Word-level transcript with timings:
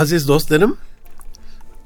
Aziz 0.00 0.28
dostlarım, 0.28 0.76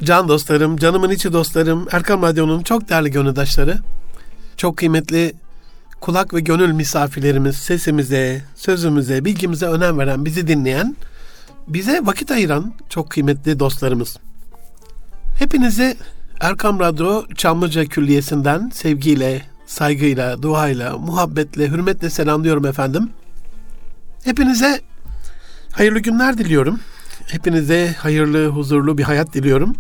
can 0.03 0.29
dostlarım, 0.29 0.77
canımın 0.77 1.11
içi 1.11 1.33
dostlarım, 1.33 1.87
Erkam 1.93 2.23
Radyo'nun 2.23 2.63
çok 2.63 2.89
değerli 2.89 3.11
gönüldaşları, 3.11 3.79
çok 4.57 4.77
kıymetli 4.77 5.35
kulak 6.01 6.35
ve 6.35 6.41
gönül 6.41 6.73
misafirlerimiz, 6.73 7.57
sesimize, 7.57 8.43
sözümüze, 8.57 9.25
bilgimize 9.25 9.67
önem 9.67 9.99
veren, 9.99 10.25
bizi 10.25 10.49
dinleyen, 10.49 10.97
bize 11.69 12.01
vakit 12.07 12.31
ayıran 12.31 12.75
çok 12.89 13.11
kıymetli 13.11 13.59
dostlarımız. 13.59 14.17
Hepinizi 15.39 15.97
Erkam 16.41 16.81
Radyo 16.81 17.25
Çamlıca 17.37 17.85
Külliyesi'nden 17.85 18.71
sevgiyle, 18.75 19.43
saygıyla, 19.67 20.43
duayla, 20.43 20.99
muhabbetle, 20.99 21.69
hürmetle 21.69 22.11
selamlıyorum 22.11 22.67
efendim. 22.67 23.11
Hepinize 24.25 24.81
hayırlı 25.73 25.99
günler 25.99 26.39
diliyorum. 26.39 26.81
Hepinize 27.27 27.95
hayırlı, 27.99 28.47
huzurlu 28.49 28.99
bir 28.99 29.03
hayat 29.03 29.35
diliyorum. 29.35 29.77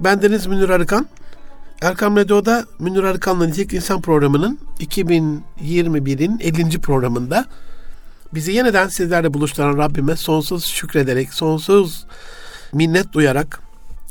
Ben 0.00 0.22
Deniz 0.22 0.46
Münir 0.46 0.68
Arıkan. 0.68 1.06
Erkam 1.82 2.16
Radyo'da 2.16 2.64
Münir 2.78 3.02
Arıkan'la 3.02 3.46
Nitelik 3.46 3.74
İnsan 3.74 4.00
programının 4.00 4.58
2021'in 4.80 6.38
50. 6.40 6.80
programında 6.80 7.44
bizi 8.34 8.52
yeniden 8.52 8.88
sizlerle 8.88 9.34
buluşturan 9.34 9.78
Rabbime 9.78 10.16
sonsuz 10.16 10.66
şükrederek, 10.66 11.34
sonsuz 11.34 12.06
minnet 12.72 13.12
duyarak, 13.12 13.60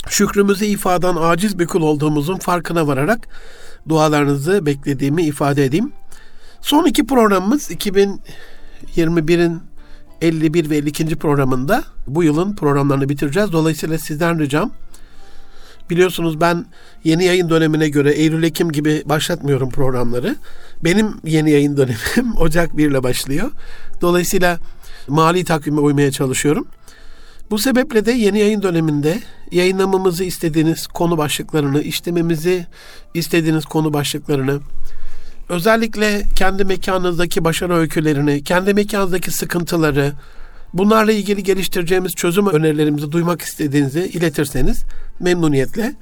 şükrümüzü 0.10 0.66
ifaden 0.66 1.16
aciz 1.16 1.60
bir 1.60 1.68
kul 1.68 1.82
olduğumuzun 1.82 2.38
farkına 2.38 2.88
vararak 2.88 3.28
dualarınızı 3.90 4.66
beklediğimi 4.66 5.24
ifade 5.24 5.66
edeyim. 5.66 5.92
Son 6.62 6.86
iki 6.86 7.06
programımız 7.06 7.72
2021'in 7.72 9.62
51 10.22 10.70
ve 10.70 10.78
52. 10.78 11.16
programında 11.16 11.84
bu 12.08 12.24
yılın 12.24 12.56
programlarını 12.56 13.10
bitireceğiz. 13.10 13.52
Dolayısıyla 13.52 13.98
sizden 13.98 14.40
ricam 14.40 14.72
biliyorsunuz 15.90 16.42
ben 16.42 16.66
yeni 17.04 17.26
yayın 17.26 17.50
dönemine 17.50 17.90
göre 17.90 18.12
Eylül-Ekim 18.12 18.72
gibi 18.72 19.04
başlatmıyorum 19.06 19.70
programları. 19.70 20.36
Benim 20.84 21.14
yeni 21.24 21.52
yayın 21.52 21.78
dönemim 21.78 22.38
Ocak 22.40 22.78
1 22.78 22.90
ile 22.90 23.04
başlıyor. 23.04 23.52
Dolayısıyla 24.02 24.58
mali 25.08 25.44
takvime 25.44 25.82
uymaya 25.82 26.12
çalışıyorum. 26.12 26.68
Bu 27.52 27.58
sebeple 27.58 28.06
de 28.06 28.12
yeni 28.12 28.40
yayın 28.40 28.62
döneminde 28.62 29.20
yayınlamamızı 29.52 30.24
istediğiniz 30.24 30.88
konu 30.88 31.18
başlıklarını, 31.18 31.82
işlememizi 31.82 32.66
istediğiniz 33.14 33.66
konu 33.66 33.94
başlıklarını, 33.94 34.60
özellikle 35.50 36.26
kendi 36.36 36.66
mekanınızdaki 36.66 37.44
başarı 37.44 37.76
öykülerini, 37.76 38.44
kendi 38.44 38.74
mekanınızdaki 38.74 39.32
sıkıntıları, 39.32 40.14
bunlarla 40.74 41.12
ilgili 41.12 41.44
geliştireceğimiz 41.44 42.16
çözüm 42.16 42.48
önerilerimizi 42.48 43.12
duymak 43.12 43.42
istediğinizi 43.42 44.00
iletirseniz 44.00 44.84
memnuniyetle 45.20 45.96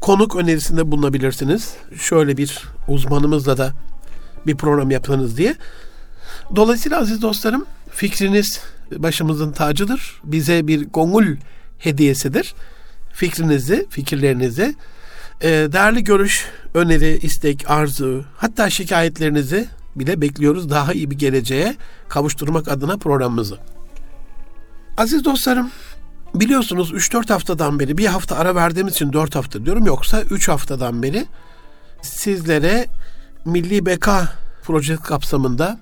konuk 0.00 0.36
önerisinde 0.36 0.92
bulunabilirsiniz. 0.92 1.74
Şöyle 2.00 2.36
bir 2.36 2.62
uzmanımızla 2.88 3.58
da 3.58 3.72
bir 4.46 4.56
program 4.56 4.90
yapınız 4.90 5.36
diye. 5.36 5.54
Dolayısıyla 6.56 7.00
aziz 7.00 7.22
dostlarım 7.22 7.66
fikriniz 7.90 8.60
başımızın 8.96 9.52
tacıdır. 9.52 10.20
Bize 10.24 10.66
bir 10.66 10.88
gongul 10.88 11.26
hediyesidir. 11.78 12.54
Fikrinizi, 13.12 13.86
fikirlerinizi, 13.90 14.74
e, 15.40 15.48
değerli 15.48 16.04
görüş, 16.04 16.46
öneri, 16.74 17.18
istek, 17.22 17.70
arzu, 17.70 18.24
hatta 18.36 18.70
şikayetlerinizi 18.70 19.68
bile 19.96 20.20
bekliyoruz 20.20 20.70
daha 20.70 20.92
iyi 20.92 21.10
bir 21.10 21.18
geleceğe 21.18 21.76
kavuşturmak 22.08 22.68
adına 22.68 22.96
programımızı. 22.96 23.58
Aziz 24.96 25.24
dostlarım, 25.24 25.70
biliyorsunuz 26.34 26.92
3-4 26.92 27.32
haftadan 27.32 27.80
beri 27.80 27.98
bir 27.98 28.06
hafta 28.06 28.36
ara 28.36 28.54
verdiğimiz 28.54 28.94
için 28.94 29.12
4 29.12 29.34
hafta 29.34 29.64
diyorum 29.64 29.86
yoksa 29.86 30.22
3 30.22 30.48
haftadan 30.48 31.02
beri 31.02 31.26
sizlere 32.02 32.86
Milli 33.44 33.86
Beka 33.86 34.28
projesi 34.62 35.02
kapsamında 35.02 35.80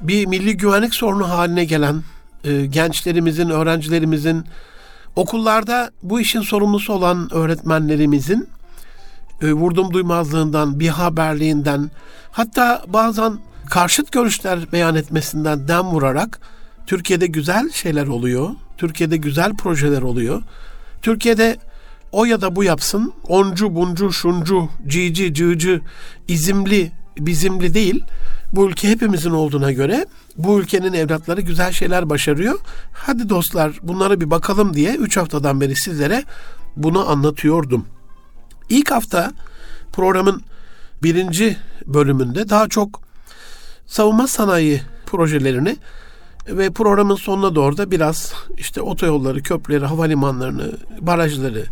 bir 0.00 0.26
milli 0.26 0.56
güvenlik 0.56 0.94
sorunu 0.94 1.28
haline 1.28 1.64
gelen 1.64 2.02
e, 2.44 2.66
gençlerimizin, 2.66 3.50
öğrencilerimizin, 3.50 4.44
okullarda 5.20 5.90
bu 6.02 6.20
işin 6.20 6.40
sorumlusu 6.40 6.92
olan 6.92 7.28
öğretmenlerimizin 7.34 8.48
e, 9.42 9.52
vurdum 9.52 9.92
duymazlığından, 9.92 10.80
bir 10.80 10.88
haberliğinden, 10.88 11.90
hatta 12.30 12.82
bazen 12.86 13.38
karşıt 13.70 14.12
görüşler 14.12 14.72
beyan 14.72 14.94
etmesinden 14.94 15.68
dem 15.68 15.82
vurarak 15.82 16.40
Türkiye'de 16.86 17.26
güzel 17.26 17.70
şeyler 17.72 18.06
oluyor. 18.06 18.50
Türkiye'de 18.78 19.16
güzel 19.16 19.56
projeler 19.56 20.02
oluyor. 20.02 20.42
Türkiye'de 21.02 21.56
o 22.12 22.24
ya 22.24 22.40
da 22.40 22.56
bu 22.56 22.64
yapsın, 22.64 23.12
oncu, 23.28 23.74
buncu, 23.74 24.12
şuncu, 24.12 24.68
cici, 24.86 25.34
cığcı, 25.34 25.80
izimli, 26.28 26.92
bizimli 27.18 27.74
değil. 27.74 28.04
Bu 28.52 28.68
ülke 28.68 28.88
hepimizin 28.88 29.30
olduğuna 29.30 29.72
göre 29.72 30.06
bu 30.36 30.60
ülkenin 30.60 30.92
evlatları 30.92 31.40
güzel 31.40 31.72
şeyler 31.72 32.10
başarıyor. 32.10 32.58
Hadi 32.92 33.28
dostlar 33.28 33.72
bunlara 33.82 34.20
bir 34.20 34.30
bakalım 34.30 34.74
diye 34.74 34.94
3 34.94 35.16
haftadan 35.16 35.60
beri 35.60 35.76
sizlere 35.76 36.24
bunu 36.76 37.10
anlatıyordum. 37.10 37.86
İlk 38.68 38.90
hafta 38.90 39.32
programın 39.92 40.42
birinci 41.02 41.56
bölümünde 41.86 42.48
daha 42.48 42.68
çok 42.68 43.00
savunma 43.86 44.26
sanayi 44.26 44.82
projelerini 45.06 45.76
ve 46.48 46.70
programın 46.70 47.14
sonuna 47.16 47.54
doğru 47.54 47.76
da 47.76 47.90
biraz 47.90 48.32
işte 48.58 48.82
otoyolları, 48.82 49.42
köprüleri, 49.42 49.86
havalimanlarını, 49.86 50.72
barajları, 51.00 51.64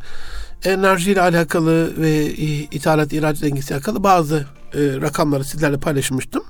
enerjiyle 0.65 1.23
alakalı 1.23 1.97
ve 1.97 2.35
ithalat 2.71 3.13
ihraç 3.13 3.43
dengesi 3.43 3.75
alakalı 3.75 4.03
bazı 4.03 4.47
e, 4.75 4.79
rakamları 4.79 5.45
sizlerle 5.45 5.79
paylaşmıştım. 5.79 6.43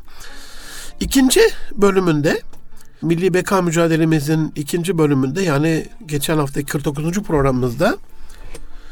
İkinci 1.00 1.40
bölümünde 1.74 2.40
Milli 3.02 3.34
Beka 3.34 3.62
Mücadelemizin 3.62 4.52
ikinci 4.56 4.98
bölümünde 4.98 5.42
yani 5.42 5.86
geçen 6.06 6.38
hafta 6.38 6.64
49. 6.64 7.22
programımızda 7.22 7.96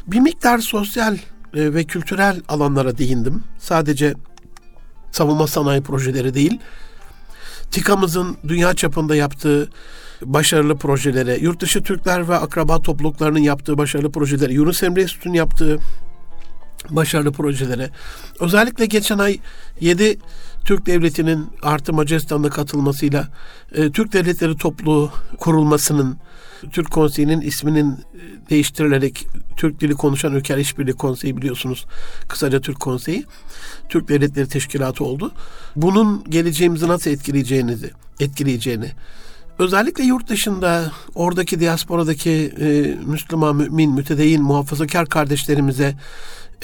bir 0.07 0.19
miktar 0.19 0.59
sosyal 0.59 1.15
e, 1.53 1.73
ve 1.73 1.83
kültürel 1.83 2.41
alanlara 2.47 2.97
değindim. 2.97 3.43
Sadece 3.59 4.13
savunma 5.11 5.47
sanayi 5.47 5.81
projeleri 5.81 6.33
değil, 6.33 6.59
TİKA'mızın 7.71 8.37
dünya 8.47 8.73
çapında 8.73 9.15
yaptığı 9.15 9.69
başarılı 10.21 10.77
projelere, 10.77 11.37
yurt 11.37 11.61
dışı 11.61 11.83
Türkler 11.83 12.29
ve 12.29 12.35
akraba 12.35 12.81
topluluklarının 12.81 13.39
yaptığı 13.39 13.77
başarılı 13.77 14.11
projelere, 14.11 14.53
Yunus 14.53 14.83
Emre 14.83 15.01
Enstitüsü'nün 15.01 15.33
yaptığı 15.33 15.79
başarılı 16.89 17.31
projelere, 17.31 17.89
özellikle 18.39 18.85
geçen 18.85 19.17
ay 19.17 19.39
7 19.81 20.19
Türk 20.67 20.85
Devleti'nin 20.85 21.47
artı 21.61 21.93
Macaristan'da 21.93 22.49
katılmasıyla 22.49 23.27
e, 23.75 23.91
Türk 23.91 24.13
Devletleri 24.13 24.57
Topluluğu 24.57 25.11
kurulmasının 25.37 26.17
Türk 26.71 26.91
Konseyi'nin 26.91 27.41
isminin 27.41 27.91
e, 27.91 28.49
değiştirilerek 28.49 29.27
Türk 29.57 29.81
Dili 29.81 29.93
Konuşan 29.93 30.35
Ülkeler 30.35 30.59
İşbirliği 30.59 30.93
Konseyi 30.93 31.37
biliyorsunuz. 31.37 31.85
Kısaca 32.27 32.61
Türk 32.61 32.79
Konseyi. 32.79 33.25
Türk 33.89 34.07
Devletleri 34.07 34.47
Teşkilatı 34.49 35.03
oldu. 35.03 35.31
Bunun 35.75 36.23
geleceğimizi 36.29 36.87
nasıl 36.87 37.11
etkileyeceğinizi, 37.11 37.91
etkileyeceğini, 38.19 38.91
özellikle 39.59 40.03
yurt 40.03 40.29
dışında 40.29 40.91
oradaki 41.15 41.59
diasporadaki 41.59 42.53
e, 42.59 42.97
Müslüman, 43.05 43.55
mümin, 43.55 43.93
mütedeyin, 43.93 44.43
muhafazakar 44.43 45.05
kardeşlerimize 45.05 45.95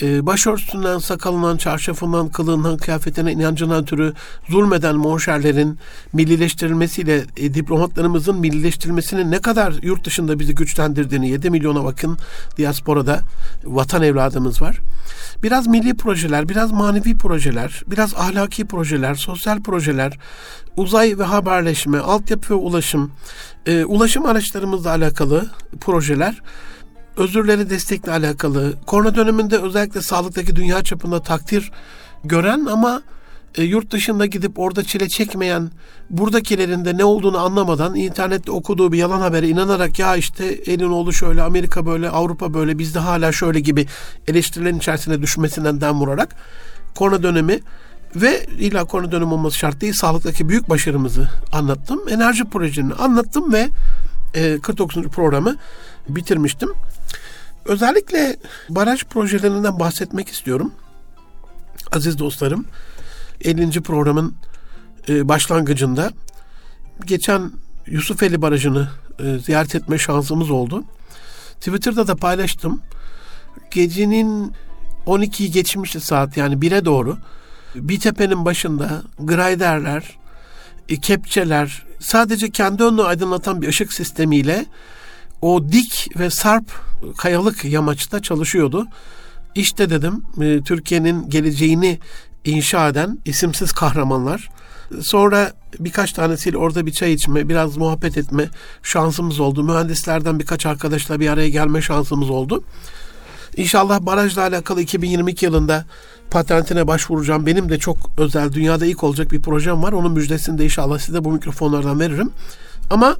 e, 0.02 0.26
başörtüsünden, 0.26 0.98
sakalından, 0.98 1.58
çarşafından, 1.58 2.30
kılığından, 2.30 2.78
kıyafetine, 2.78 3.32
inancından 3.32 3.86
türü 3.86 4.14
zulmeden 4.50 4.96
monşerlerin 4.96 5.80
millileştirilmesiyle 6.14 7.24
e, 7.38 7.54
diplomatlarımızın 7.54 8.40
millileştirilmesinin 8.40 9.32
ne 9.32 9.42
kadar 9.42 9.74
yurt 9.82 10.06
dışında 10.06 10.40
bizi 10.40 10.56
güçlendirdiğini 10.56 11.30
7 11.30 11.50
milyona 11.50 11.84
bakın 11.84 12.18
diasporada 12.58 13.20
vatan 13.64 14.04
evladımız 14.04 14.62
var. 14.62 14.80
Biraz 15.44 15.68
milli 15.68 15.98
projeler, 15.98 16.50
biraz 16.50 16.72
manevi 16.72 17.18
projeler, 17.18 17.84
biraz 17.88 18.14
ahlaki 18.14 18.66
projeler, 18.66 19.16
sosyal 19.16 19.62
projeler, 19.62 20.20
uzay 20.78 21.20
ve 21.20 21.24
haberleşme, 21.24 22.00
altyapı 22.00 22.54
ve 22.54 22.58
ulaşım, 22.58 23.12
e, 23.66 23.86
ulaşım 23.86 24.26
araçlarımızla 24.26 24.90
alakalı 24.90 25.50
projeler 25.82 26.42
özürleri 27.18 27.70
destekle 27.70 28.12
alakalı, 28.12 28.74
korona 28.86 29.16
döneminde 29.16 29.58
özellikle 29.58 30.02
sağlıktaki 30.02 30.56
dünya 30.56 30.84
çapında 30.84 31.22
takdir 31.22 31.72
gören 32.24 32.66
ama 32.66 33.02
e, 33.58 33.64
yurt 33.64 33.92
dışında 33.92 34.26
gidip 34.26 34.60
orada 34.60 34.84
çile 34.84 35.10
çekmeyen, 35.10 35.72
buradakilerin 36.10 36.86
de 36.86 36.98
ne 36.98 37.04
olduğunu 37.04 37.38
anlamadan 37.38 37.96
internette 37.96 38.52
okuduğu 38.52 38.92
bir 38.92 38.98
yalan 38.98 39.22
habere 39.22 39.50
inanarak 39.50 40.00
ya 40.00 40.16
işte 40.16 40.46
elin 40.46 40.90
oğlu 40.90 41.14
şöyle, 41.14 41.42
Amerika 41.42 41.86
böyle, 41.86 42.10
Avrupa 42.10 42.54
böyle, 42.54 42.80
bizde 42.80 43.00
hala 43.00 43.32
şöyle 43.32 43.60
gibi 43.60 43.88
eleştirilerin 44.28 44.78
içerisine 44.78 45.22
düşmesinden 45.22 45.82
dem 45.82 46.00
vurarak 46.00 46.36
korona 46.96 47.24
dönemi 47.24 47.60
ve 48.16 48.46
illa 48.60 48.84
korona 48.84 49.12
dönemi 49.12 49.34
olması 49.34 49.58
şart 49.58 49.82
değil, 49.82 49.94
sağlıktaki 49.94 50.50
büyük 50.50 50.70
başarımızı 50.70 51.30
anlattım. 51.52 52.02
Enerji 52.10 52.44
projelerini 52.44 52.94
anlattım 52.94 53.54
ve 53.54 53.70
e, 54.34 54.60
49. 54.60 54.96
programı 54.96 55.56
bitirmiştim. 56.10 56.70
Özellikle 57.66 58.38
baraj 58.70 59.04
projelerinden 59.04 59.80
bahsetmek 59.80 60.30
istiyorum. 60.30 60.74
Aziz 61.92 62.20
dostlarım, 62.20 62.66
50. 63.42 63.82
programın 63.82 64.36
e, 65.10 65.28
başlangıcında 65.28 66.12
geçen 67.06 67.52
Yusufeli 67.88 68.42
Barajı'nı 68.42 68.90
e, 69.20 69.40
ziyaret 69.40 69.76
etme 69.76 69.98
şansımız 69.98 70.52
oldu. 70.52 70.84
Twitter'da 71.60 72.08
da 72.08 72.16
paylaştım. 72.16 72.82
Gecenin 73.72 74.54
12'yi 75.06 75.52
geçmişti 75.52 76.00
saat 76.00 76.38
yani 76.38 76.56
1'e 76.56 76.86
doğru 76.86 77.18
bir 77.76 78.00
tepenin 78.00 78.46
başında 78.46 79.04
grayderler, 79.20 80.18
e, 80.90 81.00
kepçeler 81.00 81.86
sadece 82.04 82.50
kendi 82.50 82.84
önünü 82.84 83.04
aydınlatan 83.04 83.62
bir 83.62 83.68
ışık 83.68 83.94
sistemiyle 83.94 84.66
o 85.42 85.72
dik 85.72 86.08
ve 86.20 86.30
sarp 86.30 86.66
kayalık 87.18 87.66
yamaçta 87.66 88.22
çalışıyordu. 88.22 88.88
İşte 89.56 89.90
dedim 89.90 90.24
e, 90.42 90.62
Türkiye'nin 90.62 91.30
geleceğini 91.30 92.00
inşa 92.46 92.90
eden 92.90 93.20
isimsiz 93.26 93.72
kahramanlar. 93.72 94.50
Sonra 95.02 95.54
birkaç 95.80 96.14
tanesiyle 96.14 96.58
orada 96.58 96.86
bir 96.86 96.92
çay 96.92 97.14
içme, 97.14 97.50
biraz 97.50 97.78
muhabbet 97.78 98.18
etme 98.18 98.50
şansımız 98.84 99.40
oldu. 99.40 99.64
Mühendislerden 99.64 100.40
birkaç 100.40 100.66
arkadaşla 100.66 101.20
bir 101.20 101.30
araya 101.30 101.50
gelme 101.50 101.82
şansımız 101.82 102.30
oldu. 102.30 102.64
İnşallah 103.58 104.02
barajla 104.02 104.42
alakalı 104.42 104.82
2022 104.82 105.46
yılında 105.46 105.86
patentine 106.34 106.88
başvuracağım. 106.88 107.46
Benim 107.46 107.70
de 107.70 107.80
çok 107.80 107.98
özel, 108.18 108.54
dünyada 108.54 108.86
ilk 108.86 109.04
olacak 109.04 109.32
bir 109.32 109.42
projem 109.42 109.84
var. 109.84 109.94
Onun 109.94 110.12
müjdesini 110.12 110.58
de 110.58 110.64
inşallah 110.64 111.00
size 111.00 111.24
bu 111.24 111.32
mikrofonlardan 111.32 112.00
veririm. 112.00 112.32
Ama 112.90 113.16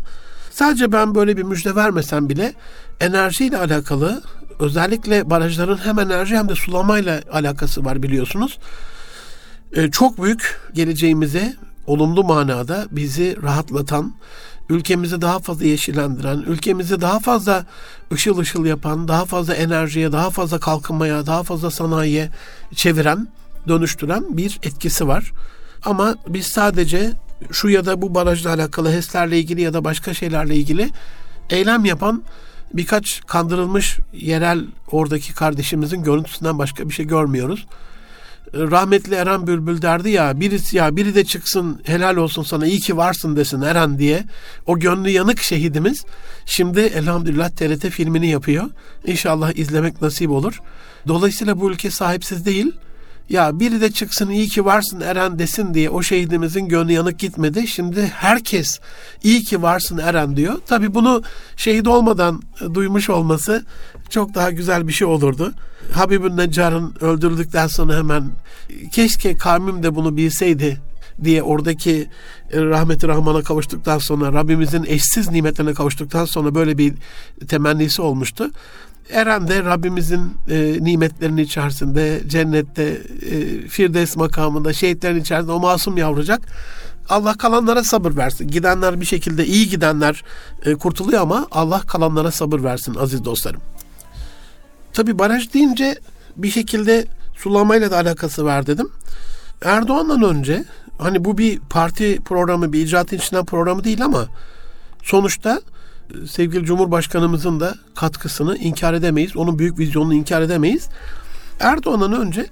sadece 0.52 0.92
ben 0.92 1.16
böyle 1.16 1.38
bir 1.38 1.44
müjde 1.44 1.76
vermesem 1.76 2.30
bile 2.30 2.54
enerjiyle 3.00 3.58
alakalı 3.58 4.22
özellikle 4.60 5.30
barajların 5.30 5.78
hem 5.78 6.00
enerji 6.00 6.38
hem 6.38 6.50
de 6.50 6.56
sulamayla 6.56 7.22
alakası 7.32 7.86
var 7.86 8.04
biliyorsunuz. 8.04 8.60
Ee, 9.76 9.92
çok 9.92 10.24
büyük 10.24 10.62
geleceğimize 10.74 11.54
olumlu 11.88 12.24
manada 12.24 12.86
bizi 12.92 13.38
rahatlatan, 13.44 14.14
ülkemizi 14.70 15.22
daha 15.22 15.40
fazla 15.40 15.66
yeşillendiren, 15.66 16.38
ülkemizi 16.38 17.02
daha 17.02 17.20
fazla 17.20 17.66
ışıl 18.14 18.38
ışıl 18.38 18.66
yapan, 18.66 19.08
daha 19.08 19.26
fazla 19.26 19.54
enerjiye, 19.54 20.12
daha 20.12 20.30
fazla 20.30 20.60
kalkınmaya, 20.60 21.26
daha 21.26 21.44
fazla 21.44 21.72
sanayiye 21.72 22.30
çeviren, 22.76 23.28
dönüştüren 23.68 24.38
bir 24.38 24.60
etkisi 24.64 25.08
var. 25.08 25.32
Ama 25.86 26.16
biz 26.28 26.46
sadece 26.46 27.12
şu 27.52 27.70
ya 27.70 27.86
da 27.86 28.02
bu 28.02 28.16
barajla 28.16 28.54
alakalı 28.54 28.92
HES'lerle 28.92 29.40
ilgili 29.40 29.62
ya 29.62 29.74
da 29.74 29.84
başka 29.84 30.14
şeylerle 30.14 30.56
ilgili 30.56 30.90
eylem 31.50 31.86
yapan 31.86 32.24
birkaç 32.74 33.22
kandırılmış 33.28 33.98
yerel 34.14 34.66
oradaki 34.92 35.34
kardeşimizin 35.34 36.04
görüntüsünden 36.04 36.60
başka 36.60 36.90
bir 36.90 36.94
şey 36.94 37.08
görmüyoruz 37.08 37.68
rahmetli 38.54 39.16
Eren 39.16 39.48
Bülbül 39.48 39.82
derdi 39.82 40.10
ya 40.10 40.40
birisi 40.40 40.78
ya 40.78 40.96
biri 40.96 41.16
de 41.16 41.24
çıksın 41.24 41.82
helal 41.84 42.16
olsun 42.16 42.44
sana 42.44 42.68
iyi 42.68 42.80
ki 42.80 42.98
varsın 42.98 43.36
desin 43.36 43.62
Eren 43.62 44.00
diye. 44.00 44.24
O 44.66 44.80
gönlü 44.80 45.10
yanık 45.10 45.42
şehidimiz 45.42 46.06
şimdi 46.46 46.80
elhamdülillah 46.80 47.50
TRT 47.50 47.90
filmini 47.90 48.30
yapıyor. 48.30 48.70
İnşallah 49.06 49.58
izlemek 49.58 50.02
nasip 50.02 50.30
olur. 50.30 50.60
Dolayısıyla 51.08 51.60
bu 51.60 51.72
ülke 51.72 51.92
sahipsiz 51.92 52.46
değil. 52.46 52.72
Ya 53.30 53.60
biri 53.60 53.82
de 53.82 53.92
çıksın 53.92 54.30
iyi 54.30 54.48
ki 54.48 54.66
varsın 54.66 55.02
Eren 55.02 55.40
desin 55.40 55.74
diye 55.74 55.90
o 55.90 56.02
şehidimizin 56.02 56.68
gönlü 56.68 56.92
yanık 56.92 57.20
gitmedi. 57.20 57.68
Şimdi 57.68 58.02
herkes 58.02 58.80
iyi 59.24 59.44
ki 59.44 59.62
varsın 59.62 59.98
Eren 59.98 60.36
diyor. 60.36 60.60
Tabi 60.68 60.94
bunu 60.94 61.24
şehit 61.58 61.88
olmadan 61.88 62.42
duymuş 62.74 63.10
olması 63.10 63.66
çok 64.10 64.34
daha 64.34 64.52
güzel 64.52 64.88
bir 64.88 64.94
şey 64.94 65.08
olurdu. 65.08 65.54
Habibün 65.92 66.38
Neccar'ın 66.38 66.96
öldürüldükten 67.02 67.68
sonra 67.68 67.98
hemen 67.98 68.32
keşke 68.92 69.38
kavmim 69.38 69.84
de 69.84 69.96
bunu 69.96 70.18
bilseydi 70.18 70.82
diye 71.24 71.44
oradaki 71.44 72.10
e, 72.52 72.62
rahmeti 72.62 73.08
rahmana 73.08 73.42
kavuştuktan 73.42 73.98
sonra 73.98 74.34
Rabbimizin 74.34 74.84
eşsiz 74.84 75.32
nimetlerine 75.32 75.74
kavuştuktan 75.74 76.26
sonra 76.26 76.56
böyle 76.56 76.78
bir 76.78 76.94
temennisi 77.48 78.02
olmuştu. 78.02 78.52
Eren 79.10 79.48
de 79.48 79.64
Rabbimizin 79.64 80.38
e, 80.50 80.78
nimetlerinin 80.82 81.42
içerisinde, 81.42 82.22
cennette, 82.28 82.84
e, 83.32 83.68
Firdevs 83.68 84.16
makamında, 84.16 84.74
şehitlerin 84.74 85.22
içerisinde 85.22 85.52
o 85.52 85.60
masum 85.60 85.98
yavrucak. 85.98 86.42
Allah 87.10 87.34
kalanlara 87.34 87.84
sabır 87.84 88.16
versin. 88.16 88.48
Gidenler 88.48 89.02
bir 89.02 89.06
şekilde 89.06 89.46
iyi 89.46 89.70
gidenler 89.70 90.24
e, 90.66 90.76
kurtuluyor 90.76 91.22
ama 91.22 91.48
Allah 91.52 91.82
kalanlara 91.82 92.32
sabır 92.32 92.64
versin 92.64 92.96
aziz 92.96 93.26
dostlarım. 93.26 93.62
Tabi 94.94 95.20
baraj 95.20 95.54
deyince 95.54 95.96
bir 96.38 96.50
şekilde 96.50 97.06
sulamayla 97.38 97.92
da 97.92 97.98
alakası 97.98 98.46
var 98.46 98.68
dedim. 98.68 98.90
Erdoğan'dan 99.62 100.24
önce 100.24 100.64
hani 100.98 101.26
bu 101.26 101.38
bir 101.38 101.60
parti 101.60 102.20
programı, 102.26 102.74
bir 102.74 102.86
icraat 102.86 103.14
içinden 103.14 103.46
programı 103.46 103.84
değil 103.84 104.06
ama 104.06 104.28
sonuçta 105.04 105.62
sevgili 106.28 106.66
Cumhurbaşkanımızın 106.66 107.60
da 107.60 107.76
katkısını 107.96 108.58
inkar 108.58 108.94
edemeyiz. 108.94 109.38
Onun 109.38 109.60
büyük 109.60 109.80
vizyonunu 109.80 110.14
inkar 110.14 110.42
edemeyiz. 110.42 110.90
Erdoğan'dan 111.60 112.14
önce 112.14 112.46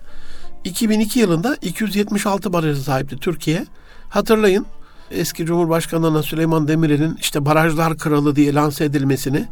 2002 0.63 1.19
yılında 1.19 1.57
276 1.61 2.53
barajı 2.53 2.81
sahipti 2.81 3.17
Türkiye. 3.17 3.65
Hatırlayın 4.09 4.65
eski 5.11 5.45
Cumhurbaşkanı 5.45 6.23
Süleyman 6.23 6.67
Demirel'in 6.67 7.17
işte 7.21 7.45
barajlar 7.45 7.97
kralı 7.97 8.35
diye 8.35 8.53
lanse 8.53 8.85
edilmesini 8.85 9.47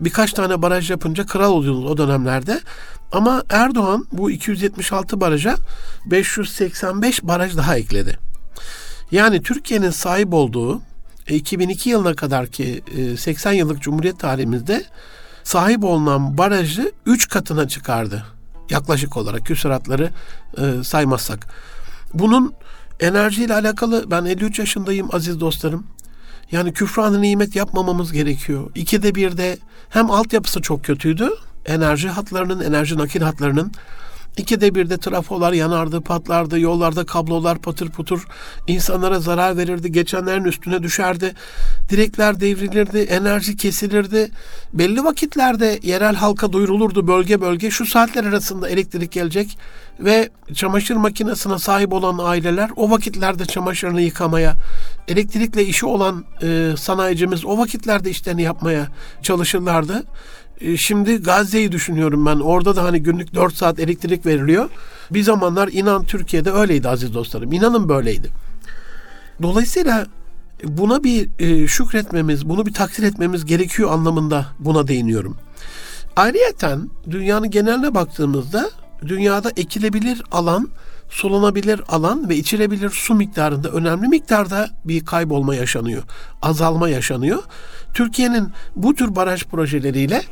birkaç 0.00 0.32
tane 0.32 0.62
baraj 0.62 0.90
yapınca 0.90 1.26
kral 1.26 1.52
oluyoruz 1.52 1.84
o 1.84 1.96
dönemlerde. 1.96 2.60
Ama 3.12 3.42
Erdoğan 3.50 4.06
bu 4.12 4.30
276 4.30 5.20
baraja 5.20 5.56
585 6.06 7.22
baraj 7.22 7.56
daha 7.56 7.76
ekledi. 7.76 8.18
Yani 9.10 9.42
Türkiye'nin 9.42 9.90
sahip 9.90 10.34
olduğu 10.34 10.80
2002 11.28 11.90
e, 11.90 11.92
yılına 11.92 12.14
kadar 12.14 12.46
ki 12.46 12.82
80 13.18 13.52
yıllık 13.52 13.82
Cumhuriyet 13.82 14.18
tarihimizde 14.18 14.84
sahip 15.44 15.84
olunan 15.84 16.38
barajı 16.38 16.92
3 17.06 17.28
katına 17.28 17.68
çıkardı. 17.68 18.24
Yaklaşık 18.70 19.16
olarak 19.16 19.46
küsuratları 19.46 20.10
e, 20.58 20.84
saymazsak. 20.84 21.48
Bunun 22.14 22.54
enerjiyle 23.00 23.54
alakalı 23.54 24.10
ben 24.10 24.24
53 24.24 24.58
yaşındayım 24.58 25.14
aziz 25.14 25.40
dostlarım. 25.40 25.86
Yani 26.52 26.72
küfranı 26.72 27.22
nimet 27.22 27.56
yapmamamız 27.56 28.12
gerekiyor. 28.12 28.70
İkide 28.74 29.14
bir 29.14 29.36
de 29.36 29.58
hem 29.88 30.10
altyapısı 30.10 30.62
çok 30.62 30.84
kötüydü. 30.84 31.28
Enerji 31.66 32.08
hatlarının, 32.08 32.60
enerji 32.60 32.98
nakil 32.98 33.20
hatlarının 33.20 33.72
İkide 34.36 34.74
bir 34.74 34.90
de 34.90 34.98
trafolar 34.98 35.52
yanardı, 35.52 36.00
patlardı, 36.00 36.60
yollarda 36.60 37.06
kablolar 37.06 37.58
patır 37.58 37.90
putur 37.90 38.26
insanlara 38.66 39.20
zarar 39.20 39.56
verirdi, 39.56 39.92
geçenlerin 39.92 40.44
üstüne 40.44 40.82
düşerdi, 40.82 41.34
direkler 41.88 42.40
devrilirdi, 42.40 42.98
enerji 42.98 43.56
kesilirdi. 43.56 44.30
Belli 44.72 45.04
vakitlerde 45.04 45.78
yerel 45.82 46.14
halka 46.14 46.52
duyurulurdu 46.52 47.06
bölge 47.06 47.40
bölge 47.40 47.70
şu 47.70 47.86
saatler 47.86 48.24
arasında 48.24 48.68
elektrik 48.68 49.12
gelecek 49.12 49.58
ve 50.00 50.30
çamaşır 50.54 50.96
makinesine 50.96 51.58
sahip 51.58 51.92
olan 51.92 52.18
aileler 52.18 52.70
o 52.76 52.90
vakitlerde 52.90 53.44
çamaşırını 53.46 54.00
yıkamaya, 54.00 54.54
elektrikle 55.08 55.64
işi 55.64 55.86
olan 55.86 56.24
e, 56.42 56.74
sanayicimiz 56.78 57.44
o 57.44 57.58
vakitlerde 57.58 58.10
işlerini 58.10 58.42
yapmaya 58.42 58.88
çalışırlardı. 59.22 60.04
E, 60.60 60.76
şimdi 60.76 61.16
Gazze'yi 61.16 61.72
düşünüyorum 61.72 62.26
ben. 62.26 62.36
Orada 62.36 62.76
da 62.76 62.84
hani 62.84 63.02
günlük 63.02 63.34
4 63.34 63.54
saat 63.54 63.80
elektrik 63.80 64.26
veriliyor. 64.26 64.68
Bir 65.10 65.22
zamanlar 65.22 65.68
inan 65.72 66.04
Türkiye'de 66.04 66.50
öyleydi 66.50 66.88
aziz 66.88 67.14
dostlarım. 67.14 67.52
İnanın 67.52 67.88
böyleydi. 67.88 68.28
Dolayısıyla 69.42 70.06
buna 70.64 71.04
bir 71.04 71.28
e, 71.38 71.68
şükretmemiz, 71.68 72.48
bunu 72.48 72.66
bir 72.66 72.72
takdir 72.72 73.02
etmemiz 73.02 73.44
gerekiyor 73.44 73.92
anlamında 73.92 74.46
buna 74.58 74.88
değiniyorum. 74.88 75.36
Ayrıyeten 76.16 76.90
dünyanın 77.10 77.50
geneline 77.50 77.94
baktığımızda 77.94 78.70
dünyada 79.06 79.50
ekilebilir 79.56 80.22
alan, 80.32 80.68
sulanabilir 81.12 81.80
alan 81.88 82.28
ve 82.28 82.36
içilebilir 82.36 82.90
su 82.90 83.14
miktarında 83.14 83.68
önemli 83.68 84.08
miktarda 84.08 84.70
bir 84.84 85.04
kaybolma 85.04 85.54
yaşanıyor. 85.54 86.02
Azalma 86.42 86.88
yaşanıyor. 86.88 87.42
Türkiye'nin 87.94 88.48
bu 88.76 88.94
tür 88.94 89.16
baraj 89.16 89.44
projeleriyle 89.44 90.22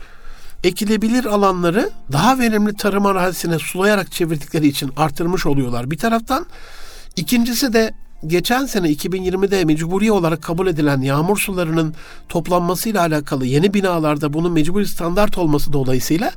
ekilebilir 0.64 1.25
alanları 1.25 1.90
daha 2.12 2.38
verimli 2.38 2.76
tarım 2.76 3.06
arazisine 3.06 3.58
sulayarak 3.58 4.12
çevirdikleri 4.12 4.68
için 4.68 4.92
artırmış 4.96 5.46
oluyorlar 5.46 5.90
bir 5.90 5.99
taraftan. 5.99 6.46
İkincisi 7.16 7.72
de 7.72 7.94
geçen 8.26 8.66
sene 8.66 8.88
2020'de 8.88 9.64
mecburi 9.64 10.12
olarak 10.12 10.42
kabul 10.42 10.66
edilen 10.66 11.00
yağmur 11.00 11.38
sularının 11.38 11.94
toplanmasıyla 12.28 13.00
alakalı 13.00 13.46
yeni 13.46 13.75
binalarda 13.75 14.32
bunun 14.32 14.52
mecburi 14.52 14.87
standart 14.87 15.38
olması 15.38 15.72
dolayısıyla 15.72 16.32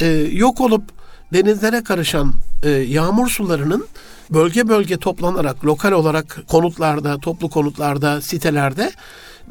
e, 0.00 0.06
yok 0.32 0.60
olup 0.60 0.97
denizlere 1.32 1.84
karışan 1.84 2.34
e, 2.62 2.70
yağmur 2.70 3.28
sularının 3.28 3.86
bölge 4.30 4.68
bölge 4.68 4.96
toplanarak 4.96 5.64
lokal 5.64 5.92
olarak 5.92 6.38
konutlarda, 6.48 7.18
toplu 7.18 7.50
konutlarda, 7.50 8.20
sitelerde 8.20 8.92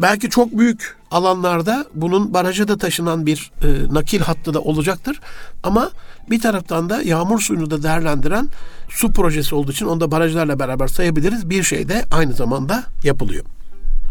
Belki 0.02 0.30
çok 0.30 0.58
büyük 0.58 0.98
alanlarda 1.12 1.86
bunun 1.94 2.34
baraja 2.34 2.68
da 2.68 2.78
taşınan 2.78 3.26
bir 3.26 3.52
e, 3.64 3.94
nakil 3.94 4.20
hattı 4.20 4.54
da 4.54 4.62
olacaktır. 4.62 5.20
Ama 5.64 5.92
bir 6.30 6.42
taraftan 6.42 6.90
da 6.90 7.02
yağmur 7.02 7.40
suyunu 7.40 7.72
da 7.72 7.84
değerlendiren 7.84 8.50
su 8.90 9.12
projesi 9.12 9.56
olduğu 9.56 9.72
için 9.72 9.86
onu 9.86 10.00
da 10.00 10.12
barajlarla 10.12 10.60
beraber 10.60 10.88
sayabiliriz. 10.88 11.50
Bir 11.50 11.64
şey 11.64 11.90
de 11.90 12.06
aynı 12.12 12.34
zamanda 12.34 12.84
yapılıyor. 13.04 13.46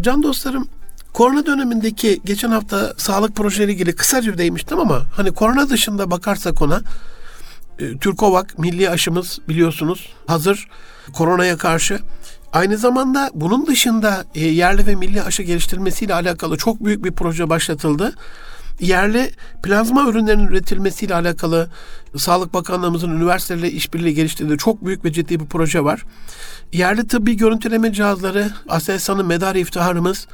Can 0.01 0.23
dostlarım 0.23 0.69
Korona 1.13 1.47
dönemindeki 1.47 2.21
geçen 2.25 2.51
hafta 2.51 2.95
sağlık 2.97 3.37
projeleri 3.37 3.73
ilgili 3.73 3.97
kısaca 3.97 4.39
değmiştim 4.39 4.81
ama 4.81 5.03
hani 5.17 5.33
korona 5.33 5.69
dışında 5.69 6.11
bakarsak 6.11 6.63
ona 6.63 6.81
e, 7.79 7.99
Türkovak 7.99 8.59
milli 8.59 8.91
aşımız 8.91 9.39
biliyorsunuz 9.49 10.09
hazır 10.27 10.69
koronaya 11.13 11.57
karşı. 11.57 11.99
Aynı 12.53 12.77
zamanda 12.77 13.31
bunun 13.35 13.67
dışında 13.67 14.25
e, 14.35 14.41
yerli 14.45 14.87
ve 14.87 14.95
milli 14.95 15.23
aşı 15.23 15.43
geliştirmesiyle 15.43 16.15
alakalı 16.15 16.57
çok 16.57 16.85
büyük 16.85 17.05
bir 17.05 17.13
proje 17.13 17.49
başlatıldı. 17.49 18.15
Yerli 18.81 19.31
plazma 19.63 20.09
ürünlerinin 20.09 20.47
üretilmesiyle 20.47 21.15
alakalı 21.15 21.71
Sağlık 22.17 22.55
Bakanlığımızın 22.55 23.11
üniversitelerle 23.11 23.71
işbirliği 23.71 24.15
geliştirdiği 24.15 24.59
çok 24.59 24.85
büyük 24.85 25.05
ve 25.05 25.13
ciddi 25.13 25.41
bir 25.41 25.47
proje 25.47 25.85
var. 25.85 26.03
Yerli 26.73 27.07
tıbbi 27.07 27.37
görüntüleme 27.37 27.93
cihazları 27.93 28.51
Aselsan'ın 28.69 29.27
medarı 29.27 29.59
iftiharımız 29.59 30.27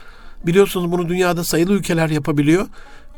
biliyorsunuz 0.46 0.92
bunu 0.92 1.08
dünyada 1.08 1.44
sayılı 1.44 1.72
ülkeler 1.72 2.10
yapabiliyor. 2.10 2.66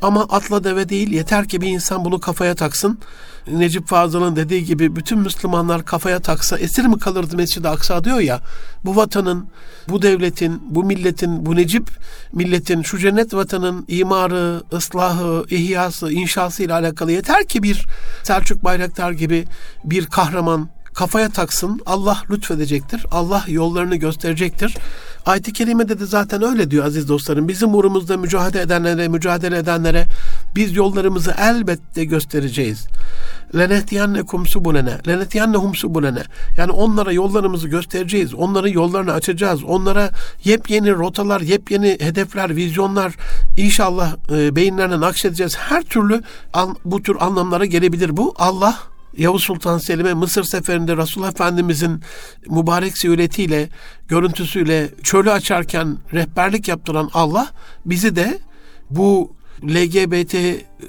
Ama 0.02 0.22
atla 0.22 0.64
deve 0.64 0.88
değil 0.88 1.12
yeter 1.12 1.48
ki 1.48 1.60
bir 1.60 1.68
insan 1.68 2.04
bunu 2.04 2.20
kafaya 2.20 2.54
taksın. 2.54 2.98
Necip 3.46 3.88
Fazıl'ın 3.88 4.36
dediği 4.36 4.64
gibi 4.64 4.96
bütün 4.96 5.18
Müslümanlar 5.18 5.84
kafaya 5.84 6.20
taksa 6.20 6.58
esir 6.58 6.84
mi 6.84 6.98
kalırdı 6.98 7.36
Mescid-i 7.36 7.68
Aksa 7.68 8.04
diyor 8.04 8.20
ya. 8.20 8.40
Bu 8.84 8.96
vatanın, 8.96 9.48
bu 9.88 10.02
devletin, 10.02 10.62
bu 10.70 10.84
milletin, 10.84 11.46
bu 11.46 11.56
Necip 11.56 11.90
milletin, 12.32 12.82
şu 12.82 12.98
cennet 12.98 13.34
vatanın 13.34 13.84
imarı, 13.88 14.62
ıslahı, 14.72 15.44
ihyası, 15.50 16.12
inşası 16.12 16.62
ile 16.62 16.72
alakalı 16.72 17.12
yeter 17.12 17.48
ki 17.48 17.62
bir 17.62 17.86
Selçuk 18.22 18.64
Bayraktar 18.64 19.12
gibi 19.12 19.44
bir 19.84 20.06
kahraman 20.06 20.68
kafaya 20.94 21.28
taksın. 21.28 21.80
Allah 21.86 22.22
lütfedecektir. 22.30 23.06
Allah 23.10 23.44
yollarını 23.48 23.96
gösterecektir. 23.96 24.76
Ayet-i 25.26 25.52
Kerime'de 25.52 26.00
de 26.00 26.06
zaten 26.06 26.42
öyle 26.42 26.70
diyor 26.70 26.84
aziz 26.84 27.08
dostlarım. 27.08 27.48
Bizim 27.48 27.74
uğrumuzda 27.74 28.16
mücadele 28.16 28.62
edenlere, 28.62 29.08
mücadele 29.08 29.58
edenlere 29.58 30.06
biz 30.56 30.76
yollarımızı 30.76 31.34
elbette 31.38 32.04
göstereceğiz. 32.04 32.86
Lenehtiyannekum 33.56 34.46
subulene. 34.46 34.98
Lenehtiyannehum 35.06 35.74
subulene. 35.74 36.22
Yani 36.56 36.72
onlara 36.72 37.12
yollarımızı 37.12 37.68
göstereceğiz. 37.68 38.34
Onların 38.34 38.68
yollarını 38.68 39.12
açacağız. 39.12 39.64
Onlara 39.64 40.10
yepyeni 40.44 40.92
rotalar, 40.92 41.40
yepyeni 41.40 41.98
hedefler, 42.00 42.56
vizyonlar 42.56 43.14
inşallah 43.56 44.16
e, 44.30 44.56
beyinlerine 44.56 45.00
nakşedeceğiz. 45.00 45.56
Her 45.56 45.82
türlü 45.82 46.22
bu 46.84 47.02
tür 47.02 47.16
anlamlara 47.20 47.64
gelebilir 47.64 48.16
bu. 48.16 48.34
Allah 48.38 48.93
Yavuz 49.16 49.42
Sultan 49.42 49.78
Selim'e 49.78 50.14
Mısır 50.14 50.44
seferinde 50.44 50.96
Resulullah 50.96 51.30
Efendimizin 51.30 52.00
mübarek 52.50 52.98
süretiyle, 52.98 53.68
görüntüsüyle 54.08 54.90
çölü 55.02 55.30
açarken 55.30 55.98
rehberlik 56.12 56.68
yaptıran 56.68 57.10
Allah 57.14 57.50
bizi 57.86 58.16
de 58.16 58.38
bu 58.90 59.32
LGBT 59.62 60.36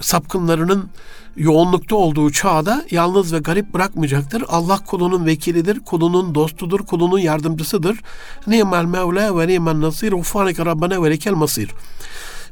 sapkınlarının 0.02 0.90
yoğunlukta 1.38 1.96
olduğu 1.96 2.32
çağda 2.32 2.86
yalnız 2.92 3.34
ve 3.34 3.40
garip 3.40 3.74
bırakmayacaktır. 3.74 4.44
Allah 4.48 4.78
kulunun 4.86 5.26
vekilidir, 5.26 5.80
kulunun 5.80 6.36
dostudur, 6.36 6.80
kulunun 6.80 7.20
yardımcısıdır. 7.20 8.00
Ni'mel 8.48 8.86
mevla 8.86 9.40
ve 9.40 9.48
ni'mel 9.48 9.82
nasir, 9.82 10.12
uffaneke 10.12 10.66
rabbena 10.66 11.04
ve 11.04 11.12
lekel 11.12 11.34
masir. 11.34 11.70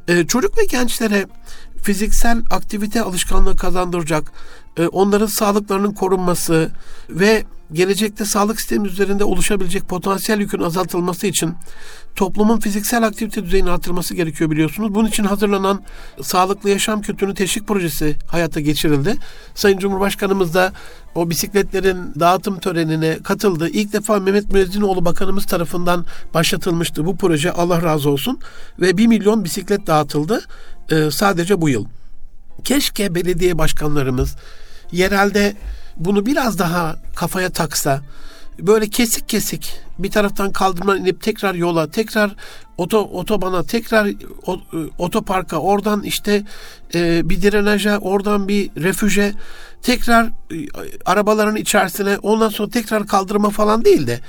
Ee, 0.08 0.26
çocuk 0.26 0.58
ve 0.58 0.64
gençlere 0.64 1.26
fiziksel 1.84 2.42
aktivite 2.50 3.02
alışkanlığı 3.02 3.56
kazandıracak, 3.56 4.32
e, 4.76 4.86
onların 4.86 5.26
sağlıklarının 5.26 5.92
korunması 5.92 6.70
ve 7.10 7.44
gelecekte 7.72 8.24
sağlık 8.24 8.60
sistemi 8.60 8.88
üzerinde 8.88 9.24
oluşabilecek 9.24 9.88
potansiyel 9.88 10.40
yükün 10.40 10.62
azaltılması 10.62 11.26
için 11.26 11.54
toplumun 12.16 12.60
fiziksel 12.60 13.02
aktivite 13.02 13.44
düzeyini 13.44 13.70
artırması 13.70 14.14
gerekiyor 14.14 14.50
biliyorsunuz. 14.50 14.94
Bunun 14.94 15.08
için 15.08 15.24
hazırlanan 15.24 15.82
Sağlıklı 16.22 16.70
Yaşam 16.70 17.02
Kültürünü 17.02 17.34
Teşvik 17.34 17.68
Projesi 17.68 18.16
hayata 18.26 18.60
geçirildi. 18.60 19.16
Sayın 19.54 19.78
Cumhurbaşkanımız 19.78 20.54
da 20.54 20.72
o 21.14 21.30
bisikletlerin 21.30 22.14
dağıtım 22.20 22.58
törenine 22.58 23.18
katıldı. 23.22 23.68
İlk 23.68 23.92
defa 23.92 24.20
Mehmet 24.20 24.52
Müezzinoğlu 24.52 25.04
Bakanımız 25.04 25.46
tarafından 25.46 26.04
başlatılmıştı 26.34 27.06
bu 27.06 27.16
proje. 27.16 27.52
Allah 27.52 27.82
razı 27.82 28.10
olsun. 28.10 28.38
Ve 28.80 28.96
1 28.96 29.06
milyon 29.06 29.44
bisiklet 29.44 29.86
dağıtıldı 29.86 30.40
e, 30.90 31.10
sadece 31.10 31.60
bu 31.60 31.68
yıl. 31.68 31.86
Keşke 32.64 33.14
belediye 33.14 33.58
başkanlarımız 33.58 34.36
yerelde 34.92 35.56
bunu 35.96 36.26
biraz 36.26 36.58
daha 36.58 36.96
kafaya 37.16 37.50
taksa, 37.50 38.02
böyle 38.58 38.88
kesik 38.88 39.28
kesik 39.28 39.80
bir 39.98 40.10
taraftan 40.10 40.52
kaldırımdan 40.52 41.00
inip 41.00 41.22
tekrar 41.22 41.54
yola, 41.54 41.90
tekrar 41.90 42.34
oto, 42.76 43.02
otobana, 43.02 43.62
tekrar 43.62 44.08
o, 44.46 44.60
otoparka, 44.98 45.56
oradan 45.56 46.02
işte 46.02 46.42
e, 46.94 47.28
bir 47.28 47.42
drenaja, 47.42 47.98
oradan 47.98 48.48
bir 48.48 48.70
refüje, 48.82 49.32
tekrar 49.82 50.24
e, 50.24 50.30
arabaların 51.04 51.56
içerisine, 51.56 52.18
ondan 52.18 52.48
sonra 52.48 52.70
tekrar 52.70 53.06
kaldırma 53.06 53.50
falan 53.50 53.84
değil 53.84 54.06
de 54.06 54.20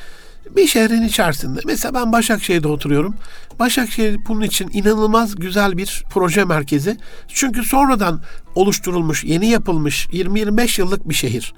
bir 0.55 0.67
şehrin 0.67 1.03
içerisinde. 1.03 1.59
Mesela 1.65 1.93
ben 1.93 2.11
Başakşehir'de 2.11 2.67
oturuyorum. 2.67 3.15
Başakşehir 3.59 4.19
bunun 4.27 4.41
için 4.41 4.69
inanılmaz 4.73 5.35
güzel 5.35 5.77
bir 5.77 6.03
proje 6.09 6.45
merkezi. 6.45 6.97
Çünkü 7.27 7.63
sonradan 7.63 8.21
oluşturulmuş, 8.55 9.23
yeni 9.23 9.47
yapılmış 9.47 10.07
20-25 10.07 10.81
yıllık 10.81 11.09
bir 11.09 11.13
şehir, 11.13 11.53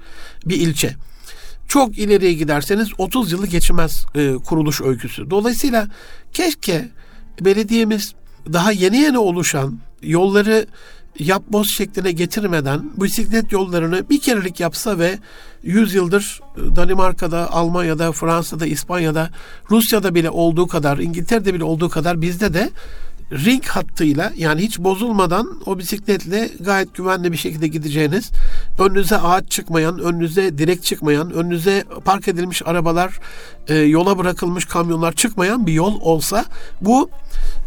bir 0.46 0.56
ilçe. 0.56 0.94
Çok 1.68 1.98
ileriye 1.98 2.32
giderseniz 2.32 2.88
30 2.98 3.32
yılı 3.32 3.46
geçmez 3.46 4.06
e, 4.14 4.34
kuruluş 4.34 4.80
öyküsü. 4.80 5.30
Dolayısıyla 5.30 5.88
keşke 6.32 6.88
belediyemiz 7.40 8.14
daha 8.52 8.72
yeni 8.72 8.96
yeni 8.96 9.18
oluşan 9.18 9.78
yolları 10.02 10.66
yapboz 11.18 11.68
şekline 11.76 12.12
getirmeden 12.12 12.90
bisiklet 12.96 13.52
yollarını 13.52 14.10
bir 14.10 14.20
kerelik 14.20 14.60
yapsa 14.60 14.98
ve 14.98 15.18
100 15.62 15.94
yıldır 15.94 16.40
Danimarka'da, 16.76 17.52
Almanya'da, 17.52 18.12
Fransa'da, 18.12 18.66
İspanya'da, 18.66 19.30
Rusya'da 19.70 20.14
bile 20.14 20.30
olduğu 20.30 20.66
kadar, 20.66 20.98
İngiltere'de 20.98 21.54
bile 21.54 21.64
olduğu 21.64 21.88
kadar 21.88 22.20
bizde 22.20 22.54
de 22.54 22.70
ring 23.32 23.64
hattıyla 23.64 24.32
yani 24.36 24.62
hiç 24.62 24.78
bozulmadan 24.78 25.60
o 25.66 25.78
bisikletle 25.78 26.50
gayet 26.60 26.94
güvenli 26.94 27.32
bir 27.32 27.36
şekilde 27.36 27.68
gideceğiniz, 27.68 28.30
önünüze 28.78 29.16
ağaç 29.16 29.50
çıkmayan, 29.50 29.98
önünüze 29.98 30.58
direk 30.58 30.84
çıkmayan, 30.84 31.32
önünüze 31.32 31.84
park 32.04 32.28
edilmiş 32.28 32.62
arabalar, 32.66 33.20
e, 33.68 33.74
yola 33.74 34.18
bırakılmış 34.18 34.64
kamyonlar 34.64 35.12
çıkmayan 35.12 35.66
bir 35.66 35.72
yol 35.72 36.00
olsa 36.00 36.44
bu 36.80 37.10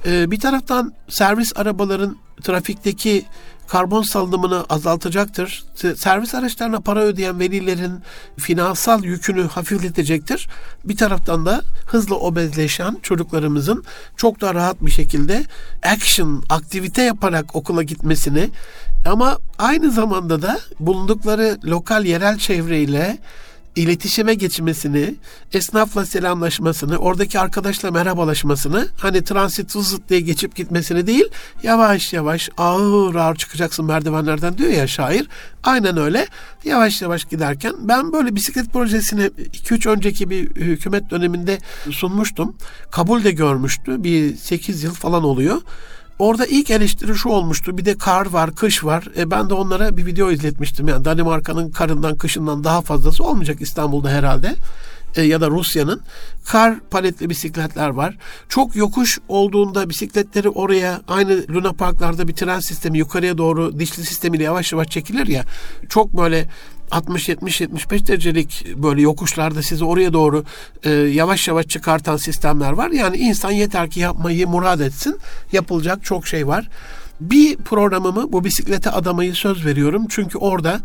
e, 0.05 0.31
bir 0.31 0.39
taraftan 0.39 0.93
servis 1.09 1.53
arabaların 1.55 2.17
trafikteki 2.41 3.25
karbon 3.71 4.01
salınımını 4.01 4.65
azaltacaktır. 4.69 5.63
Servis 5.95 6.35
araçlarına 6.35 6.79
para 6.79 6.99
ödeyen 6.99 7.39
velilerin 7.39 7.99
finansal 8.37 9.03
yükünü 9.03 9.47
hafifletecektir. 9.47 10.47
Bir 10.85 10.97
taraftan 10.97 11.45
da 11.45 11.61
hızlı 11.85 12.15
obezleşen 12.15 12.97
çocuklarımızın 13.01 13.83
çok 14.17 14.41
daha 14.41 14.53
rahat 14.53 14.85
bir 14.85 14.91
şekilde 14.91 15.45
action, 15.83 16.43
aktivite 16.49 17.01
yaparak 17.01 17.55
okula 17.55 17.83
gitmesini 17.83 18.49
ama 19.05 19.37
aynı 19.57 19.91
zamanda 19.91 20.41
da 20.41 20.59
bulundukları 20.79 21.57
lokal 21.65 22.05
yerel 22.05 22.37
çevreyle 22.37 23.17
iletişime 23.75 24.33
geçmesini, 24.33 25.15
esnafla 25.53 26.05
selamlaşmasını, 26.05 26.97
oradaki 26.97 27.39
arkadaşla 27.39 27.91
merhabalaşmasını, 27.91 28.87
hani 28.97 29.23
transit 29.23 29.71
zıt 29.71 30.09
diye 30.09 30.19
geçip 30.19 30.55
gitmesini 30.55 31.07
değil, 31.07 31.25
yavaş 31.63 32.13
yavaş 32.13 32.49
ağır 32.57 33.15
ağır 33.15 33.35
çıkacaksın 33.35 33.85
merdivenlerden 33.85 34.57
diyor 34.57 34.71
ya 34.71 34.87
şair. 34.87 35.27
Aynen 35.63 35.97
öyle. 35.97 36.27
Yavaş 36.63 37.01
yavaş 37.01 37.25
giderken 37.25 37.73
ben 37.79 38.13
böyle 38.13 38.35
bisiklet 38.35 38.73
projesini 38.73 39.21
2-3 39.23 39.89
önceki 39.89 40.29
bir 40.29 40.55
hükümet 40.55 41.09
döneminde 41.09 41.57
sunmuştum. 41.89 42.55
Kabul 42.91 43.23
de 43.23 43.31
görmüştü. 43.31 44.03
Bir 44.03 44.35
8 44.35 44.83
yıl 44.83 44.93
falan 44.93 45.23
oluyor. 45.23 45.61
Orada 46.21 46.45
ilk 46.45 46.69
eleştiri 46.71 47.15
şu 47.15 47.29
olmuştu. 47.29 47.77
Bir 47.77 47.85
de 47.85 47.97
kar 47.97 48.25
var, 48.25 48.55
kış 48.55 48.83
var. 48.83 49.07
E 49.17 49.31
ben 49.31 49.49
de 49.49 49.53
onlara 49.53 49.97
bir 49.97 50.05
video 50.05 50.31
izletmiştim. 50.31 50.87
Yani 50.87 51.05
Danimarka'nın 51.05 51.71
karından, 51.71 52.17
kışından 52.17 52.63
daha 52.63 52.81
fazlası 52.81 53.23
olmayacak 53.23 53.61
İstanbul'da 53.61 54.09
herhalde. 54.09 54.55
e, 55.15 55.21
ya 55.21 55.41
da 55.41 55.49
Rusya'nın 55.49 56.01
kar 56.45 56.79
paletli 56.79 57.29
bisikletler 57.29 57.89
var. 57.89 58.17
Çok 58.49 58.75
yokuş 58.75 59.19
olduğunda 59.27 59.89
bisikletleri 59.89 60.49
oraya 60.49 61.01
aynı 61.07 61.45
Luna 61.49 61.73
Parklarda 61.73 62.27
bir 62.27 62.33
tren 62.33 62.59
sistemi 62.59 62.97
yukarıya 62.97 63.37
doğru 63.37 63.79
dişli 63.79 64.05
sistemiyle 64.05 64.43
yavaş 64.43 64.71
yavaş 64.71 64.87
çekilir 64.87 65.27
ya. 65.27 65.43
Çok 65.89 66.17
böyle 66.17 66.47
60-70-75 66.91 68.07
derecelik 68.07 68.65
böyle 68.75 69.01
yokuşlarda 69.01 69.61
sizi 69.61 69.85
oraya 69.85 70.13
doğru 70.13 70.43
e, 70.83 70.89
yavaş 70.89 71.47
yavaş 71.47 71.67
çıkartan 71.67 72.17
sistemler 72.17 72.71
var. 72.71 72.89
Yani 72.89 73.17
insan 73.17 73.51
yeter 73.51 73.89
ki 73.89 73.99
yapmayı 73.99 74.47
murad 74.47 74.79
etsin. 74.79 75.19
Yapılacak 75.51 76.03
çok 76.03 76.27
şey 76.27 76.47
var. 76.47 76.69
Bir 77.21 77.57
programımı 77.57 78.31
bu 78.31 78.43
bisiklete 78.43 78.89
adamayı 78.89 79.35
söz 79.35 79.65
veriyorum. 79.65 80.05
Çünkü 80.09 80.37
orada 80.37 80.79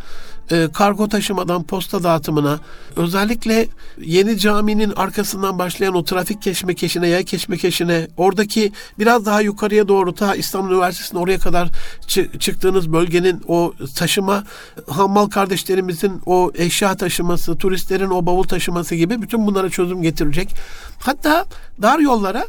e, 0.50 0.68
kargo 0.72 1.08
taşımadan 1.08 1.62
posta 1.62 2.02
dağıtımına 2.02 2.60
özellikle 2.96 3.68
yeni 4.00 4.38
caminin 4.38 4.92
arkasından 4.96 5.58
başlayan 5.58 5.94
o 5.94 6.04
trafik 6.04 6.42
keşmekeşine, 6.42 7.08
yay 7.08 7.24
keşmekeşine 7.24 8.08
oradaki 8.16 8.72
biraz 8.98 9.26
daha 9.26 9.40
yukarıya 9.40 9.88
doğru 9.88 10.14
ta 10.14 10.34
İstanbul 10.34 10.70
Üniversitesi'nin 10.70 11.20
oraya 11.20 11.38
kadar 11.38 11.68
çı- 12.06 12.38
çıktığınız 12.38 12.92
bölgenin 12.92 13.42
o 13.48 13.72
taşıma 13.96 14.44
hammal 14.88 15.26
kardeşlerimizin 15.26 16.20
o 16.26 16.50
eşya 16.54 16.96
taşıması, 16.96 17.58
turistlerin 17.58 18.10
o 18.10 18.26
bavul 18.26 18.44
taşıması 18.44 18.94
gibi 18.94 19.22
bütün 19.22 19.46
bunlara 19.46 19.70
çözüm 19.70 20.02
getirecek. 20.02 20.54
Hatta 20.98 21.46
dar 21.82 21.98
yollara 21.98 22.46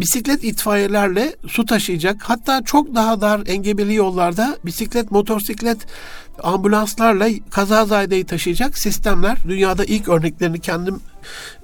bisiklet 0.00 0.44
itfaiyelerle 0.44 1.36
su 1.46 1.66
taşıyacak. 1.66 2.22
Hatta 2.22 2.62
çok 2.64 2.94
daha 2.94 3.20
dar 3.20 3.40
engebeli 3.46 3.94
yollarda 3.94 4.58
bisiklet, 4.64 5.10
motosiklet 5.10 5.78
ambulanslarla 6.42 7.28
kazazadeyi 7.50 8.24
taşıyacak 8.24 8.78
sistemler. 8.78 9.38
Dünyada 9.48 9.84
ilk 9.84 10.08
örneklerini 10.08 10.60
kendim 10.60 11.00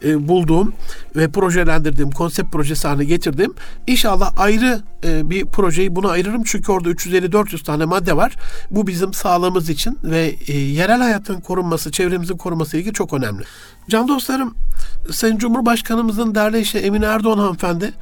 e, 0.05 0.29
bulduğum 0.29 0.73
ve 1.17 1.29
projelendirdiğim, 1.29 2.11
konsept 2.11 2.53
projesi 2.53 2.89
haline 2.89 3.05
getirdim. 3.05 3.55
İnşallah 3.87 4.33
ayrı 4.37 4.81
e, 5.05 5.31
bir 5.31 5.47
projeyi 5.47 5.97
buna 5.97 6.11
ayırırım. 6.11 6.43
Çünkü 6.45 6.73
orada 6.73 6.91
350-400 6.91 7.65
tane 7.65 7.85
madde 7.85 8.17
var. 8.17 8.35
Bu 8.71 8.87
bizim 8.87 9.15
sağlığımız 9.15 9.71
için 9.71 9.99
ve 10.05 10.37
e, 10.47 10.59
yerel 10.59 10.99
hayatın 10.99 11.41
korunması, 11.41 11.93
çevremizin 11.93 12.37
korunması 12.37 12.77
ilgili 12.77 12.93
çok 12.93 13.13
önemli. 13.13 13.45
Can 13.89 14.09
dostlarım, 14.09 14.55
Sayın 15.11 15.39
Cumhurbaşkanımızın 15.39 16.35
değerli 16.35 16.59
eşi 16.59 16.79
Emine 16.79 17.05
Erdoğan 17.05 17.39
hanımefendi 17.39 17.93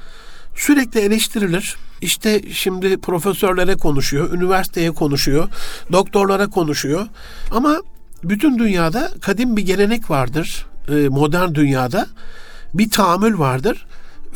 sürekli 0.57 1.01
eleştirilir. 1.01 1.77
İşte 2.01 2.43
şimdi 2.53 3.01
profesörlere 3.01 3.77
konuşuyor, 3.77 4.33
üniversiteye 4.33 4.91
konuşuyor, 4.91 5.49
doktorlara 5.93 6.51
konuşuyor. 6.51 7.07
Ama 7.51 7.81
bütün 8.25 8.59
dünyada 8.59 9.11
kadim 9.21 9.57
bir 9.57 9.63
gelenek 9.63 10.11
vardır. 10.11 10.67
E, 10.89 11.09
modern 11.09 11.55
dünyada 11.55 12.07
bir 12.75 12.91
tahammül 12.91 13.39
vardır. 13.39 13.87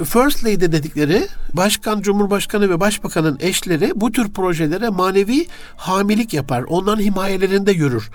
First 0.05 0.45
Lady 0.45 0.73
dedikleri 0.73 1.29
başkan, 1.53 2.01
cumhurbaşkanı 2.01 2.71
ve 2.71 2.81
başbakanın 2.81 3.39
eşleri 3.41 3.93
bu 3.95 4.13
tür 4.13 4.29
projelere 4.29 4.89
manevi 4.89 5.47
hamilik 5.77 6.35
yapar. 6.35 6.63
Onların 6.69 7.03
himayelerinde 7.03 7.73
yürür. 7.73 8.11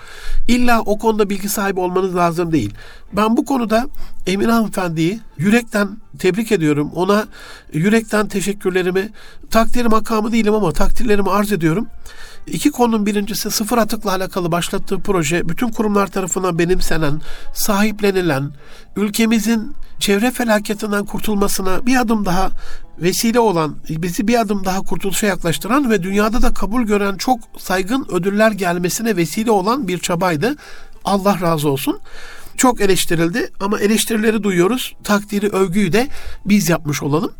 İlla 0.48 0.80
o 0.80 0.98
konuda 0.98 1.30
bilgi 1.30 1.48
sahibi 1.48 1.80
olmanız 1.80 2.16
lazım 2.16 2.52
değil. 2.52 2.74
Ben 3.12 3.36
bu 3.36 3.44
konuda 3.44 3.86
Emine 4.26 4.52
Hanımefendi'yi 4.52 5.20
yürekten 5.38 5.88
tebrik 6.18 6.52
ediyorum. 6.52 6.90
Ona 6.94 7.26
yürekten 7.72 8.28
teşekkürlerimi, 8.28 9.08
takdir 9.50 9.86
makamı 9.86 10.32
değilim 10.32 10.54
ama 10.54 10.72
takdirlerimi 10.72 11.30
arz 11.30 11.52
ediyorum. 11.52 11.86
İki 12.46 12.70
konunun 12.70 13.06
birincisi 13.06 13.50
sıfır 13.50 13.78
atıkla 13.78 14.10
alakalı 14.10 14.52
başlattığı 14.52 14.98
proje 14.98 15.48
bütün 15.48 15.68
kurumlar 15.68 16.06
tarafından 16.06 16.58
benimsenen, 16.58 17.20
sahiplenilen, 17.54 18.50
ülkemizin 18.96 19.74
çevre 19.98 20.30
felaketinden 20.30 21.04
kurtulmasına 21.04 21.86
bir 21.86 21.96
adım 21.96 22.24
daha 22.24 22.50
vesile 22.98 23.40
olan, 23.40 23.76
bizi 23.88 24.28
bir 24.28 24.40
adım 24.40 24.64
daha 24.64 24.80
kurtuluşa 24.80 25.26
yaklaştıran 25.26 25.90
ve 25.90 26.02
dünyada 26.02 26.42
da 26.42 26.54
kabul 26.54 26.82
gören 26.82 27.16
çok 27.16 27.40
saygın 27.58 28.06
ödüller 28.10 28.50
gelmesine 28.50 29.16
vesile 29.16 29.50
olan 29.50 29.88
bir 29.88 29.98
çabaydı. 29.98 30.56
Allah 31.04 31.40
razı 31.40 31.68
olsun. 31.68 32.00
Çok 32.62 32.80
eleştirildi 32.80 33.50
ama 33.60 33.80
eleştirileri 33.80 34.42
duyuyoruz. 34.42 34.94
Takdiri, 35.04 35.48
övgüyü 35.48 35.92
de 35.92 36.08
biz 36.46 36.68
yapmış 36.68 37.02
olalım. 37.02 37.32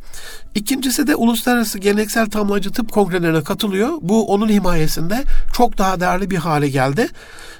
İkincisi 0.55 1.07
de 1.07 1.17
uluslararası 1.17 1.79
geleneksel 1.79 2.27
tamamlayıcı 2.31 2.73
tıp 2.73 2.93
kongrelerine 2.93 3.43
katılıyor. 3.43 3.91
Bu 4.01 4.27
onun 4.27 4.49
himayesinde 4.49 5.25
çok 5.53 5.79
daha 5.79 6.01
değerli 6.01 6.31
bir 6.31 6.37
hale 6.37 6.69
geldi. 6.69 7.09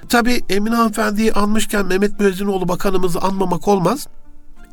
Tabii 0.09 0.41
Emine 0.49 0.75
Hanımefendi'yi 0.75 1.33
anmışken 1.33 1.85
Mehmet 1.85 2.19
Müezzinoğlu 2.19 2.67
Bakanımızı 2.67 3.19
anmamak 3.19 3.67
olmaz. 3.67 4.07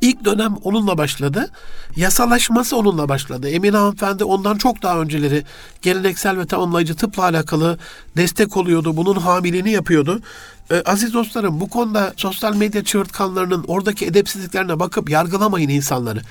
İlk 0.00 0.24
dönem 0.24 0.56
onunla 0.64 0.98
başladı. 0.98 1.50
Yasalaşması 1.96 2.76
onunla 2.76 3.08
başladı. 3.08 3.48
Emine 3.48 3.76
Hanımefendi 3.76 4.24
ondan 4.24 4.56
çok 4.56 4.82
daha 4.82 5.00
önceleri 5.00 5.44
geleneksel 5.82 6.38
ve 6.38 6.46
tamamlayıcı 6.46 6.94
tıpla 6.96 7.22
alakalı 7.22 7.78
destek 8.16 8.56
oluyordu. 8.56 8.96
Bunun 8.96 9.14
hamiliğini 9.14 9.70
yapıyordu. 9.70 10.20
Ee, 10.70 10.82
aziz 10.86 11.14
dostlarım 11.14 11.60
bu 11.60 11.70
konuda 11.70 12.12
sosyal 12.16 12.56
medya 12.56 12.84
çığırtkanlarının 12.84 13.64
oradaki 13.68 14.06
edepsizliklerine 14.06 14.80
bakıp 14.80 15.10
yargılamayın 15.10 15.68
insanları. 15.68 16.22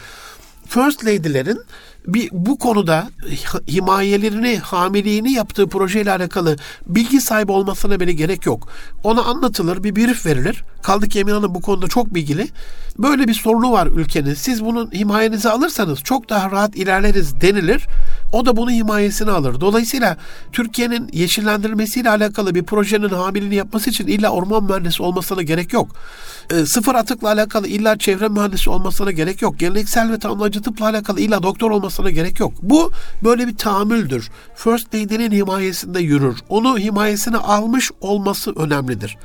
First 0.70 1.06
Lady'lerin 1.06 1.62
bir 2.08 2.30
bu 2.32 2.60
konuda 2.60 3.10
himayelerini, 3.68 4.58
hamiliğini 4.58 5.32
yaptığı 5.32 5.68
projeyle 5.68 6.12
alakalı 6.12 6.58
bilgi 6.88 7.22
sahibi 7.22 7.52
olmasına 7.52 8.00
bile 8.00 8.14
gerek 8.14 8.46
yok. 8.46 8.70
Ona 9.04 9.22
anlatılır, 9.22 9.84
bir 9.84 9.96
brief 9.96 10.26
verilir. 10.26 10.64
Kaldı 10.84 11.08
ki 11.08 11.20
Emin 11.20 11.34
Hanım 11.34 11.56
bu 11.56 11.62
konuda 11.62 11.88
çok 11.88 12.14
bilgili. 12.14 12.48
Böyle 12.98 13.28
bir 13.28 13.34
sorunu 13.34 13.72
var 13.72 13.88
ülkenin. 13.88 14.34
Siz 14.34 14.66
bunun 14.66 14.92
himayenizi 14.92 15.50
alırsanız 15.50 16.00
çok 16.00 16.30
daha 16.30 16.52
rahat 16.52 16.76
ilerleriz 16.76 17.42
denilir. 17.42 17.88
O 18.34 18.46
da 18.46 18.58
bunun 18.58 18.72
himayesini 18.72 19.32
alır. 19.32 19.62
Dolayısıyla 19.62 20.18
Türkiye'nin 20.52 21.10
yeşillendirilmesiyle 21.13 22.10
alakalı 22.10 22.56
bir 22.56 22.63
projenin 22.63 23.10
hamilini 23.10 23.56
yapması 23.56 23.89
için 23.89 24.08
illa 24.08 24.30
orman 24.30 24.63
mühendisi 24.63 25.04
olmasına 25.04 25.42
gerek 25.42 25.74
yok. 25.74 25.88
E, 26.50 26.65
sıfır 26.65 26.96
atıkla 26.96 27.28
alakalı 27.28 27.68
illa 27.68 27.98
çevre 27.98 28.28
mühendisi 28.28 28.70
olmasına 28.70 29.12
gerek 29.12 29.42
yok. 29.42 29.60
Geleneksel 29.60 30.12
ve 30.12 30.20
tamamlayıcı 30.20 30.62
tıpla 30.62 30.86
alakalı 30.86 31.20
illa 31.20 31.44
doktor 31.44 31.72
olmasına 31.72 32.10
gerek 32.10 32.39
yok. 32.39 32.54
Bu 32.62 32.92
böyle 33.24 33.48
bir 33.48 33.56
tahammüldür. 33.56 34.30
First 34.56 34.96
Lady'nin 34.96 35.32
himayesinde 35.32 36.00
yürür. 36.00 36.38
Onu 36.50 36.78
himayesine 36.78 37.38
almış 37.38 37.92
olması 38.02 38.54
önemlidir. 38.56 39.18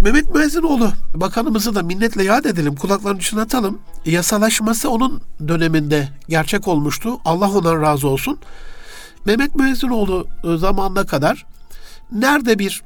Mehmet 0.00 0.34
Müezzinoğlu 0.34 0.92
bakanımızı 1.14 1.74
da 1.74 1.82
minnetle 1.82 2.24
yad 2.24 2.44
edelim, 2.44 2.76
kulaklarını 2.76 3.20
çınlatalım. 3.20 3.78
Yasalaşması 4.04 4.90
onun 4.90 5.22
döneminde 5.48 6.08
gerçek 6.28 6.68
olmuştu. 6.68 7.18
Allah 7.24 7.50
ondan 7.50 7.82
razı 7.82 8.08
olsun. 8.08 8.38
Mehmet 9.24 9.54
Müezzinoğlu 9.54 10.26
e, 10.44 10.56
zamanına 10.56 11.06
kadar 11.06 11.46
nerede 12.12 12.58
bir 12.58 12.82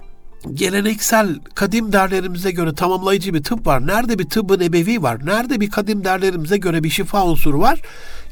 geleneksel 0.55 1.38
kadim 1.55 1.92
derlerimize 1.92 2.51
göre 2.51 2.75
tamamlayıcı 2.75 3.35
bir 3.35 3.42
tıp 3.42 3.66
var. 3.66 3.87
Nerede 3.87 4.18
bir 4.18 4.29
tıbbı 4.29 4.59
nebevi 4.59 5.03
var. 5.03 5.27
Nerede 5.27 5.61
bir 5.61 5.70
kadim 5.70 6.05
derlerimize 6.05 6.57
göre 6.57 6.85
bir 6.85 6.90
şifa 6.90 7.27
unsuru 7.27 7.61
var. 7.61 7.83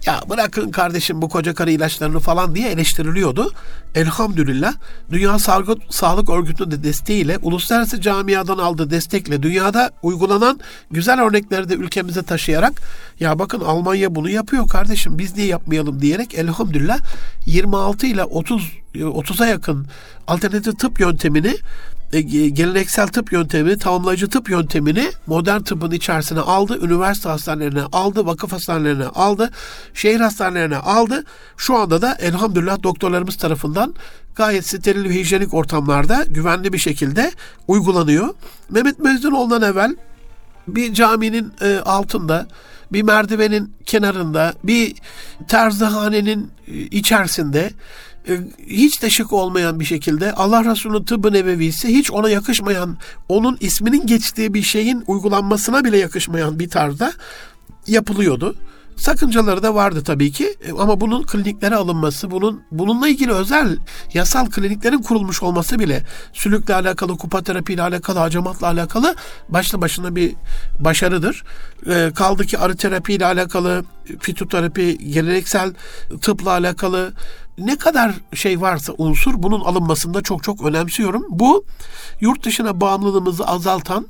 Ya 0.07 0.21
bırakın 0.31 0.71
kardeşim 0.71 1.23
bu 1.23 1.29
koca 1.29 1.55
karı 1.55 1.71
ilaçlarını 1.71 2.21
falan 2.21 2.55
diye 2.55 2.69
eleştiriliyordu. 2.71 3.53
Elhamdülillah 3.95 4.75
Dünya 5.11 5.39
Sağlık, 5.39 5.79
Sağlık 5.91 6.31
Örgütü'nün 6.31 6.71
de 6.71 6.83
desteğiyle 6.83 7.39
uluslararası 7.43 8.01
camiadan 8.01 8.59
aldığı 8.59 8.91
destekle 8.91 9.43
dünyada 9.43 9.91
uygulanan 10.03 10.61
güzel 10.91 11.23
örnekleri 11.23 11.69
de 11.69 11.75
ülkemize 11.75 12.23
taşıyarak 12.23 12.83
ya 13.21 13.39
bakın 13.39 13.61
Almanya 13.61 14.15
bunu 14.15 14.31
yapıyor 14.31 14.69
kardeşim 14.69 15.19
biz 15.19 15.37
niye 15.37 15.47
yapmayalım 15.47 16.01
diyerek 16.01 16.35
elhamdülillah 16.35 16.99
26 17.47 18.07
ile 18.07 18.25
30 18.25 18.73
30'a 18.95 19.47
yakın 19.47 19.87
alternatif 20.27 20.79
tıp 20.79 21.01
yöntemini 21.01 21.57
e, 22.13 22.21
geleneksel 22.21 23.09
tıp 23.09 23.33
yöntemi, 23.33 23.79
tamamlayıcı 23.79 24.29
tıp 24.29 24.51
yöntemini 24.51 25.11
modern 25.27 25.61
tıbbın 25.61 25.91
içerisine 25.91 26.41
aldı. 26.41 26.79
Üniversite 26.83 27.29
hastanelerine 27.29 27.83
aldı, 27.83 28.27
vakıf 28.27 28.53
hastanelerine 28.53 29.07
aldı, 29.07 29.51
şehir 29.95 30.21
hastanelerine 30.21 30.77
aldı. 30.77 31.25
Şu 31.57 31.77
anda 31.77 32.03
da 32.03 32.15
elhamdülillah 32.15 32.83
doktorlarımız 32.83 33.37
tarafından 33.37 33.95
gayet 34.35 34.67
steril 34.67 35.05
ve 35.05 35.15
hijyenik 35.15 35.55
ortamlarda 35.55 36.25
güvenli 36.29 36.73
bir 36.73 36.79
şekilde 36.79 37.33
uygulanıyor. 37.69 38.35
Mehmet 38.71 38.99
Mezdunoğlu'ndan 38.99 39.63
evvel 39.63 39.97
bir 40.69 40.95
caminin 40.95 41.53
e, 41.61 41.79
altında 41.79 42.47
bir 42.93 43.03
merdivenin 43.03 43.75
kenarında, 43.87 44.55
bir 44.65 44.95
terzihanenin 45.49 46.51
e, 46.69 46.73
içerisinde 46.73 47.71
hiç 48.67 49.03
de 49.03 49.11
şık 49.11 49.33
olmayan 49.33 49.81
bir 49.81 49.85
şekilde 49.85 50.33
Allah 50.33 50.65
Resulü'nün 50.65 51.05
tıbbı 51.05 51.33
nebevisi 51.33 51.89
hiç 51.89 52.11
ona 52.11 52.31
yakışmayan, 52.31 52.99
onun 53.29 53.57
isminin 53.61 54.07
geçtiği 54.07 54.55
bir 54.55 54.63
şeyin 54.63 55.05
uygulanmasına 55.07 55.85
bile 55.85 55.99
yakışmayan 55.99 56.59
bir 56.59 56.69
tarzda 56.69 57.13
yapılıyordu. 57.87 58.57
Sakıncaları 58.99 59.63
da 59.63 59.75
vardı 59.75 60.03
tabii 60.05 60.33
ki 60.33 60.55
E, 60.69 60.73
ama 60.73 61.01
bunun 61.01 61.23
kliniklere 61.23 61.77
alınması, 61.77 62.31
bunun 62.31 62.63
bununla 62.71 63.09
ilgili 63.09 63.33
özel 63.33 63.79
yasal 64.15 64.47
kliniklerin 64.47 65.03
kurulmuş 65.03 65.43
olması 65.43 65.79
bile 65.79 66.03
sülükle 66.33 66.75
alakalı, 66.75 67.17
kupa 67.17 67.43
terapiyle 67.43 67.83
alakalı, 67.83 68.19
hacamatla 68.19 68.67
alakalı 68.67 69.15
başlı 69.49 69.81
başına 69.81 70.17
bir 70.17 70.35
başarıdır. 70.81 71.45
E, 71.87 72.11
kaldı 72.15 72.47
ki 72.47 72.59
arı 72.59 72.77
terapiyle 72.77 73.27
alakalı, 73.27 73.85
fitoterapi, 74.21 75.13
geleneksel 75.13 75.75
tıpla 76.21 76.51
alakalı 76.51 77.13
ne 77.59 77.79
kadar 77.79 78.15
şey 78.35 78.61
varsa 78.61 78.93
unsur 78.99 79.35
bunun 79.37 79.61
alınmasında 79.61 80.23
çok 80.23 80.43
çok 80.43 80.65
önemsiyorum. 80.65 81.27
Bu 81.29 81.65
yurt 82.21 82.45
dışına 82.45 82.81
bağımlılığımızı 82.81 83.47
azaltan 83.47 84.07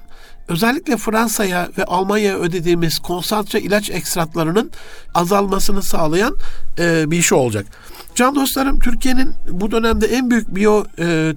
özellikle 0.48 0.96
Fransa'ya 0.96 1.68
ve 1.78 1.84
Almanya'ya 1.84 2.38
ödediğimiz 2.38 2.98
konsantre 2.98 3.60
ilaç 3.60 3.90
ekstratlarının 3.90 4.70
azalmasını 5.14 5.82
sağlayan 5.82 6.36
e, 6.78 7.10
bir 7.10 7.22
şey 7.22 7.38
olacak. 7.38 7.66
Can 8.14 8.34
dostlarım 8.34 8.78
Türkiye'nin 8.78 9.34
bu 9.50 9.70
dönemde 9.70 10.06
en 10.06 10.30
büyük 10.30 10.54
biyo 10.54 10.84
e, 10.98 11.34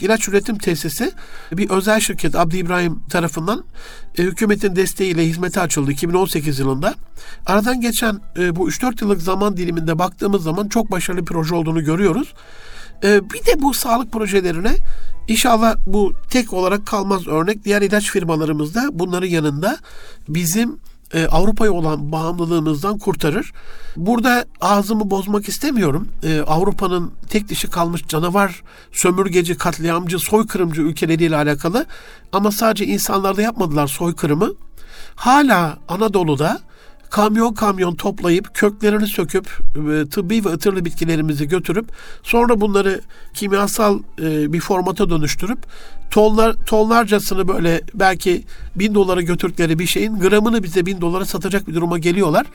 ilaç 0.00 0.28
üretim 0.28 0.58
tesisi 0.58 1.12
bir 1.52 1.70
özel 1.70 2.00
şirket 2.00 2.34
Abdi 2.34 2.56
İbrahim 2.56 3.02
tarafından 3.10 3.64
e, 4.18 4.22
hükümetin 4.22 4.76
desteğiyle 4.76 5.26
hizmete 5.26 5.60
açıldı 5.60 5.92
2018 5.92 6.58
yılında. 6.58 6.94
Aradan 7.46 7.80
geçen 7.80 8.20
e, 8.38 8.56
bu 8.56 8.70
3-4 8.70 9.04
yıllık 9.04 9.22
zaman 9.22 9.56
diliminde 9.56 9.98
baktığımız 9.98 10.42
zaman 10.42 10.68
çok 10.68 10.90
başarılı 10.90 11.20
bir 11.20 11.26
proje 11.26 11.54
olduğunu 11.54 11.84
görüyoruz. 11.84 12.34
E, 13.04 13.30
bir 13.30 13.46
de 13.46 13.62
bu 13.62 13.74
sağlık 13.74 14.12
projelerine 14.12 14.76
İnşallah 15.28 15.76
bu 15.86 16.12
tek 16.30 16.52
olarak 16.52 16.86
kalmaz 16.86 17.26
örnek. 17.26 17.64
Diğer 17.64 17.82
ilaç 17.82 18.10
firmalarımız 18.10 18.74
da 18.74 18.88
bunların 18.92 19.26
yanında 19.26 19.78
bizim 20.28 20.78
e, 21.14 21.26
Avrupa'ya 21.26 21.72
olan 21.72 22.12
bağımlılığımızdan 22.12 22.98
kurtarır. 22.98 23.52
Burada 23.96 24.44
ağzımı 24.60 25.10
bozmak 25.10 25.48
istemiyorum. 25.48 26.08
E, 26.22 26.40
Avrupa'nın 26.40 27.12
tek 27.28 27.48
dişi 27.48 27.70
kalmış 27.70 28.06
canavar, 28.08 28.62
sömürgeci, 28.92 29.58
katliamcı, 29.58 30.18
soykırımcı 30.18 30.82
ülkeleriyle 30.82 31.36
alakalı. 31.36 31.86
Ama 32.32 32.52
sadece 32.52 32.86
insanlarda 32.86 33.42
yapmadılar 33.42 33.86
soykırımı. 33.86 34.50
Hala 35.14 35.78
Anadolu'da 35.88 36.60
kamyon 37.12 37.54
kamyon 37.54 37.94
toplayıp 37.94 38.54
köklerini 38.54 39.06
söküp 39.06 39.58
e, 39.76 40.08
tıbbi 40.08 40.44
ve 40.44 40.48
ıtırlı 40.48 40.84
bitkilerimizi 40.84 41.48
götürüp 41.48 41.86
sonra 42.22 42.60
bunları 42.60 43.00
kimyasal 43.34 43.98
e, 44.18 44.52
bir 44.52 44.60
formata 44.60 45.10
dönüştürüp 45.10 45.58
tonlar 46.10 46.54
tonlarcasını 46.66 47.48
böyle 47.48 47.80
belki 47.94 48.44
bin 48.76 48.94
dolara 48.94 49.20
götürdükleri 49.20 49.78
bir 49.78 49.86
şeyin 49.86 50.20
gramını 50.20 50.62
bize 50.62 50.86
bin 50.86 51.00
dolara 51.00 51.24
satacak 51.24 51.68
bir 51.68 51.74
duruma 51.74 51.98
geliyorlar. 51.98 52.46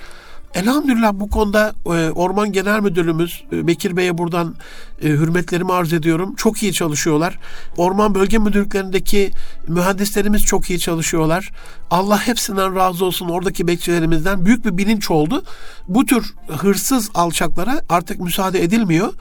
Elhamdülillah 0.54 1.14
bu 1.14 1.30
konuda 1.30 1.74
e, 1.86 2.12
Orman 2.12 2.52
Genel 2.52 2.80
Müdürümüz 2.80 3.44
e, 3.52 3.68
Bekir 3.68 3.98
Bey'e 3.98 4.18
buradan 4.18 4.56
e, 5.02 5.08
hürmetlerimi 5.08 5.74
arz 5.74 5.94
ediyorum. 5.94 6.36
Çok 6.36 6.64
iyi 6.64 6.74
çalışıyorlar. 6.74 7.40
Orman 7.78 8.16
Bölge 8.16 8.38
Müdürlüklerindeki 8.38 9.32
mühendislerimiz 9.68 10.42
çok 10.42 10.70
iyi 10.70 10.80
çalışıyorlar. 10.80 11.52
Allah 11.92 12.28
hepsinden 12.28 12.76
razı 12.76 13.06
olsun 13.06 13.30
oradaki 13.30 13.68
bekçilerimizden. 13.68 14.46
Büyük 14.46 14.66
bir 14.66 14.78
bilinç 14.78 15.12
oldu. 15.12 15.44
Bu 15.88 16.06
tür 16.06 16.34
hırsız 16.48 17.10
alçaklara 17.14 17.82
artık 17.90 18.20
müsaade 18.20 18.64
edilmiyor. 18.64 19.14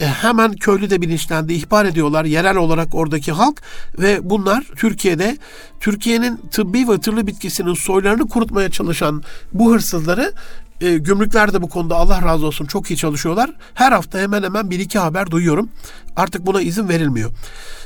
E, 0.00 0.06
hemen 0.06 0.52
köylü 0.52 0.90
de 0.90 1.02
bilinçlendi, 1.02 1.54
ihbar 1.54 1.84
ediyorlar 1.84 2.24
yerel 2.24 2.56
olarak 2.56 2.94
oradaki 2.94 3.32
halk 3.32 3.62
ve 3.98 4.30
bunlar 4.30 4.64
Türkiye'de 4.76 5.38
Türkiye'nin 5.80 6.40
tıbbi 6.50 6.88
ve 6.88 7.00
tırlı 7.00 7.26
bitkisinin 7.26 7.74
soylarını 7.74 8.28
kurutmaya 8.28 8.70
çalışan 8.70 9.22
bu 9.52 9.72
hırsızları 9.72 10.32
e, 10.80 10.98
gümrükler 10.98 11.52
de 11.52 11.62
bu 11.62 11.68
konuda 11.68 11.96
Allah 11.96 12.22
razı 12.22 12.46
olsun 12.46 12.66
çok 12.66 12.90
iyi 12.90 12.96
çalışıyorlar. 12.96 13.50
Her 13.74 13.92
hafta 13.92 14.18
hemen 14.18 14.42
hemen 14.42 14.70
bir 14.70 14.80
iki 14.80 14.98
haber 14.98 15.30
duyuyorum. 15.30 15.70
Artık 16.16 16.46
buna 16.46 16.60
izin 16.60 16.88
verilmiyor. 16.88 17.30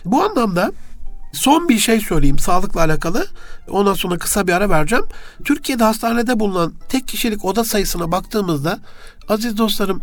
Bu 0.05 0.23
anlamda 0.23 0.73
Son 1.35 1.69
bir 1.69 1.79
şey 1.79 2.01
söyleyeyim 2.01 2.39
sağlıkla 2.39 2.81
alakalı. 2.81 3.27
Ondan 3.69 3.95
sonra 3.95 4.19
kısa 4.19 4.47
bir 4.47 4.53
ara 4.53 4.71
vereceğim. 4.71 5.05
Türkiye'de 5.45 5.85
hastanede 5.85 6.41
bulunan 6.41 6.73
tek 6.89 7.09
kişilik 7.09 7.45
oda 7.45 7.65
sayısına 7.65 8.13
baktığımızda 8.13 8.79
aziz 9.29 9.59
dostlarım 9.59 10.03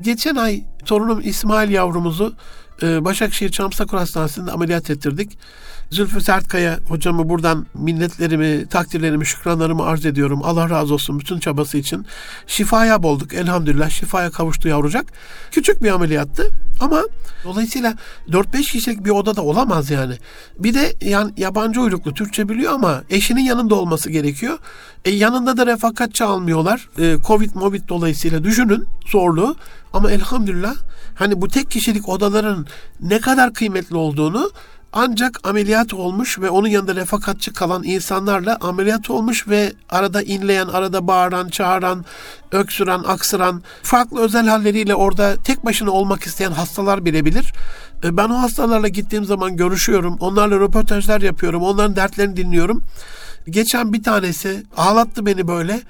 geçen 0.00 0.36
ay 0.36 0.64
torunum 0.84 1.20
İsmail 1.24 1.70
yavrumuzu 1.70 2.34
e, 2.82 3.04
Başakşehir 3.04 3.50
Çamsakur 3.50 3.98
Hastanesi'nde 3.98 4.52
ameliyat 4.52 4.90
ettirdik. 4.90 5.38
Zülfü 5.90 6.20
Sertkaya 6.20 6.78
hocamı 6.88 7.28
buradan 7.28 7.66
minnetlerimi, 7.74 8.66
takdirlerimi, 8.66 9.26
şükranlarımı 9.26 9.84
arz 9.84 10.06
ediyorum. 10.06 10.40
Allah 10.42 10.70
razı 10.70 10.94
olsun 10.94 11.20
bütün 11.20 11.38
çabası 11.38 11.78
için. 11.78 12.06
Şifaya 12.46 13.02
bulduk 13.02 13.34
elhamdülillah. 13.34 13.90
Şifaya 13.90 14.30
kavuştu 14.30 14.68
yavrucak. 14.68 15.06
Küçük 15.50 15.82
bir 15.82 15.90
ameliyattı 15.90 16.50
ama 16.80 17.02
dolayısıyla 17.44 17.94
4-5 18.28 18.72
kişilik 18.72 19.04
bir 19.04 19.10
odada 19.10 19.42
olamaz 19.42 19.90
yani. 19.90 20.14
Bir 20.58 20.74
de 20.74 20.94
yani 21.00 21.32
yabancı 21.36 21.80
uyruklu 21.80 22.14
Türkçe 22.14 22.48
biliyor 22.48 22.72
ama 22.72 23.02
eşinin 23.10 23.42
yanında 23.42 23.74
olması 23.74 24.10
gerekiyor. 24.10 24.58
E, 25.04 25.10
yanında 25.10 25.56
da 25.56 25.66
refakatçi 25.66 26.24
almıyorlar. 26.24 26.88
E, 26.98 27.16
Covid, 27.26 27.54
Movid 27.54 27.88
dolayısıyla 27.88 28.44
düşünün 28.44 28.86
zorluğu. 29.06 29.56
Ama 29.92 30.10
elhamdülillah 30.10 30.74
hani 31.14 31.40
bu 31.40 31.48
tek 31.48 31.70
kişilik 31.70 32.08
odaların 32.08 32.66
ne 33.00 33.20
kadar 33.20 33.54
kıymetli 33.54 33.96
olduğunu 33.96 34.50
ancak 34.92 35.48
ameliyat 35.48 35.94
olmuş 35.94 36.38
ve 36.38 36.50
onun 36.50 36.68
yanında 36.68 36.94
refakatçi 36.94 37.52
kalan 37.52 37.84
insanlarla 37.84 38.58
ameliyat 38.60 39.10
olmuş 39.10 39.48
ve 39.48 39.72
arada 39.90 40.22
inleyen, 40.22 40.66
arada 40.66 41.06
bağıran, 41.06 41.48
çağıran, 41.48 42.04
öksüren, 42.52 43.02
aksıran, 43.06 43.62
farklı 43.82 44.20
özel 44.20 44.46
halleriyle 44.46 44.94
orada 44.94 45.36
tek 45.36 45.64
başına 45.64 45.90
olmak 45.90 46.22
isteyen 46.22 46.52
hastalar 46.52 47.04
bilebilir. 47.04 47.52
E, 48.04 48.16
ben 48.16 48.28
o 48.28 48.34
hastalarla 48.42 48.88
gittiğim 48.88 49.24
zaman 49.24 49.56
görüşüyorum, 49.56 50.16
onlarla 50.20 50.60
röportajlar 50.60 51.20
yapıyorum, 51.20 51.62
onların 51.62 51.96
dertlerini 51.96 52.36
dinliyorum. 52.36 52.82
Geçen 53.50 53.92
bir 53.92 54.02
tanesi 54.02 54.62
ağlattı 54.76 55.26
beni 55.26 55.48
böyle 55.48 55.80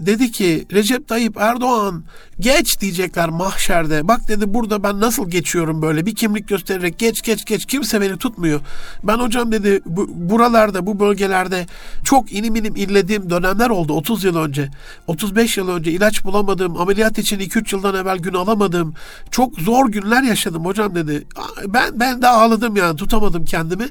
dedi 0.00 0.32
ki 0.32 0.66
Recep 0.72 1.08
Tayyip 1.08 1.36
Erdoğan 1.36 2.04
geç 2.40 2.80
diyecekler 2.80 3.28
mahşerde. 3.28 4.08
Bak 4.08 4.28
dedi 4.28 4.54
burada 4.54 4.82
ben 4.82 5.00
nasıl 5.00 5.30
geçiyorum 5.30 5.82
böyle 5.82 6.06
bir 6.06 6.14
kimlik 6.14 6.48
göstererek 6.48 6.98
geç 6.98 7.22
geç 7.22 7.44
geç 7.44 7.66
kimse 7.66 8.00
beni 8.00 8.18
tutmuyor. 8.18 8.60
Ben 9.04 9.18
hocam 9.18 9.52
dedi 9.52 9.80
bu, 9.86 10.08
buralarda 10.12 10.86
bu 10.86 11.00
bölgelerde 11.00 11.66
çok 12.04 12.32
inim 12.32 12.56
inim 12.56 12.76
inlediğim 12.76 13.30
dönemler 13.30 13.70
oldu 13.70 13.92
30 13.92 14.24
yıl 14.24 14.36
önce. 14.36 14.68
35 15.06 15.56
yıl 15.56 15.68
önce 15.68 15.92
ilaç 15.92 16.24
bulamadığım 16.24 16.80
ameliyat 16.80 17.18
için 17.18 17.38
2-3 17.38 17.74
yıldan 17.74 17.94
evvel 17.94 18.18
gün 18.18 18.34
alamadığım 18.34 18.94
çok 19.30 19.60
zor 19.60 19.88
günler 19.88 20.22
yaşadım 20.22 20.64
hocam 20.64 20.94
dedi. 20.94 21.26
Ben 21.66 22.00
ben 22.00 22.22
de 22.22 22.28
ağladım 22.28 22.76
yani 22.76 22.96
tutamadım 22.96 23.44
kendimi. 23.44 23.86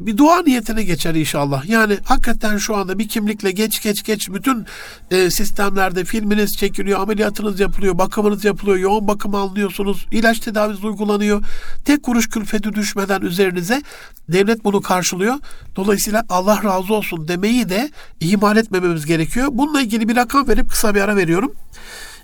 Bir 0.00 0.16
dua 0.16 0.42
niyetine 0.42 0.82
geçer 0.82 1.14
inşallah. 1.14 1.68
Yani 1.68 1.98
hakikaten 2.04 2.56
şu 2.56 2.76
anda 2.76 2.98
bir 2.98 3.08
kimlikle 3.08 3.50
geç 3.50 3.82
geç 3.82 4.02
geç 4.02 4.30
bütün 4.30 4.66
e, 5.10 5.30
sistemlerde 5.44 6.04
filminiz 6.04 6.56
çekiliyor, 6.56 7.00
ameliyatınız 7.00 7.60
yapılıyor, 7.60 7.98
bakımınız 7.98 8.44
yapılıyor, 8.44 8.78
yoğun 8.78 9.08
bakım 9.08 9.34
alınıyorsunuz, 9.34 10.06
ilaç 10.10 10.38
tedavisi 10.38 10.86
uygulanıyor. 10.86 11.44
Tek 11.84 12.02
kuruş 12.02 12.28
külfeti 12.28 12.72
düşmeden 12.72 13.20
üzerinize 13.20 13.82
devlet 14.28 14.64
bunu 14.64 14.80
karşılıyor. 14.80 15.34
Dolayısıyla 15.76 16.24
Allah 16.28 16.60
razı 16.64 16.94
olsun 16.94 17.28
demeyi 17.28 17.68
de 17.68 17.90
ihmal 18.20 18.56
etmememiz 18.56 19.06
gerekiyor. 19.06 19.48
Bununla 19.52 19.80
ilgili 19.80 20.08
bir 20.08 20.16
rakam 20.16 20.48
verip 20.48 20.70
kısa 20.70 20.94
bir 20.94 21.00
ara 21.00 21.16
veriyorum. 21.16 21.52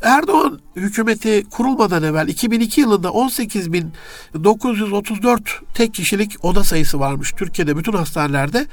Erdoğan 0.03 0.61
hükümeti 0.77 1.45
kurulmadan 1.51 2.03
evvel 2.03 2.29
2002 2.29 2.81
yılında 2.81 3.09
18.934 3.09 5.41
tek 5.75 5.95
kişilik 5.95 6.45
oda 6.45 6.65
sayısı 6.65 7.01
varmış 7.01 7.33
Türkiye'de 7.33 7.77
bütün 7.77 7.93
hastanelerde. 7.93 8.67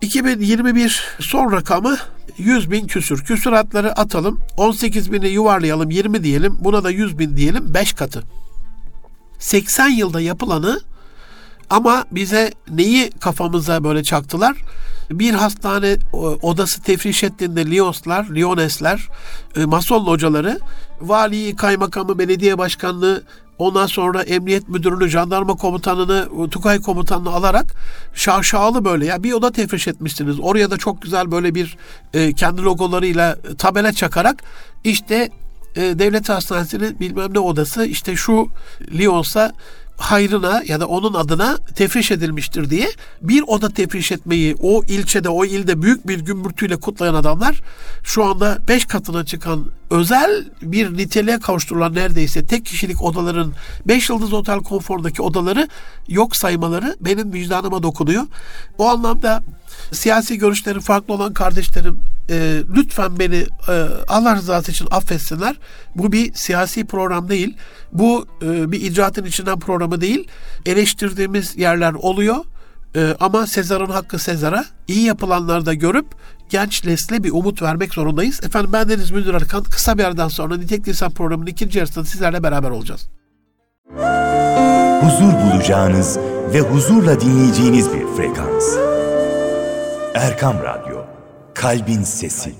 2021 0.00 1.02
son 1.20 1.52
rakamı 1.52 1.96
100 2.38 2.70
bin 2.70 2.86
küsür. 2.86 3.24
Küsuratları 3.24 3.92
atalım. 3.92 4.40
18 4.56 5.12
bini 5.12 5.28
yuvarlayalım 5.28 5.90
20 5.90 6.24
diyelim. 6.24 6.56
Buna 6.60 6.84
da 6.84 6.90
100 6.90 7.18
bin 7.18 7.36
diyelim 7.36 7.74
5 7.74 7.92
katı. 7.92 8.22
80 9.38 9.88
yılda 9.88 10.20
yapılanı 10.20 10.80
ama 11.70 12.04
bize 12.12 12.52
neyi 12.70 13.10
kafamıza 13.10 13.84
böyle 13.84 14.02
çaktılar? 14.02 14.56
Bir 15.10 15.34
hastane 15.34 15.96
odası 16.42 16.82
tefriş 16.82 17.24
ettiğinde 17.24 17.70
Lyonslar, 17.70 18.24
Lyonesler, 18.34 19.08
e, 19.56 19.64
Mason 19.64 20.06
hocaları, 20.06 20.60
valiyi, 21.00 21.56
kaymakamı, 21.56 22.18
belediye 22.18 22.58
başkanlığı 22.58 23.22
Ondan 23.58 23.86
sonra 23.86 24.22
emniyet 24.22 24.68
müdürünü, 24.68 25.08
jandarma 25.08 25.54
komutanını, 25.54 26.50
Tukay 26.50 26.80
komutanını 26.80 27.30
alarak 27.30 27.74
şaşalı 28.14 28.84
böyle 28.84 29.06
ya 29.06 29.22
bir 29.22 29.32
oda 29.32 29.52
tefriş 29.52 29.88
etmişsiniz. 29.88 30.40
Oraya 30.40 30.70
da 30.70 30.76
çok 30.76 31.02
güzel 31.02 31.30
böyle 31.30 31.54
bir 31.54 31.76
e, 32.14 32.32
kendi 32.32 32.62
logolarıyla 32.62 33.36
tabela 33.58 33.92
çakarak 33.92 34.42
işte 34.84 35.30
e, 35.76 35.80
devlet 35.80 36.28
hastanesinin 36.28 37.00
bilmem 37.00 37.34
ne 37.34 37.38
odası 37.38 37.84
işte 37.84 38.16
şu 38.16 38.48
Lyons'a 38.98 39.52
hayrına 39.98 40.62
ya 40.66 40.80
da 40.80 40.86
onun 40.86 41.14
adına 41.14 41.56
tefriş 41.56 42.10
edilmiştir 42.10 42.70
diye 42.70 42.88
bir 43.22 43.44
oda 43.46 43.68
tefriş 43.68 44.12
etmeyi 44.12 44.56
o 44.60 44.84
ilçede 44.84 45.28
o 45.28 45.44
ilde 45.44 45.82
büyük 45.82 46.08
bir 46.08 46.20
gümbürtüyle 46.20 46.76
kutlayan 46.76 47.14
adamlar 47.14 47.60
şu 48.02 48.24
anda 48.24 48.58
beş 48.68 48.84
katına 48.84 49.24
çıkan 49.24 49.64
özel 49.90 50.44
bir 50.62 50.96
niteliğe 50.96 51.38
kavuşturulan 51.38 51.94
neredeyse 51.94 52.46
tek 52.46 52.66
kişilik 52.66 53.02
odaların 53.02 53.52
beş 53.86 54.10
yıldız 54.10 54.32
otel 54.32 54.58
konfordaki 54.58 55.22
odaları 55.22 55.68
yok 56.08 56.36
saymaları 56.36 56.96
benim 57.00 57.32
vicdanıma 57.32 57.82
dokunuyor. 57.82 58.22
O 58.78 58.88
anlamda 58.88 59.42
siyasi 59.92 60.38
görüşleri 60.38 60.80
farklı 60.80 61.14
olan 61.14 61.32
kardeşlerim 61.32 62.00
e, 62.30 62.62
lütfen 62.76 63.18
beni 63.18 63.46
e, 63.68 63.86
Allah 64.08 64.36
rızası 64.36 64.70
için 64.70 64.88
affetsinler. 64.90 65.56
Bu 65.94 66.12
bir 66.12 66.34
siyasi 66.34 66.84
program 66.84 67.28
değil. 67.28 67.56
Bu 67.92 68.26
e, 68.42 68.72
bir 68.72 68.80
icraatın 68.80 69.24
içinden 69.24 69.58
programı 69.58 70.00
değil. 70.00 70.28
Eleştirdiğimiz 70.66 71.56
yerler 71.56 71.92
oluyor. 71.92 72.36
E, 72.96 73.16
ama 73.20 73.46
Sezar'ın 73.46 73.90
hakkı 73.90 74.18
Sezar'a 74.18 74.64
iyi 74.88 75.02
yapılanları 75.02 75.66
da 75.66 75.74
görüp 75.74 76.06
genç 76.50 76.84
nesle 76.84 77.24
bir 77.24 77.30
umut 77.32 77.62
vermek 77.62 77.94
zorundayız. 77.94 78.40
Efendim 78.44 78.70
ben 78.72 78.88
Deniz 78.88 79.10
Münir 79.10 79.34
Arkan. 79.34 79.62
Kısa 79.62 79.98
bir 79.98 80.04
aradan 80.04 80.28
sonra 80.28 80.56
Nitek 80.56 80.88
Lisan 80.88 81.10
programının 81.10 81.50
ikinci 81.50 81.78
yarısında 81.78 82.04
sizlerle 82.04 82.42
beraber 82.42 82.70
olacağız. 82.70 83.08
Huzur 85.00 85.32
bulacağınız 85.32 86.18
ve 86.52 86.60
huzurla 86.60 87.20
dinleyeceğiniz 87.20 87.92
bir 87.92 88.06
frekans. 88.16 88.87
Erkam 90.18 90.56
Radyo, 90.62 91.04
Kalbin 91.54 92.02
Sesi. 92.02 92.54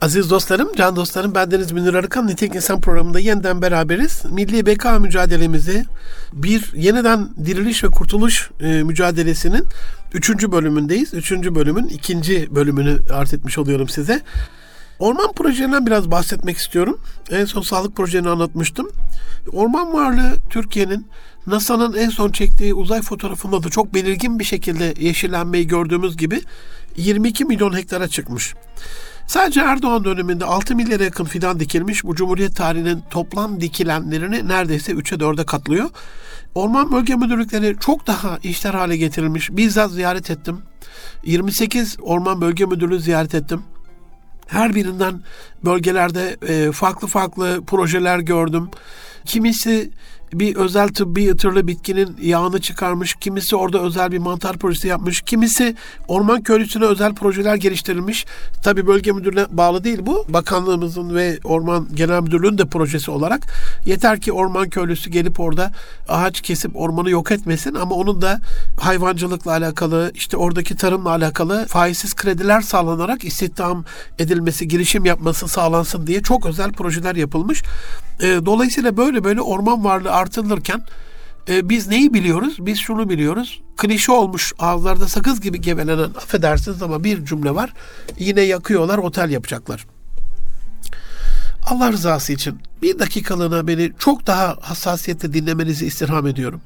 Aziz 0.00 0.30
dostlarım, 0.30 0.74
can 0.76 0.96
dostlarım, 0.96 1.34
ben 1.34 1.50
Deniz 1.50 1.72
Münir 1.72 1.94
Arıkan. 1.94 2.26
Nitek 2.26 2.54
İnsan 2.54 2.80
programında 2.80 3.20
yeniden 3.20 3.62
beraberiz. 3.62 4.22
Milli 4.30 4.66
Beka 4.66 4.98
mücadelemizi 4.98 5.84
bir 6.32 6.72
yeniden 6.74 7.28
diriliş 7.44 7.84
ve 7.84 7.88
kurtuluş 7.88 8.50
e, 8.60 8.82
mücadelesinin 8.82 9.64
üçüncü 10.14 10.52
bölümündeyiz. 10.52 11.14
Üçüncü 11.14 11.54
bölümün 11.54 11.88
ikinci 11.88 12.54
bölümünü 12.54 12.98
arz 13.12 13.34
etmiş 13.34 13.58
oluyorum 13.58 13.88
size. 13.88 14.22
Orman 15.00 15.32
projelerinden 15.32 15.86
biraz 15.86 16.10
bahsetmek 16.10 16.56
istiyorum. 16.56 17.00
En 17.30 17.44
son 17.44 17.62
sağlık 17.62 17.96
projelerini 17.96 18.28
anlatmıştım. 18.28 18.90
Orman 19.52 19.92
varlığı 19.92 20.36
Türkiye'nin 20.50 21.06
NASA'nın 21.46 21.94
en 21.94 22.08
son 22.08 22.32
çektiği 22.32 22.74
uzay 22.74 23.02
fotoğrafında 23.02 23.62
da 23.62 23.68
çok 23.68 23.94
belirgin 23.94 24.38
bir 24.38 24.44
şekilde 24.44 24.94
yeşillenmeyi 24.98 25.66
gördüğümüz 25.66 26.16
gibi 26.16 26.40
22 26.96 27.44
milyon 27.44 27.76
hektara 27.76 28.08
çıkmış. 28.08 28.54
Sadece 29.26 29.60
Erdoğan 29.60 30.04
döneminde 30.04 30.44
6 30.44 30.76
milyara 30.76 31.04
yakın 31.04 31.24
fidan 31.24 31.60
dikilmiş. 31.60 32.04
Bu 32.04 32.14
Cumhuriyet 32.14 32.56
tarihinin 32.56 33.02
toplam 33.10 33.60
dikilenlerini 33.60 34.48
neredeyse 34.48 34.92
3'e 34.92 35.18
4'e 35.18 35.46
katlıyor. 35.46 35.90
Orman 36.54 36.92
bölge 36.92 37.16
müdürlükleri 37.16 37.76
çok 37.80 38.06
daha 38.06 38.38
işler 38.42 38.74
hale 38.74 38.96
getirilmiş. 38.96 39.50
Bizzat 39.50 39.90
ziyaret 39.90 40.30
ettim. 40.30 40.58
28 41.24 41.96
orman 42.00 42.40
bölge 42.40 42.64
müdürlüğü 42.64 43.00
ziyaret 43.00 43.34
ettim. 43.34 43.62
Her 44.50 44.74
birinden 44.74 45.20
bölgelerde 45.64 46.36
e, 46.48 46.72
farklı 46.72 47.08
farklı 47.08 47.64
projeler 47.66 48.18
gördüm. 48.18 48.68
Kimisi 49.24 49.90
bir 50.32 50.56
özel 50.56 50.88
tıbbi 50.88 51.30
ıtırlı 51.30 51.66
bitkinin 51.66 52.16
yağını 52.22 52.60
çıkarmış, 52.60 53.14
kimisi 53.14 53.56
orada 53.56 53.80
özel 53.80 54.12
bir 54.12 54.18
mantar 54.18 54.58
projesi 54.58 54.88
yapmış, 54.88 55.20
kimisi 55.20 55.76
orman 56.08 56.42
köylüsüne 56.42 56.84
özel 56.84 57.14
projeler 57.14 57.54
geliştirilmiş. 57.54 58.26
Tabi 58.62 58.86
bölge 58.86 59.12
müdürlüğüne 59.12 59.46
bağlı 59.50 59.84
değil 59.84 59.98
bu. 60.02 60.24
Bakanlığımızın 60.28 61.14
ve 61.14 61.38
Orman 61.44 61.88
Genel 61.94 62.22
Müdürlüğü'nün 62.22 62.58
de 62.58 62.64
projesi 62.64 63.10
olarak. 63.10 63.46
Yeter 63.86 64.20
ki 64.20 64.32
orman 64.32 64.68
köylüsü 64.68 65.10
gelip 65.10 65.40
orada 65.40 65.72
ağaç 66.08 66.40
kesip 66.40 66.76
ormanı 66.76 67.10
yok 67.10 67.32
etmesin 67.32 67.74
ama 67.74 67.94
onun 67.94 68.22
da 68.22 68.40
hayvancılıkla 68.80 69.50
alakalı, 69.50 70.12
işte 70.14 70.36
oradaki 70.36 70.76
tarımla 70.76 71.10
alakalı 71.10 71.66
faizsiz 71.66 72.14
krediler 72.14 72.60
sağlanarak 72.60 73.24
istihdam 73.24 73.84
edilmesi, 74.18 74.68
girişim 74.68 75.04
yapması 75.04 75.48
sağlansın 75.48 76.06
diye 76.06 76.22
çok 76.22 76.46
özel 76.46 76.72
projeler 76.72 77.16
yapılmış. 77.16 77.62
Dolayısıyla 78.20 78.96
böyle 78.96 79.24
böyle 79.24 79.40
orman 79.40 79.84
varlığı 79.84 80.12
artırılırken 80.20 80.82
e, 81.48 81.68
biz 81.68 81.88
neyi 81.88 82.14
biliyoruz? 82.14 82.56
Biz 82.60 82.78
şunu 82.78 83.08
biliyoruz. 83.08 83.62
Klişe 83.76 84.12
olmuş 84.12 84.52
ağızlarda 84.58 85.08
sakız 85.08 85.40
gibi 85.40 85.60
gevelenen 85.60 86.10
affedersiniz 86.10 86.82
ama 86.82 87.04
bir 87.04 87.24
cümle 87.24 87.54
var. 87.54 87.72
Yine 88.18 88.40
yakıyorlar 88.40 88.98
otel 88.98 89.30
yapacaklar. 89.30 89.86
Allah 91.66 91.92
rızası 91.92 92.32
için 92.32 92.60
bir 92.82 92.98
dakikalığına 92.98 93.66
beni 93.66 93.92
çok 93.98 94.26
daha 94.26 94.56
hassasiyetle 94.60 95.32
dinlemenizi 95.32 95.86
istirham 95.86 96.26
ediyorum. 96.26 96.60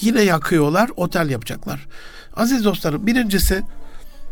Yine 0.00 0.22
yakıyorlar, 0.22 0.90
otel 0.96 1.30
yapacaklar. 1.30 1.86
Aziz 2.36 2.64
dostlarım, 2.64 3.06
birincisi 3.06 3.62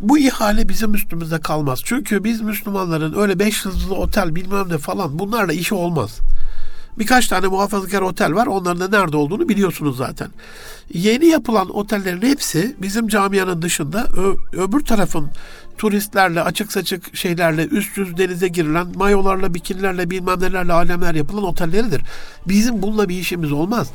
bu 0.01 0.19
ihale 0.19 0.69
bizim 0.69 0.95
üstümüzde 0.95 1.41
kalmaz. 1.41 1.81
Çünkü 1.85 2.25
biz 2.25 2.41
Müslümanların 2.41 3.19
öyle 3.19 3.39
beş 3.39 3.65
yıldızlı 3.65 3.95
otel 3.95 4.35
bilmem 4.35 4.69
ne 4.69 4.79
falan 4.79 5.19
bunlarla 5.19 5.53
işi 5.53 5.75
olmaz. 5.75 6.19
Birkaç 6.99 7.29
tane 7.29 7.47
muhafazakar 7.47 8.03
otel 8.03 8.35
var. 8.35 8.47
Onların 8.47 8.93
da 8.93 8.99
nerede 8.99 9.17
olduğunu 9.17 9.49
biliyorsunuz 9.49 9.97
zaten. 9.97 10.29
Yeni 10.93 11.27
yapılan 11.27 11.77
otellerin 11.77 12.23
hepsi 12.23 12.77
bizim 12.83 13.09
camianın 13.09 13.63
dışında 13.63 14.05
ö- 14.17 14.59
öbür 14.63 14.81
tarafın 14.81 15.31
turistlerle, 15.79 16.43
açık 16.43 16.73
saçık 16.73 17.17
şeylerle, 17.17 17.67
üst 17.67 17.97
yüz 17.97 18.17
denize 18.17 18.49
girilen, 18.49 18.87
mayolarla, 18.95 19.55
bikinilerle, 19.55 20.11
bilmem 20.11 20.41
nelerle, 20.41 20.73
alemler 20.73 21.15
yapılan 21.15 21.45
otelleridir. 21.45 22.03
Bizim 22.49 22.83
bununla 22.83 23.09
bir 23.09 23.19
işimiz 23.19 23.53
olmaz. 23.53 23.93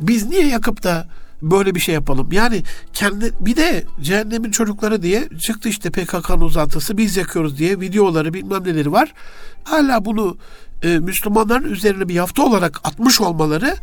Biz 0.00 0.26
niye 0.26 0.46
yakıp 0.46 0.82
da 0.82 1.08
böyle 1.42 1.74
bir 1.74 1.80
şey 1.80 1.94
yapalım. 1.94 2.32
Yani 2.32 2.62
kendi 2.92 3.32
bir 3.40 3.56
de 3.56 3.84
cehennemin 4.00 4.50
çocukları 4.50 5.02
diye 5.02 5.28
çıktı 5.38 5.68
işte 5.68 5.90
PKK'nın 5.90 6.40
uzantısı 6.40 6.98
biz 6.98 7.16
yakıyoruz 7.16 7.58
diye 7.58 7.80
videoları 7.80 8.34
bilmem 8.34 8.64
neleri 8.64 8.92
var. 8.92 9.12
Hala 9.64 10.04
bunu 10.04 10.36
e, 10.82 10.98
Müslümanların 10.98 11.72
üzerine 11.72 12.08
bir 12.08 12.14
yafta 12.14 12.42
olarak 12.42 12.80
atmış 12.84 13.20
olmaları 13.20 13.76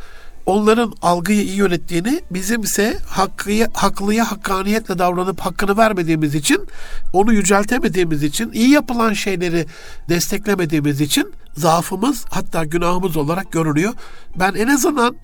onların 0.48 0.94
algıyı 1.02 1.42
iyi 1.42 1.56
yönettiğini, 1.56 2.22
bizimse 2.32 2.98
hakkıya, 3.08 3.68
haklıya 3.74 4.32
hakkaniyetle 4.32 5.00
davranıp 5.00 5.40
hakkını 5.40 5.78
vermediğimiz 5.78 6.36
için, 6.36 6.68
onu 7.14 7.34
yüceltemediğimiz 7.34 8.24
için, 8.24 8.52
iyi 8.52 8.70
yapılan 8.70 9.14
şeyleri 9.14 9.66
desteklemediğimiz 10.10 11.02
için 11.02 11.34
zaafımız 11.58 12.26
hatta 12.30 12.66
günahımız 12.66 13.18
olarak 13.18 13.52
görünüyor. 13.52 13.94
Ben 14.40 14.54
en 14.54 14.68
azından 14.68 15.16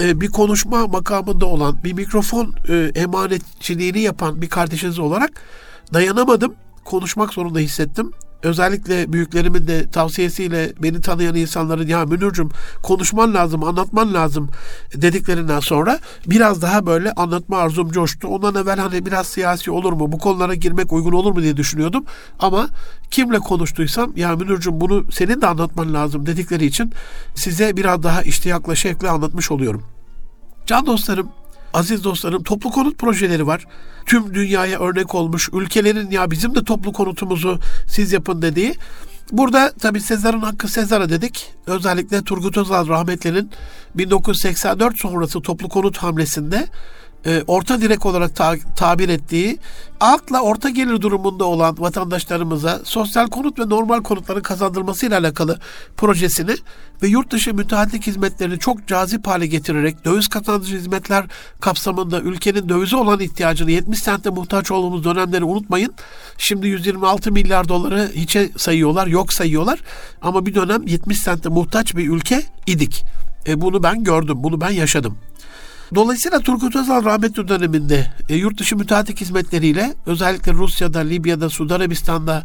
e, 0.00 0.20
bir 0.20 0.28
konuşma 0.28 0.86
makamında 0.86 1.46
olan, 1.46 1.84
bir 1.84 1.92
mikrofon 1.92 2.54
e, 2.68 2.90
emanetçiliğini 2.94 4.00
yapan 4.00 4.42
bir 4.42 4.48
kardeşiniz 4.48 4.98
olarak 4.98 5.30
dayanamadım. 5.94 6.54
Konuşmak 6.84 7.32
zorunda 7.32 7.58
hissettim 7.58 8.12
özellikle 8.44 9.12
büyüklerimin 9.12 9.66
de 9.66 9.90
tavsiyesiyle 9.90 10.72
beni 10.82 11.00
tanıyan 11.00 11.34
insanların 11.34 11.86
ya 11.86 12.04
Münir'cüm 12.04 12.50
konuşman 12.82 13.34
lazım, 13.34 13.64
anlatman 13.64 14.14
lazım 14.14 14.48
dediklerinden 14.94 15.60
sonra 15.60 15.98
biraz 16.26 16.62
daha 16.62 16.86
böyle 16.86 17.12
anlatma 17.12 17.58
arzum 17.58 17.90
coştu. 17.90 18.28
Ondan 18.28 18.54
evvel 18.62 18.78
hani 18.78 19.06
biraz 19.06 19.26
siyasi 19.26 19.70
olur 19.70 19.92
mu, 19.92 20.12
bu 20.12 20.18
konulara 20.18 20.54
girmek 20.54 20.92
uygun 20.92 21.12
olur 21.12 21.32
mu 21.32 21.42
diye 21.42 21.56
düşünüyordum. 21.56 22.04
Ama 22.38 22.68
kimle 23.10 23.38
konuştuysam 23.38 24.12
ya 24.16 24.36
Münir'cüm 24.36 24.80
bunu 24.80 25.12
senin 25.12 25.40
de 25.40 25.46
anlatman 25.46 25.94
lazım 25.94 26.26
dedikleri 26.26 26.66
için 26.66 26.92
size 27.34 27.76
biraz 27.76 28.02
daha 28.02 28.22
iştiyakla 28.22 28.74
şevkle 28.74 29.10
anlatmış 29.10 29.50
oluyorum. 29.50 29.82
Can 30.66 30.86
dostlarım, 30.86 31.28
aziz 31.74 32.04
dostlarım 32.04 32.42
toplu 32.42 32.70
konut 32.70 32.98
projeleri 32.98 33.46
var. 33.46 33.66
Tüm 34.06 34.34
dünyaya 34.34 34.80
örnek 34.80 35.14
olmuş 35.14 35.48
ülkelerin 35.52 36.10
ya 36.10 36.30
bizim 36.30 36.54
de 36.54 36.64
toplu 36.64 36.92
konutumuzu 36.92 37.60
siz 37.86 38.12
yapın 38.12 38.42
dediği. 38.42 38.74
Burada 39.32 39.72
tabi 39.72 40.00
Sezar'ın 40.00 40.40
hakkı 40.40 40.68
Sezar'a 40.68 41.08
dedik. 41.08 41.52
Özellikle 41.66 42.22
Turgut 42.22 42.56
Özal 42.56 42.88
rahmetlinin 42.88 43.50
1984 43.94 44.98
sonrası 44.98 45.42
toplu 45.42 45.68
konut 45.68 45.98
hamlesinde 45.98 46.68
e, 47.26 47.42
orta 47.46 47.80
direk 47.80 48.06
olarak 48.06 48.36
ta, 48.36 48.54
tabir 48.76 49.08
ettiği 49.08 49.58
altla 50.00 50.40
orta 50.40 50.70
gelir 50.70 51.00
durumunda 51.00 51.44
olan 51.44 51.76
vatandaşlarımıza 51.78 52.80
sosyal 52.84 53.26
konut 53.26 53.58
ve 53.58 53.68
normal 53.68 54.02
konutların 54.02 54.42
kazandırılmasıyla 54.42 55.18
alakalı 55.18 55.58
projesini 55.96 56.54
ve 57.02 57.08
yurt 57.08 57.30
dışı 57.30 57.54
müteahhitlik 57.54 58.06
hizmetlerini 58.06 58.58
çok 58.58 58.86
cazip 58.86 59.26
hale 59.26 59.46
getirerek 59.46 60.04
döviz 60.04 60.28
kazandırıcı 60.28 60.76
hizmetler 60.76 61.24
kapsamında 61.60 62.20
ülkenin 62.20 62.68
dövize 62.68 62.96
olan 62.96 63.20
ihtiyacını 63.20 63.70
70 63.70 63.98
sentte 63.98 64.30
muhtaç 64.30 64.70
olduğumuz 64.70 65.04
dönemleri 65.04 65.44
unutmayın. 65.44 65.94
Şimdi 66.38 66.68
126 66.68 67.32
milyar 67.32 67.68
doları 67.68 68.10
hiçe 68.14 68.50
sayıyorlar, 68.56 69.06
yok 69.06 69.32
sayıyorlar. 69.32 69.80
Ama 70.22 70.46
bir 70.46 70.54
dönem 70.54 70.86
70 70.86 71.20
sentte 71.20 71.48
muhtaç 71.48 71.96
bir 71.96 72.08
ülke 72.10 72.42
idik. 72.66 73.04
E 73.46 73.60
bunu 73.60 73.82
ben 73.82 74.04
gördüm, 74.04 74.36
bunu 74.38 74.60
ben 74.60 74.70
yaşadım. 74.70 75.18
Dolayısıyla 75.94 76.40
Turgut 76.40 76.76
Özal 76.76 77.04
rahmetli 77.04 77.48
döneminde 77.48 78.12
e, 78.28 78.36
yurt 78.36 78.58
dışı 78.58 78.76
müteahhitlik 78.76 79.20
hizmetleriyle 79.20 79.94
özellikle 80.06 80.52
Rusya'da, 80.52 80.98
Libya'da, 80.98 81.50
Suudi 81.50 81.74
Arabistan'da 81.74 82.44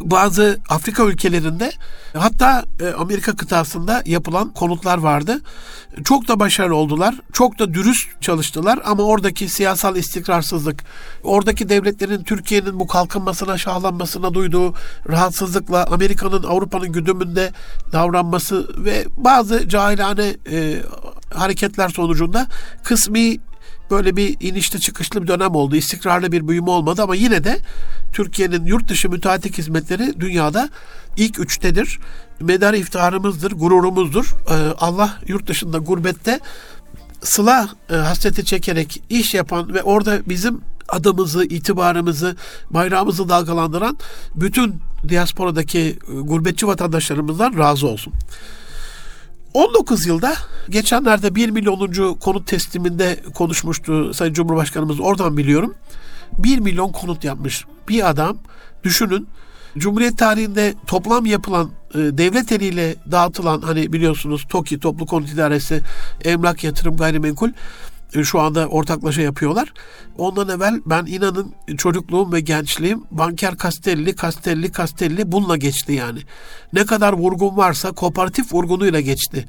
bazı 0.00 0.58
Afrika 0.68 1.04
ülkelerinde 1.04 1.72
hatta 2.16 2.64
e, 2.80 2.88
Amerika 2.88 3.36
kıtasında 3.36 4.02
yapılan 4.06 4.50
konutlar 4.50 4.98
vardı. 4.98 5.40
Çok 6.04 6.28
da 6.28 6.40
başarılı 6.40 6.76
oldular. 6.76 7.14
Çok 7.32 7.58
da 7.58 7.74
dürüst 7.74 8.08
çalıştılar 8.20 8.78
ama 8.84 9.02
oradaki 9.02 9.48
siyasal 9.48 9.96
istikrarsızlık, 9.96 10.84
oradaki 11.22 11.68
devletlerin 11.68 12.24
Türkiye'nin 12.24 12.80
bu 12.80 12.86
kalkınmasına, 12.86 13.58
şahlanmasına 13.58 14.34
duyduğu 14.34 14.74
rahatsızlıkla 15.08 15.86
Amerika'nın 15.90 16.42
Avrupa'nın 16.42 16.92
güdümünde 16.92 17.52
davranması 17.92 18.84
ve 18.84 19.06
bazı 19.16 19.68
cahilane 19.68 20.36
e, 20.50 20.82
hareketler 21.34 21.88
sonucunda 21.88 22.46
kısmi 22.84 23.36
böyle 23.90 24.16
bir 24.16 24.36
inişli 24.40 24.80
çıkışlı 24.80 25.22
bir 25.22 25.28
dönem 25.28 25.54
oldu. 25.54 25.76
İstikrarlı 25.76 26.32
bir 26.32 26.48
büyüme 26.48 26.70
olmadı 26.70 27.02
ama 27.02 27.14
yine 27.14 27.44
de 27.44 27.58
Türkiye'nin 28.12 28.66
yurt 28.66 28.88
dışı 28.88 29.10
müteahhitlik 29.10 29.58
hizmetleri 29.58 30.20
dünyada 30.20 30.68
ilk 31.16 31.38
üçtedir. 31.38 31.98
Medar 32.40 32.74
iftiharımızdır, 32.74 33.52
gururumuzdur. 33.52 34.34
Ee, 34.50 34.54
Allah 34.78 35.18
yurt 35.26 35.46
dışında 35.46 35.78
gurbette 35.78 36.40
sıla 37.22 37.68
e, 37.90 37.94
hasreti 37.94 38.44
çekerek 38.44 39.02
iş 39.10 39.34
yapan 39.34 39.74
ve 39.74 39.82
orada 39.82 40.18
bizim 40.28 40.60
adımızı, 40.88 41.44
itibarımızı, 41.44 42.36
bayrağımızı 42.70 43.28
dalgalandıran 43.28 43.98
bütün 44.34 44.74
diasporadaki 45.08 45.78
e, 45.78 46.20
gurbetçi 46.20 46.66
vatandaşlarımızdan 46.66 47.58
razı 47.58 47.86
olsun. 47.86 48.12
19 49.54 50.06
yılda 50.06 50.34
geçenlerde 50.70 51.34
1 51.34 51.50
milyonuncu 51.50 52.16
konut 52.20 52.46
tesliminde 52.46 53.20
konuşmuştu 53.34 54.14
Sayın 54.14 54.32
Cumhurbaşkanımız 54.32 55.00
oradan 55.00 55.36
biliyorum. 55.36 55.74
1 56.38 56.58
milyon 56.58 56.92
konut 56.92 57.24
yapmış 57.24 57.64
bir 57.88 58.10
adam 58.10 58.38
düşünün 58.84 59.28
Cumhuriyet 59.78 60.18
tarihinde 60.18 60.74
toplam 60.86 61.26
yapılan 61.26 61.70
e, 61.94 61.98
devlet 61.98 62.52
eliyle 62.52 62.96
dağıtılan 63.10 63.60
hani 63.60 63.92
biliyorsunuz 63.92 64.46
TOKİ 64.48 64.80
Toplu 64.80 65.06
Konut 65.06 65.32
İdaresi 65.32 65.82
Emlak 66.24 66.64
Yatırım 66.64 66.96
Gayrimenkul 66.96 67.50
şu 68.22 68.40
anda 68.40 68.66
ortaklaşa 68.66 69.22
yapıyorlar. 69.22 69.72
Ondan 70.18 70.48
evvel 70.48 70.80
ben 70.86 71.06
inanın 71.06 71.54
çocukluğum 71.76 72.32
ve 72.32 72.40
gençliğim 72.40 73.04
banker 73.10 73.56
Castelli, 73.62 74.16
Castelli, 74.16 74.72
Castelli 74.72 75.32
bununla 75.32 75.56
geçti 75.56 75.92
yani. 75.92 76.20
Ne 76.72 76.86
kadar 76.86 77.12
vurgun 77.12 77.56
varsa 77.56 77.92
kooperatif 77.92 78.52
vurgunuyla 78.52 79.00
geçti. 79.00 79.44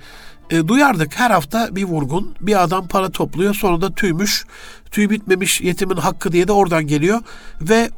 E, 0.49 0.67
duyardık 0.67 1.19
her 1.19 1.31
hafta 1.31 1.75
bir 1.75 1.83
vurgun, 1.83 2.35
bir 2.41 2.63
adam 2.63 2.87
para 2.87 3.09
topluyor 3.09 3.53
sonra 3.53 3.81
da 3.81 3.93
tüymüş, 3.93 4.45
tüy 4.91 5.09
bitmemiş 5.09 5.61
yetimin 5.61 5.95
hakkı 5.95 6.31
diye 6.31 6.47
de 6.47 6.51
oradan 6.51 6.87
geliyor 6.87 7.21
ve 7.61 7.75
e, 7.75 7.89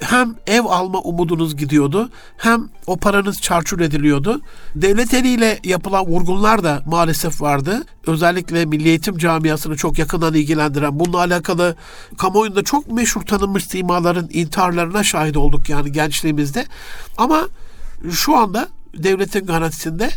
hem 0.00 0.34
ev 0.46 0.64
alma 0.64 1.00
umudunuz 1.00 1.56
gidiyordu 1.56 2.10
hem 2.36 2.68
o 2.86 2.96
paranız 2.96 3.40
çarçur 3.40 3.80
ediliyordu. 3.80 4.40
Devlet 4.74 5.14
eliyle 5.14 5.60
yapılan 5.64 6.06
vurgunlar 6.06 6.64
da 6.64 6.82
maalesef 6.86 7.42
vardı. 7.42 7.84
Özellikle 8.06 8.64
Milli 8.64 8.88
Eğitim 8.88 9.18
camiasını 9.18 9.76
çok 9.76 9.98
yakından 9.98 10.34
ilgilendiren 10.34 10.98
bununla 11.00 11.18
alakalı 11.18 11.76
kamuoyunda 12.18 12.62
çok 12.62 12.92
meşhur 12.92 13.22
tanınmış 13.22 13.64
simaların 13.64 14.28
intiharlarına 14.32 15.04
şahit 15.04 15.36
olduk 15.36 15.68
yani 15.68 15.92
gençliğimizde. 15.92 16.66
Ama 17.18 17.48
şu 18.10 18.36
anda 18.36 18.68
devletin 18.94 19.46
garantisinde 19.46 20.10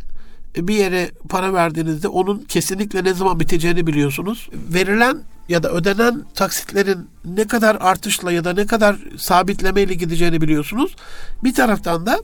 bir 0.58 0.76
yere 0.76 1.12
para 1.30 1.54
verdiğinizde 1.54 2.08
onun 2.08 2.40
kesinlikle 2.40 3.04
ne 3.04 3.14
zaman 3.14 3.40
biteceğini 3.40 3.88
biliyorsunuz. 3.88 4.50
Verilen 4.74 5.18
ya 5.50 5.64
da 5.64 5.72
ödenen 5.72 6.26
taksitlerin 6.36 7.10
ne 7.26 7.48
kadar 7.48 7.78
artışla 7.80 8.32
ya 8.32 8.44
da 8.44 8.54
ne 8.54 8.66
kadar 8.66 8.96
sabitlemeyle 9.18 9.94
gideceğini 9.94 10.42
biliyorsunuz. 10.42 10.96
Bir 11.44 11.54
taraftan 11.54 12.06
da 12.06 12.20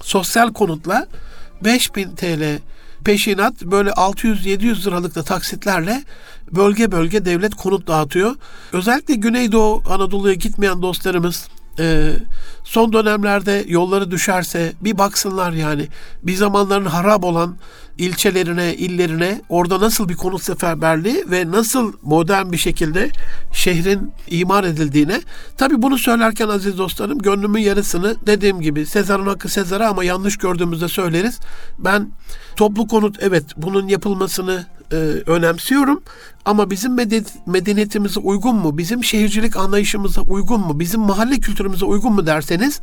sosyal 0.00 0.52
konutla 0.52 1.06
5000 1.64 2.14
TL 2.14 2.58
peşinat 3.04 3.62
böyle 3.62 3.90
600-700 3.90 4.86
liralık 4.86 5.14
da 5.14 5.22
taksitlerle 5.22 6.02
bölge 6.52 6.92
bölge 6.92 7.24
devlet 7.24 7.54
konut 7.54 7.86
dağıtıyor. 7.86 8.36
Özellikle 8.72 9.14
Güneydoğu 9.14 9.82
Anadolu'ya 9.88 10.34
gitmeyen 10.34 10.82
dostlarımız 10.82 11.48
e, 11.78 12.12
son 12.64 12.92
dönemlerde 12.92 13.64
yolları 13.68 14.10
düşerse 14.10 14.72
bir 14.80 14.98
baksınlar 14.98 15.52
yani. 15.52 15.88
Bir 16.22 16.34
zamanların 16.34 16.84
harap 16.84 17.24
olan 17.24 17.56
ilçelerine, 17.98 18.74
illerine 18.74 19.40
orada 19.48 19.80
nasıl 19.80 20.08
bir 20.08 20.16
konut 20.16 20.42
seferberliği 20.42 21.24
ve 21.30 21.50
nasıl 21.50 21.92
modern 22.02 22.52
bir 22.52 22.56
şekilde 22.56 23.10
şehrin 23.52 24.12
imar 24.26 24.64
edildiğine. 24.64 25.20
Tabi 25.56 25.82
bunu 25.82 25.98
söylerken 25.98 26.48
aziz 26.48 26.78
dostlarım 26.78 27.18
gönlümün 27.18 27.60
yarısını 27.60 28.16
dediğim 28.26 28.60
gibi 28.60 28.86
Sezar'ın 28.86 29.26
hakkı 29.26 29.48
Sezar'a 29.48 29.88
ama 29.88 30.04
yanlış 30.04 30.38
gördüğümüzde 30.38 30.88
söyleriz. 30.88 31.40
Ben 31.78 32.08
toplu 32.56 32.86
konut 32.86 33.16
evet 33.20 33.44
bunun 33.56 33.88
yapılmasını 33.88 34.66
e, 34.92 34.96
önemsiyorum. 35.26 36.02
Ama 36.44 36.70
bizim 36.70 36.96
medeniyetimize 37.46 38.20
uygun 38.20 38.56
mu? 38.56 38.78
Bizim 38.78 39.04
şehircilik 39.04 39.56
anlayışımıza 39.56 40.20
uygun 40.20 40.60
mu? 40.60 40.80
Bizim 40.80 41.00
mahalle 41.00 41.40
kültürümüze 41.40 41.84
uygun 41.84 42.12
mu 42.12 42.26
derseniz 42.26 42.80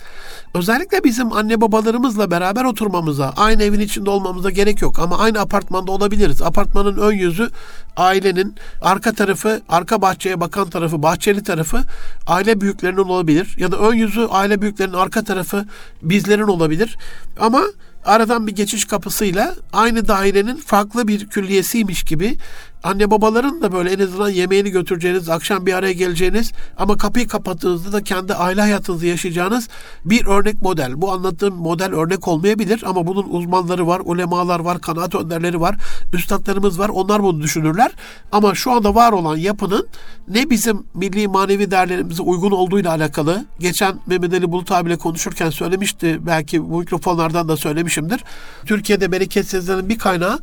özellikle 0.53 1.03
bizim 1.03 1.33
anne 1.33 1.61
babalarımızla 1.61 2.31
beraber 2.31 2.63
oturmamıza, 2.63 3.33
aynı 3.37 3.63
evin 3.63 3.79
içinde 3.79 4.09
olmamıza 4.09 4.49
gerek 4.49 4.81
yok. 4.81 4.99
Ama 4.99 5.17
aynı 5.17 5.39
apartmanda 5.39 5.91
olabiliriz. 5.91 6.41
Apartmanın 6.41 6.97
ön 6.97 7.11
yüzü 7.11 7.49
ailenin, 7.97 8.55
arka 8.81 9.13
tarafı, 9.13 9.61
arka 9.69 10.01
bahçeye 10.01 10.39
bakan 10.39 10.69
tarafı, 10.69 11.03
bahçeli 11.03 11.43
tarafı 11.43 11.83
aile 12.27 12.61
büyüklerinin 12.61 12.97
olabilir. 12.97 13.55
Ya 13.57 13.71
da 13.71 13.77
ön 13.77 13.93
yüzü 13.93 14.27
aile 14.29 14.61
büyüklerinin 14.61 14.97
arka 14.97 15.23
tarafı 15.23 15.65
bizlerin 16.01 16.47
olabilir. 16.47 16.97
Ama 17.39 17.61
aradan 18.07 18.47
bir 18.47 18.55
geçiş 18.55 18.85
kapısıyla 18.85 19.55
aynı 19.73 20.07
dairenin 20.07 20.55
farklı 20.55 21.07
bir 21.07 21.27
külliyesiymiş 21.27 22.03
gibi 22.03 22.37
anne 22.83 23.11
babaların 23.11 23.61
da 23.61 23.71
böyle 23.71 23.91
en 23.91 23.99
azından 23.99 24.29
yemeğini 24.29 24.69
götüreceğiniz, 24.69 25.29
akşam 25.29 25.65
bir 25.65 25.73
araya 25.73 25.93
geleceğiniz 25.93 26.51
ama 26.77 26.97
kapıyı 26.97 27.27
kapattığınızda 27.27 27.91
da 27.93 28.03
kendi 28.03 28.33
aile 28.33 28.61
hayatınızı 28.61 29.05
yaşayacağınız 29.05 29.67
bir 30.05 30.25
örnek 30.25 30.61
model. 30.61 31.01
Bu 31.01 31.11
anlattığım 31.11 31.55
model 31.55 31.93
örnek 31.93 32.27
olmayabilir 32.27 32.83
ama 32.85 33.07
bunun 33.07 33.29
uzmanları 33.29 33.87
var, 33.87 34.01
ulemalar 34.05 34.59
var, 34.59 34.81
kanaat 34.81 35.15
önderleri 35.15 35.61
var, 35.61 35.75
üstadlarımız 36.13 36.79
var. 36.79 36.89
Onlar 36.89 37.23
bunu 37.23 37.41
düşünürler. 37.41 37.91
Ama 38.31 38.55
şu 38.55 38.71
anda 38.71 38.95
var 38.95 39.11
olan 39.11 39.37
yapının 39.37 39.87
ne 40.27 40.49
bizim 40.49 40.83
milli 40.93 41.27
manevi 41.27 41.71
değerlerimize 41.71 42.21
uygun 42.23 42.51
olduğuyla 42.51 42.91
alakalı 42.91 43.45
geçen 43.59 43.99
Mehmet 44.07 44.33
Ali 44.33 44.51
Bulut 44.51 44.71
abiyle 44.71 44.97
konuşurken 44.97 45.49
söylemişti. 45.49 46.17
Belki 46.25 46.69
bu 46.69 46.79
mikrofonlardan 46.79 47.47
da 47.49 47.57
söylemişimdir. 47.57 48.23
Türkiye'de 48.65 49.11
bereketsizlerin 49.11 49.89
bir 49.89 49.97
kaynağı 49.97 50.39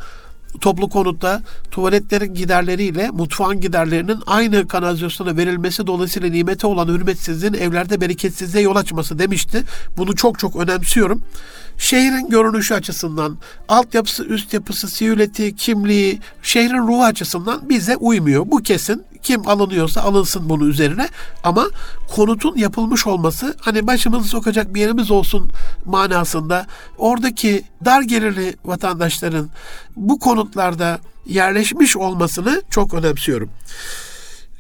toplu 0.61 0.89
konutta 0.89 1.43
tuvaletlerin 1.71 2.35
giderleriyle 2.35 3.11
mutfağın 3.11 3.61
giderlerinin 3.61 4.19
aynı 4.27 4.69
kanalizasyona 4.69 5.37
verilmesi 5.37 5.87
dolayısıyla 5.87 6.29
nimete 6.29 6.67
olan 6.67 6.89
hürmetsizliğin 6.89 7.55
evlerde 7.55 8.01
bereketsizliğe 8.01 8.65
yol 8.65 8.77
açması 8.77 9.19
demişti. 9.19 9.63
Bunu 9.97 10.17
çok 10.17 10.39
çok 10.39 10.57
önemsiyorum. 10.57 11.23
Şehrin 11.79 12.29
görünüşü 12.29 12.75
açısından, 12.75 13.39
altyapısı, 13.69 14.25
üst 14.25 14.55
yapısı, 14.55 14.89
siyületi, 14.89 15.57
kimliği, 15.57 16.21
şehrin 16.43 16.89
ruhu 16.89 17.05
açısından 17.05 17.69
bize 17.69 17.97
uymuyor. 17.97 18.45
Bu 18.47 18.63
kesin. 18.63 19.05
Kim 19.25 19.49
alınıyorsa 19.49 20.03
alınsın 20.03 20.49
bunu 20.49 20.67
üzerine. 20.67 21.09
Ama 21.45 21.67
konutun 22.15 22.57
yapılmış 22.57 23.07
olması 23.07 23.57
hani 23.61 23.87
başımızı 23.87 24.29
sokacak 24.29 24.75
bir 24.75 24.81
yerimiz 24.81 25.11
olsun 25.11 25.51
manasında 25.85 26.67
oradaki 26.99 27.65
dar 27.85 28.03
gelirli 28.03 28.57
vatandaşların 28.65 29.49
bu 29.97 30.19
konutlarda 30.19 30.99
yerleşmiş 31.27 31.97
olmasını 31.97 32.63
çok 32.71 32.95
önemsiyorum. 32.95 33.51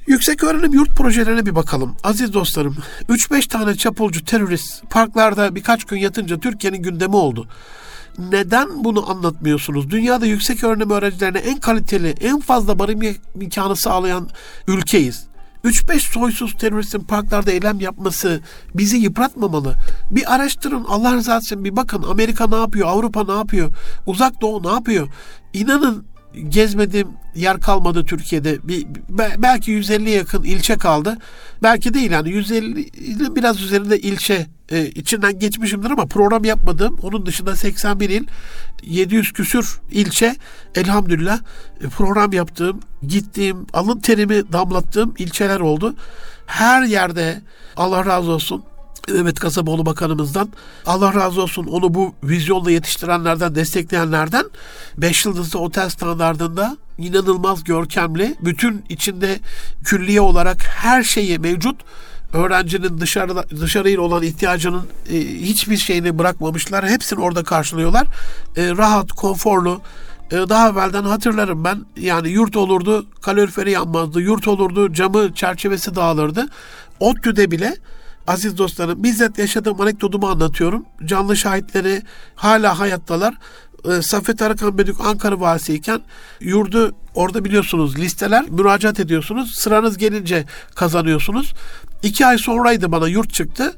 Yüksek 0.06 0.44
öğrenim 0.44 0.72
yurt 0.72 0.96
projelerine 0.96 1.46
bir 1.46 1.54
bakalım. 1.54 1.96
Aziz 2.04 2.32
dostlarım, 2.32 2.76
3-5 3.08 3.48
tane 3.48 3.74
çapulcu 3.74 4.24
terörist 4.24 4.90
parklarda 4.90 5.54
birkaç 5.54 5.84
gün 5.84 5.96
yatınca 5.96 6.40
Türkiye'nin 6.40 6.82
gündemi 6.82 7.16
oldu. 7.16 7.48
Neden 8.18 8.84
bunu 8.84 9.10
anlatmıyorsunuz? 9.10 9.90
Dünyada 9.90 10.26
yüksek 10.26 10.64
öğrenim 10.64 10.90
öğrencilerine 10.90 11.38
en 11.38 11.60
kaliteli, 11.60 12.14
en 12.20 12.40
fazla 12.40 12.78
barım 12.78 13.00
imkanı 13.40 13.76
sağlayan 13.76 14.28
ülkeyiz. 14.68 15.26
3-5 15.64 16.12
soysuz 16.12 16.54
teröristin 16.54 17.00
parklarda 17.00 17.50
eylem 17.50 17.80
yapması 17.80 18.40
bizi 18.74 18.96
yıpratmamalı. 18.96 19.74
Bir 20.10 20.34
araştırın 20.34 20.84
Allah 20.84 21.14
rızası 21.14 21.46
için 21.46 21.64
bir 21.64 21.76
bakın 21.76 22.02
Amerika 22.02 22.46
ne 22.46 22.56
yapıyor, 22.56 22.88
Avrupa 22.88 23.24
ne 23.24 23.32
yapıyor, 23.32 23.72
Uzak 24.06 24.40
Doğu 24.40 24.62
ne 24.62 24.72
yapıyor. 24.72 25.08
İnanın 25.52 26.06
gezmediğim 26.48 27.08
yer 27.34 27.60
kalmadı 27.60 28.04
Türkiye'de. 28.04 28.68
Bir, 28.68 28.86
belki 29.38 29.70
150 29.70 30.10
yakın 30.10 30.42
ilçe 30.42 30.76
kaldı. 30.76 31.18
Belki 31.62 31.94
değil 31.94 32.10
yani 32.10 32.30
150 32.30 33.36
biraz 33.36 33.62
üzerinde 33.62 33.98
ilçe 33.98 34.46
e, 34.70 34.86
içinden 34.86 35.38
geçmişimdir 35.38 35.90
ama 35.90 36.06
program 36.06 36.44
yapmadım. 36.44 36.98
Onun 37.02 37.26
dışında 37.26 37.56
81 37.56 38.10
il, 38.10 38.26
700 38.82 39.32
küsür 39.32 39.80
ilçe 39.90 40.36
elhamdülillah 40.74 41.40
e, 41.80 41.88
program 41.88 42.32
yaptığım, 42.32 42.80
gittiğim, 43.02 43.66
alın 43.72 44.00
terimi 44.00 44.52
damlattığım 44.52 45.14
ilçeler 45.18 45.60
oldu. 45.60 45.94
Her 46.46 46.82
yerde 46.82 47.40
Allah 47.76 48.06
razı 48.06 48.30
olsun 48.30 48.64
Mehmet 49.08 49.40
Kasaboğlu 49.40 49.86
Bakanımızdan 49.86 50.48
Allah 50.86 51.14
razı 51.14 51.42
olsun 51.42 51.66
onu 51.66 51.94
bu 51.94 52.14
vizyonla 52.22 52.70
yetiştirenlerden, 52.70 53.54
destekleyenlerden 53.54 54.44
5 54.98 55.24
yıldızlı 55.24 55.58
otel 55.58 55.88
standartında 55.88 56.76
inanılmaz 56.98 57.64
görkemli, 57.64 58.34
bütün 58.40 58.84
içinde 58.88 59.38
külliye 59.84 60.20
olarak 60.20 60.62
her 60.62 61.02
şeyi 61.02 61.38
mevcut 61.38 61.80
öğrencinin 62.32 63.00
dışarıda 63.00 63.48
dışarıyla 63.50 64.00
olan 64.00 64.22
ihtiyacının 64.22 64.86
e, 65.10 65.18
hiçbir 65.20 65.76
şeyini 65.76 66.18
bırakmamışlar. 66.18 66.88
Hepsini 66.88 67.20
orada 67.20 67.44
karşılıyorlar. 67.44 68.06
E, 68.56 68.70
rahat, 68.76 69.12
konforlu. 69.12 69.80
E, 70.30 70.36
daha 70.36 70.68
evvelden 70.68 71.02
hatırlarım 71.02 71.64
ben. 71.64 71.84
Yani 71.96 72.28
yurt 72.28 72.56
olurdu, 72.56 73.06
kaloriferi 73.22 73.70
yanmazdı. 73.70 74.20
Yurt 74.20 74.48
olurdu, 74.48 74.92
camı, 74.92 75.34
çerçevesi 75.34 75.94
dağılırdı. 75.94 76.46
ODTÜ'de 77.00 77.50
bile 77.50 77.76
aziz 78.26 78.58
dostlarım 78.58 79.02
bizzat 79.02 79.38
yaşadığım 79.38 79.80
anekdotumu 79.80 80.26
anlatıyorum. 80.26 80.86
Canlı 81.04 81.36
şahitleri 81.36 82.02
hala 82.34 82.78
hayattalar. 82.78 83.34
E, 83.84 84.02
Saffet 84.02 84.42
Arıkan 84.42 84.78
Bedük 84.78 85.00
Ankara 85.00 85.40
Valisi'yken 85.40 86.00
yurdu 86.40 86.94
orada 87.14 87.44
biliyorsunuz 87.44 87.98
listeler 87.98 88.50
müracaat 88.50 89.00
ediyorsunuz. 89.00 89.54
Sıranız 89.54 89.98
gelince 89.98 90.44
kazanıyorsunuz. 90.74 91.54
İki 92.02 92.26
ay 92.26 92.38
sonraydı 92.38 92.92
bana 92.92 93.08
yurt 93.08 93.34
çıktı. 93.34 93.74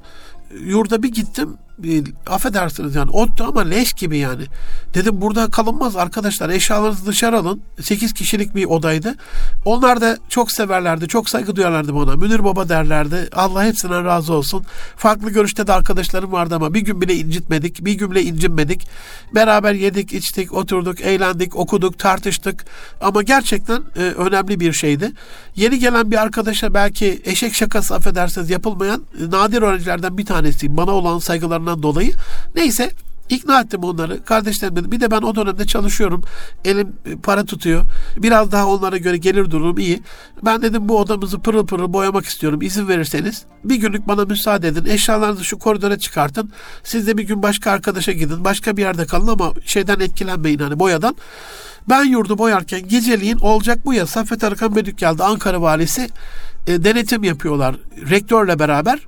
Yurda 0.61 1.03
bir 1.03 1.13
gittim 1.13 1.57
e, 1.85 2.03
affedersiniz 2.27 2.95
yani 2.95 3.11
ottu 3.11 3.45
ama 3.49 3.61
leş 3.61 3.93
gibi 3.93 4.18
yani. 4.18 4.45
Dedim 4.95 5.20
burada 5.20 5.51
kalınmaz 5.51 5.97
arkadaşlar 5.97 6.51
eşyalarınızı 6.51 7.07
dışarı 7.07 7.39
alın. 7.39 7.61
8 7.81 8.12
kişilik 8.12 8.55
bir 8.55 8.64
odaydı. 8.64 9.14
Onlar 9.64 10.01
da 10.01 10.18
çok 10.29 10.53
severlerdi, 10.53 11.09
çok 11.09 11.29
saygı 11.29 11.57
duyarlardı 11.57 11.95
bana. 11.95 12.16
Münir 12.16 12.45
Baba 12.45 12.68
derlerdi. 12.68 13.29
Allah 13.33 13.64
hepsinden 13.64 14.05
razı 14.05 14.33
olsun. 14.33 14.64
Farklı 14.97 15.31
görüşte 15.31 15.66
de 15.66 15.72
arkadaşlarım 15.72 16.33
vardı 16.33 16.55
ama 16.55 16.74
bir 16.74 16.81
gün 16.81 17.01
bile 17.01 17.14
incitmedik, 17.14 17.85
bir 17.85 17.93
gün 17.93 18.11
bile 18.11 18.22
incinmedik. 18.22 18.89
Beraber 19.35 19.74
yedik, 19.74 20.12
içtik, 20.12 20.53
oturduk, 20.53 21.01
eğlendik, 21.01 21.57
okuduk, 21.57 21.99
tartıştık. 21.99 22.64
Ama 23.01 23.22
gerçekten 23.22 23.83
e, 23.97 24.01
önemli 24.01 24.61
bir 24.61 24.72
şeydi. 24.72 25.12
Yeni 25.57 25.79
gelen 25.79 26.11
bir 26.11 26.16
arkadaşa 26.16 26.74
belki 26.74 27.22
eşek 27.24 27.55
şakası 27.55 27.95
affedersiniz 27.95 28.51
yapılmayan 28.51 29.03
e, 29.20 29.31
nadir 29.31 29.62
öğrencilerden 29.62 30.18
bir 30.18 30.27
tanesi. 30.27 30.77
Bana 30.77 30.91
olan 30.91 31.18
saygılarını 31.18 31.66
olmalarından 31.67 31.83
dolayı. 31.83 32.12
Neyse 32.55 32.91
ikna 33.29 33.61
ettim 33.61 33.85
onları. 33.85 34.25
Kardeşlerim 34.25 34.77
dedim. 34.77 34.93
Bir 34.93 35.01
de 35.01 35.11
ben 35.11 35.23
o 35.23 35.35
dönemde 35.35 35.67
çalışıyorum. 35.67 36.23
Elim 36.64 36.93
e, 37.07 37.17
para 37.17 37.45
tutuyor. 37.45 37.85
Biraz 38.17 38.53
daha 38.53 38.67
onlara 38.67 38.97
göre 38.97 39.17
gelir 39.17 39.51
durum 39.51 39.79
iyi. 39.79 40.03
Ben 40.43 40.62
dedim 40.62 40.89
bu 40.89 40.99
odamızı 40.99 41.39
pırıl 41.39 41.67
pırıl 41.67 41.93
boyamak 41.93 42.27
istiyorum. 42.27 42.62
İzin 42.62 42.89
verirseniz. 42.89 43.45
Bir 43.64 43.77
günlük 43.77 44.09
bana 44.09 44.25
müsaade 44.25 44.69
edin. 44.69 44.85
Eşyalarınızı 44.85 45.45
şu 45.45 45.59
koridora 45.59 45.99
çıkartın. 45.99 46.53
Siz 46.85 47.07
de 47.07 47.17
bir 47.17 47.23
gün 47.23 47.43
başka 47.43 47.71
arkadaşa 47.71 48.12
gidin. 48.12 48.45
Başka 48.45 48.77
bir 48.77 48.83
yerde 48.83 49.07
kalın 49.07 49.29
ama 49.29 49.53
şeyden 49.64 50.01
etkilenmeyin 50.01 50.59
hani 50.59 50.79
boyadan. 50.79 51.17
Ben 51.89 52.05
yurdu 52.05 52.39
boyarken 52.39 52.89
geceliğin 52.89 53.39
olacak 53.39 53.79
bu 53.85 53.95
ya. 53.95 54.07
Saffet 54.07 54.45
Arıkan 54.45 54.77
Bedük 54.77 54.99
geldi 54.99 55.23
Ankara 55.23 55.62
valisi. 55.62 56.09
E, 56.67 56.85
denetim 56.85 57.25
yapıyorlar 57.25 57.77
rektörle 58.11 58.59
beraber. 58.59 58.99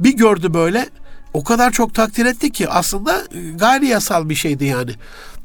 Bir 0.00 0.16
gördü 0.16 0.54
böyle 0.54 0.88
o 1.34 1.44
kadar 1.44 1.70
çok 1.70 1.94
takdir 1.94 2.26
etti 2.26 2.52
ki 2.52 2.68
aslında 2.68 3.22
e, 3.34 3.50
gayri 3.54 3.86
yasal 3.86 4.28
bir 4.28 4.34
şeydi 4.34 4.64
yani. 4.64 4.90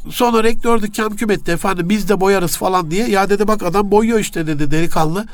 Sonra 0.10 0.44
rektör 0.44 0.82
de 0.82 0.90
kemküm 0.90 1.32
etti 1.32 1.52
efendim 1.52 1.90
biz 1.90 2.10
de 2.10 2.20
boyarız 2.20 2.58
falan 2.58 2.92
diye. 2.92 3.08
Ya 3.08 3.30
dedi 3.30 3.48
bak 3.48 3.64
adam 3.64 3.92
boyuyor 3.92 4.20
işte 4.20 4.48
dedi 4.48 4.72
delikanlı. 4.72 5.26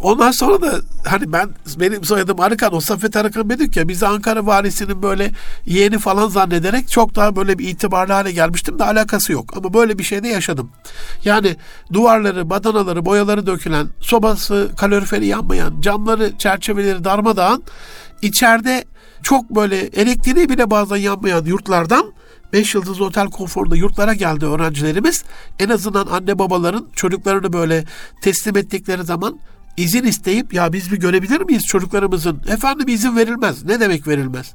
Ondan 0.00 0.30
sonra 0.30 0.62
da 0.62 0.80
hani 1.04 1.32
ben 1.32 1.50
benim 1.80 2.04
soyadım 2.04 2.40
Arıkan 2.40 2.74
o 2.74 2.80
Safet 2.80 3.16
Arıkan 3.16 3.50
dedik 3.50 3.76
ya 3.76 3.88
biz 3.88 4.02
Ankara 4.02 4.46
valisinin 4.46 5.02
böyle 5.02 5.30
yeğeni 5.66 5.98
falan 5.98 6.28
zannederek 6.28 6.88
çok 6.88 7.14
daha 7.14 7.36
böyle 7.36 7.58
bir 7.58 7.68
itibarlı 7.68 8.12
hale 8.12 8.32
gelmiştim 8.32 8.78
de 8.78 8.84
alakası 8.84 9.32
yok. 9.32 9.56
Ama 9.56 9.74
böyle 9.74 9.98
bir 9.98 10.04
şeyde 10.04 10.28
yaşadım. 10.28 10.70
Yani 11.24 11.56
duvarları, 11.92 12.50
badanaları, 12.50 13.04
boyaları 13.04 13.46
dökülen, 13.46 13.88
sobası, 14.00 14.70
kaloriferi 14.76 15.26
yanmayan, 15.26 15.80
camları, 15.80 16.38
çerçeveleri 16.38 17.04
darmadağın 17.04 17.62
içeride 18.22 18.84
çok 19.24 19.50
böyle 19.50 19.78
elektriği 19.78 20.48
bile 20.48 20.70
bazen 20.70 20.96
yanmayan 20.96 21.44
yurtlardan 21.44 22.12
5 22.52 22.74
yıldız 22.74 23.00
otel 23.00 23.30
konforunda 23.30 23.76
yurtlara 23.76 24.14
geldi 24.14 24.46
öğrencilerimiz. 24.46 25.24
En 25.58 25.68
azından 25.68 26.06
anne 26.06 26.38
babaların 26.38 26.86
çocuklarını 26.96 27.52
böyle 27.52 27.84
teslim 28.22 28.56
ettikleri 28.56 29.04
zaman 29.04 29.38
izin 29.76 30.04
isteyip 30.04 30.54
ya 30.54 30.72
biz 30.72 30.92
bir 30.92 30.96
görebilir 30.96 31.40
miyiz 31.40 31.66
çocuklarımızın? 31.66 32.42
Efendim 32.48 32.88
izin 32.88 33.16
verilmez. 33.16 33.64
Ne 33.64 33.80
demek 33.80 34.08
verilmez? 34.08 34.52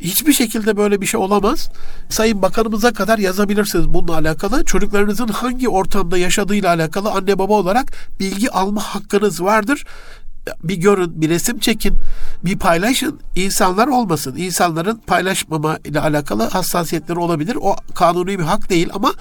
Hiçbir 0.00 0.32
şekilde 0.32 0.76
böyle 0.76 1.00
bir 1.00 1.06
şey 1.06 1.20
olamaz. 1.20 1.70
Sayın 2.08 2.42
Bakanımıza 2.42 2.92
kadar 2.92 3.18
yazabilirsiniz 3.18 3.88
bununla 3.88 4.14
alakalı. 4.14 4.64
Çocuklarınızın 4.64 5.28
hangi 5.28 5.68
ortamda 5.68 6.18
yaşadığıyla 6.18 6.68
alakalı 6.68 7.10
anne 7.10 7.38
baba 7.38 7.52
olarak 7.52 7.92
bilgi 8.20 8.50
alma 8.50 8.80
hakkınız 8.80 9.42
vardır 9.42 9.84
bir 10.64 10.76
görün, 10.76 11.20
bir 11.20 11.28
resim 11.28 11.58
çekin, 11.58 11.94
bir 12.44 12.58
paylaşın. 12.58 13.20
İnsanlar 13.36 13.88
olmasın. 13.88 14.36
İnsanların 14.36 15.00
paylaşmama 15.06 15.78
ile 15.84 16.00
alakalı 16.00 16.48
hassasiyetleri 16.48 17.18
olabilir. 17.18 17.58
O 17.60 17.76
kanuni 17.94 18.38
bir 18.38 18.44
hak 18.44 18.70
değil 18.70 18.88
ama 18.92 19.12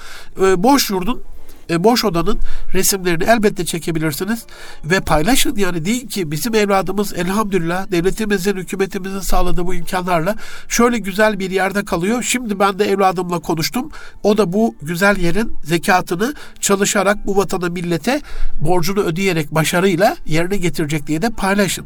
e, 0.41 0.63
boş 0.63 0.89
yurdun 0.89 1.23
e, 1.69 1.83
boş 1.83 2.05
odanın 2.05 2.39
resimlerini 2.73 3.23
elbette 3.23 3.65
çekebilirsiniz 3.65 4.45
ve 4.83 4.99
paylaşın 4.99 5.55
yani 5.55 5.85
deyin 5.85 6.07
ki 6.07 6.31
bizim 6.31 6.55
evladımız 6.55 7.13
elhamdülillah 7.13 7.91
devletimizin, 7.91 8.55
hükümetimizin 8.55 9.19
sağladığı 9.19 9.67
bu 9.67 9.73
imkanlarla 9.73 10.35
şöyle 10.67 10.97
güzel 10.97 11.39
bir 11.39 11.51
yerde 11.51 11.85
kalıyor. 11.85 12.23
Şimdi 12.23 12.59
ben 12.59 12.79
de 12.79 12.85
evladımla 12.85 13.39
konuştum. 13.39 13.91
O 14.23 14.37
da 14.37 14.53
bu 14.53 14.75
güzel 14.81 15.17
yerin 15.17 15.55
zekatını 15.63 16.33
çalışarak 16.59 17.27
bu 17.27 17.37
vatana 17.37 17.69
millete 17.69 18.21
borcunu 18.61 18.99
ödeyerek 18.99 19.55
başarıyla 19.55 20.17
yerine 20.25 20.57
getirecek 20.57 21.07
diye 21.07 21.21
de 21.21 21.29
paylaşın. 21.29 21.85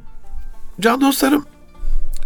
Can 0.79 1.01
dostlarım 1.01 1.45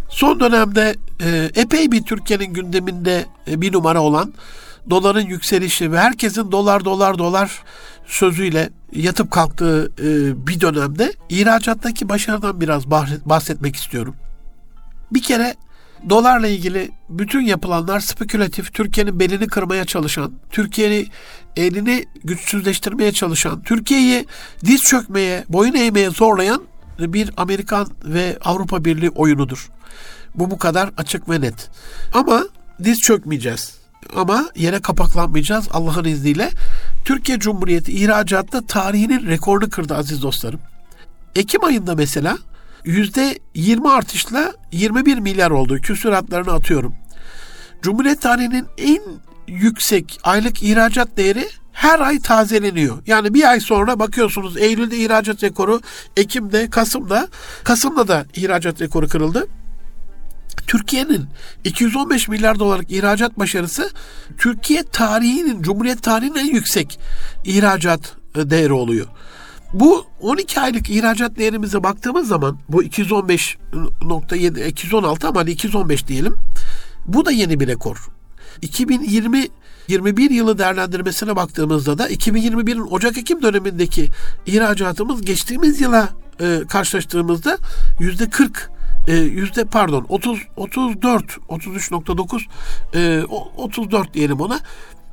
son 0.10 0.40
dönemde 0.40 0.96
e, 1.22 1.50
epey 1.56 1.92
bir 1.92 2.02
Türkiye'nin 2.04 2.54
gündeminde 2.54 3.26
e, 3.48 3.62
bir 3.62 3.74
numara 3.74 4.02
olan 4.02 4.34
doların 4.90 5.22
yükselişi 5.22 5.92
ve 5.92 6.00
herkesin 6.00 6.52
dolar 6.52 6.86
dolar 6.86 7.18
dolar 7.18 7.64
sözüyle 8.06 8.70
yatıp 8.92 9.32
kalktığı 9.32 9.92
e, 10.00 10.48
bir 10.48 10.62
dönemde 10.62 11.14
ihracattaki 11.30 12.10
başarıdan 12.10 12.62
biraz 12.62 12.92
bahsetmek 13.26 13.76
istiyorum. 13.76 14.16
Bir 15.12 15.22
kere 15.22 15.56
dolarla 16.10 16.48
ilgili 16.48 16.92
bütün 17.10 17.42
yapılanlar 17.42 18.00
spekülatif, 18.00 18.74
Türkiye'nin 18.74 19.20
belini 19.20 19.48
kırmaya 19.48 19.86
çalışan, 19.86 20.34
Türkiye'nin 20.50 21.08
elini 21.56 22.06
güçsüzleştirmeye 22.24 23.12
çalışan, 23.12 23.62
Türkiye'yi 23.62 24.26
diz 24.66 24.82
çökmeye, 24.82 25.46
boyun 25.50 25.74
eğmeye 25.74 26.10
zorlayan 26.10 26.64
bir 27.00 27.32
Amerikan 27.38 27.88
ve 28.04 28.38
Avrupa 28.46 28.86
Birliği 28.86 29.10
oyunudur. 29.10 29.70
Bu 30.36 30.52
bu 30.52 30.58
kadar 30.58 30.90
açık 30.98 31.30
ve 31.30 31.42
net. 31.42 31.70
Ama 32.14 32.44
diz 32.84 32.98
çökmeyeceğiz 33.00 33.77
ama 34.16 34.50
yere 34.56 34.80
kapaklanmayacağız 34.80 35.68
Allah'ın 35.72 36.06
izniyle. 36.06 36.50
Türkiye 37.06 37.40
Cumhuriyeti 37.40 37.92
ihracatta 37.92 38.66
tarihinin 38.66 39.28
rekorunu 39.28 39.70
kırdı 39.70 39.96
aziz 39.96 40.22
dostlarım. 40.22 40.60
Ekim 41.36 41.64
ayında 41.64 41.96
mesela 41.96 42.38
yüzde 42.86 43.40
20 43.54 43.92
artışla 43.92 44.54
21 44.72 45.18
milyar 45.18 45.52
oldu. 45.52 45.82
Küsuratlarını 45.82 46.54
atıyorum. 46.54 46.94
Cumhuriyet 47.82 48.22
tarihinin 48.22 48.66
en 48.78 49.02
yüksek 49.48 50.20
aylık 50.24 50.64
ihracat 50.64 51.18
değeri 51.18 51.50
her 51.74 52.00
ay 52.00 52.20
tazeleniyor. 52.20 52.98
Yani 53.08 53.34
bir 53.34 53.50
ay 53.50 53.60
sonra 53.60 54.00
bakıyorsunuz 54.00 54.58
Eylül'de 54.58 54.98
ihracat 54.98 55.44
rekoru, 55.44 55.82
Ekim'de, 56.18 56.70
Kasım'da, 56.70 57.28
Kasım'da 57.64 58.08
da 58.08 58.26
ihracat 58.36 58.82
rekoru 58.82 59.08
kırıldı. 59.08 59.48
Türkiye'nin 60.68 61.26
215 61.64 62.28
milyar 62.28 62.60
dolarlık 62.60 62.92
ihracat 62.92 63.40
başarısı 63.40 63.92
Türkiye 64.38 64.84
tarihinin, 64.84 65.62
Cumhuriyet 65.62 66.04
tarihinin 66.04 66.36
en 66.36 66.54
yüksek 66.54 67.00
ihracat 67.46 68.16
e, 68.36 68.50
değeri 68.50 68.74
oluyor. 68.74 69.08
Bu 69.74 70.06
12 70.22 70.60
aylık 70.60 70.90
ihracat 70.90 71.38
değerimize 71.38 71.84
baktığımız 71.84 72.28
zaman 72.28 72.60
bu 72.70 72.84
215.7 72.84 74.68
216 74.68 75.28
ama 75.28 75.44
215 75.44 76.08
diyelim. 76.08 76.36
Bu 77.06 77.26
da 77.26 77.32
yeni 77.32 77.60
bir 77.60 77.68
rekor. 77.68 77.98
2020 78.62 79.48
21 79.88 80.30
yılı 80.30 80.58
değerlendirmesine 80.58 81.36
baktığımızda 81.36 81.98
da 81.98 82.10
2021'in 82.10 82.82
Ocak-Ekim 82.82 83.42
dönemindeki 83.42 84.10
ihracatımız 84.46 85.22
geçtiğimiz 85.22 85.82
yıla 85.82 86.10
e, 86.42 86.60
karşılaştırdığımızda 86.70 87.58
yüzde 88.00 88.30
40 88.30 88.77
e, 89.08 89.16
yüzde 89.16 89.66
pardon 89.66 90.06
30 90.10 90.40
34 90.56 91.26
33.9 91.50 92.42
e, 92.96 93.26
34 93.58 94.14
diyelim 94.14 94.40
ona 94.40 94.60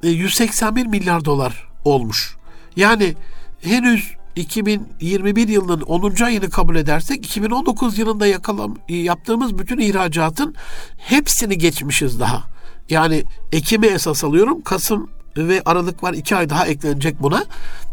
e, 0.03 0.09
181 0.09 0.86
milyar 0.86 1.24
dolar 1.24 1.68
olmuş. 1.84 2.36
Yani 2.76 3.14
henüz 3.62 4.14
2021 4.36 5.49
yılının 5.49 5.80
10. 5.80 6.22
ayını 6.24 6.51
kabul 6.51 6.76
edersek 6.76 7.26
2019 7.26 7.99
yılında 7.99 8.26
yakalam, 8.26 8.76
yaptığımız 8.88 9.59
bütün 9.59 9.78
ihracatın 9.78 10.55
hepsini 10.99 11.59
geçmişiz 11.59 12.20
daha. 12.20 12.42
Yani 12.90 13.24
Ekim'i 13.53 13.86
esas 13.86 14.24
alıyorum. 14.24 14.62
Kasım 14.62 15.11
ve 15.36 15.62
Aralık 15.64 16.03
var. 16.03 16.12
iki 16.12 16.36
ay 16.36 16.51
daha 16.51 16.66
eklenecek 16.66 17.22
buna. 17.22 17.45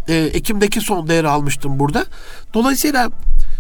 Ee, 0.08 0.16
Ekim'deki 0.16 0.82
son 0.82 1.08
değeri 1.08 1.28
almıştım 1.28 1.80
burada. 1.80 2.06
Dolayısıyla 2.54 3.10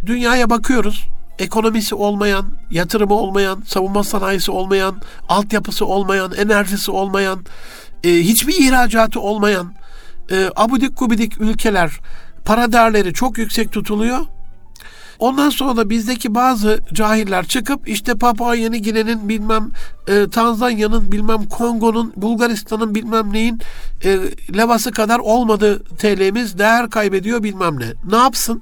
dünyaya 0.05 0.49
bakıyoruz 0.49 1.07
ekonomisi 1.41 1.95
olmayan, 1.95 2.45
yatırımı 2.71 3.13
olmayan, 3.13 3.63
savunma 3.67 4.03
sanayisi 4.03 4.51
olmayan, 4.51 5.01
altyapısı 5.29 5.85
olmayan, 5.85 6.33
enerjisi 6.33 6.91
olmayan, 6.91 7.39
e, 8.03 8.09
hiçbir 8.09 8.53
ihracatı 8.53 9.19
olmayan, 9.19 9.73
e, 10.31 10.49
abudik 10.55 10.97
gubidik 10.97 11.41
ülkeler 11.41 11.91
para 12.45 12.71
değerleri 12.71 13.13
çok 13.13 13.37
yüksek 13.37 13.71
tutuluyor. 13.71 14.19
Ondan 15.19 15.49
sonra 15.49 15.77
da 15.77 15.89
bizdeki 15.89 16.35
bazı 16.35 16.79
cahiller 16.93 17.45
çıkıp 17.45 17.89
işte 17.89 18.15
Papua 18.15 18.55
Yeni 18.55 18.81
Gine'nin 18.81 19.29
bilmem 19.29 19.69
e, 20.07 20.29
Tanzanya'nın 20.29 21.11
bilmem 21.11 21.45
Kongo'nun 21.45 22.13
Bulgaristan'ın 22.15 22.95
bilmem 22.95 23.33
neyin 23.33 23.61
e, 24.03 24.19
levası 24.57 24.91
kadar 24.91 25.19
olmadı 25.19 25.83
TL'miz 25.83 26.57
değer 26.57 26.89
kaybediyor 26.89 27.43
bilmem 27.43 27.79
ne. 27.79 27.93
Ne 28.11 28.17
yapsın? 28.17 28.61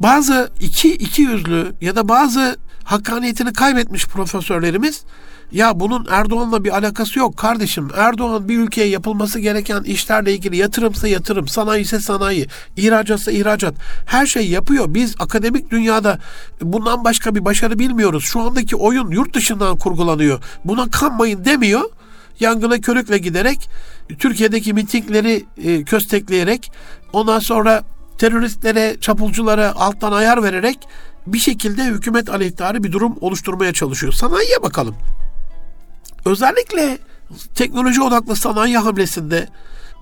Bazı 0.00 0.50
iki, 0.60 0.94
iki 0.94 1.22
yüzlü 1.22 1.72
ya 1.80 1.96
da 1.96 2.08
bazı 2.08 2.56
hakkaniyetini 2.84 3.52
kaybetmiş 3.52 4.06
profesörlerimiz 4.06 5.04
ya 5.52 5.80
bunun 5.80 6.06
Erdoğan'la 6.10 6.64
bir 6.64 6.76
alakası 6.76 7.18
yok 7.18 7.36
kardeşim. 7.36 7.88
Erdoğan 7.96 8.48
bir 8.48 8.58
ülkeye 8.58 8.88
yapılması 8.88 9.38
gereken 9.40 9.82
işlerle 9.82 10.32
ilgili 10.32 10.56
yatırımsa 10.56 11.08
yatırım, 11.08 11.48
sanayi 11.48 11.82
ise 11.82 12.00
sanayi, 12.00 12.46
ihracatsa 12.76 13.32
ihracat. 13.32 13.74
Her 14.06 14.26
şey 14.26 14.48
yapıyor. 14.48 14.94
Biz 14.94 15.14
akademik 15.18 15.70
dünyada 15.70 16.18
bundan 16.60 17.04
başka 17.04 17.34
bir 17.34 17.44
başarı 17.44 17.78
bilmiyoruz. 17.78 18.24
Şu 18.24 18.40
andaki 18.40 18.76
oyun 18.76 19.10
yurt 19.10 19.34
dışından 19.34 19.76
kurgulanıyor. 19.76 20.40
Buna 20.64 20.90
kanmayın 20.90 21.44
demiyor. 21.44 21.90
Yangına 22.40 22.80
körükle 22.80 23.18
giderek 23.18 23.70
Türkiye'deki 24.18 24.72
mitingleri 24.72 25.44
e, 25.64 25.84
köstekleyerek 25.84 26.72
ondan 27.12 27.38
sonra 27.38 27.82
teröristlere, 28.18 28.96
çapulculara 29.00 29.72
alttan 29.76 30.12
ayar 30.12 30.42
vererek 30.42 30.78
bir 31.26 31.38
şekilde 31.38 31.84
hükümet 31.84 32.28
aleyhtarı 32.28 32.84
bir 32.84 32.92
durum 32.92 33.18
oluşturmaya 33.20 33.72
çalışıyor. 33.72 34.12
Sanayiye 34.12 34.62
bakalım. 34.62 34.96
Özellikle 36.24 36.98
teknoloji 37.54 38.02
odaklı 38.02 38.36
sanayi 38.36 38.78
hamlesinde 38.78 39.48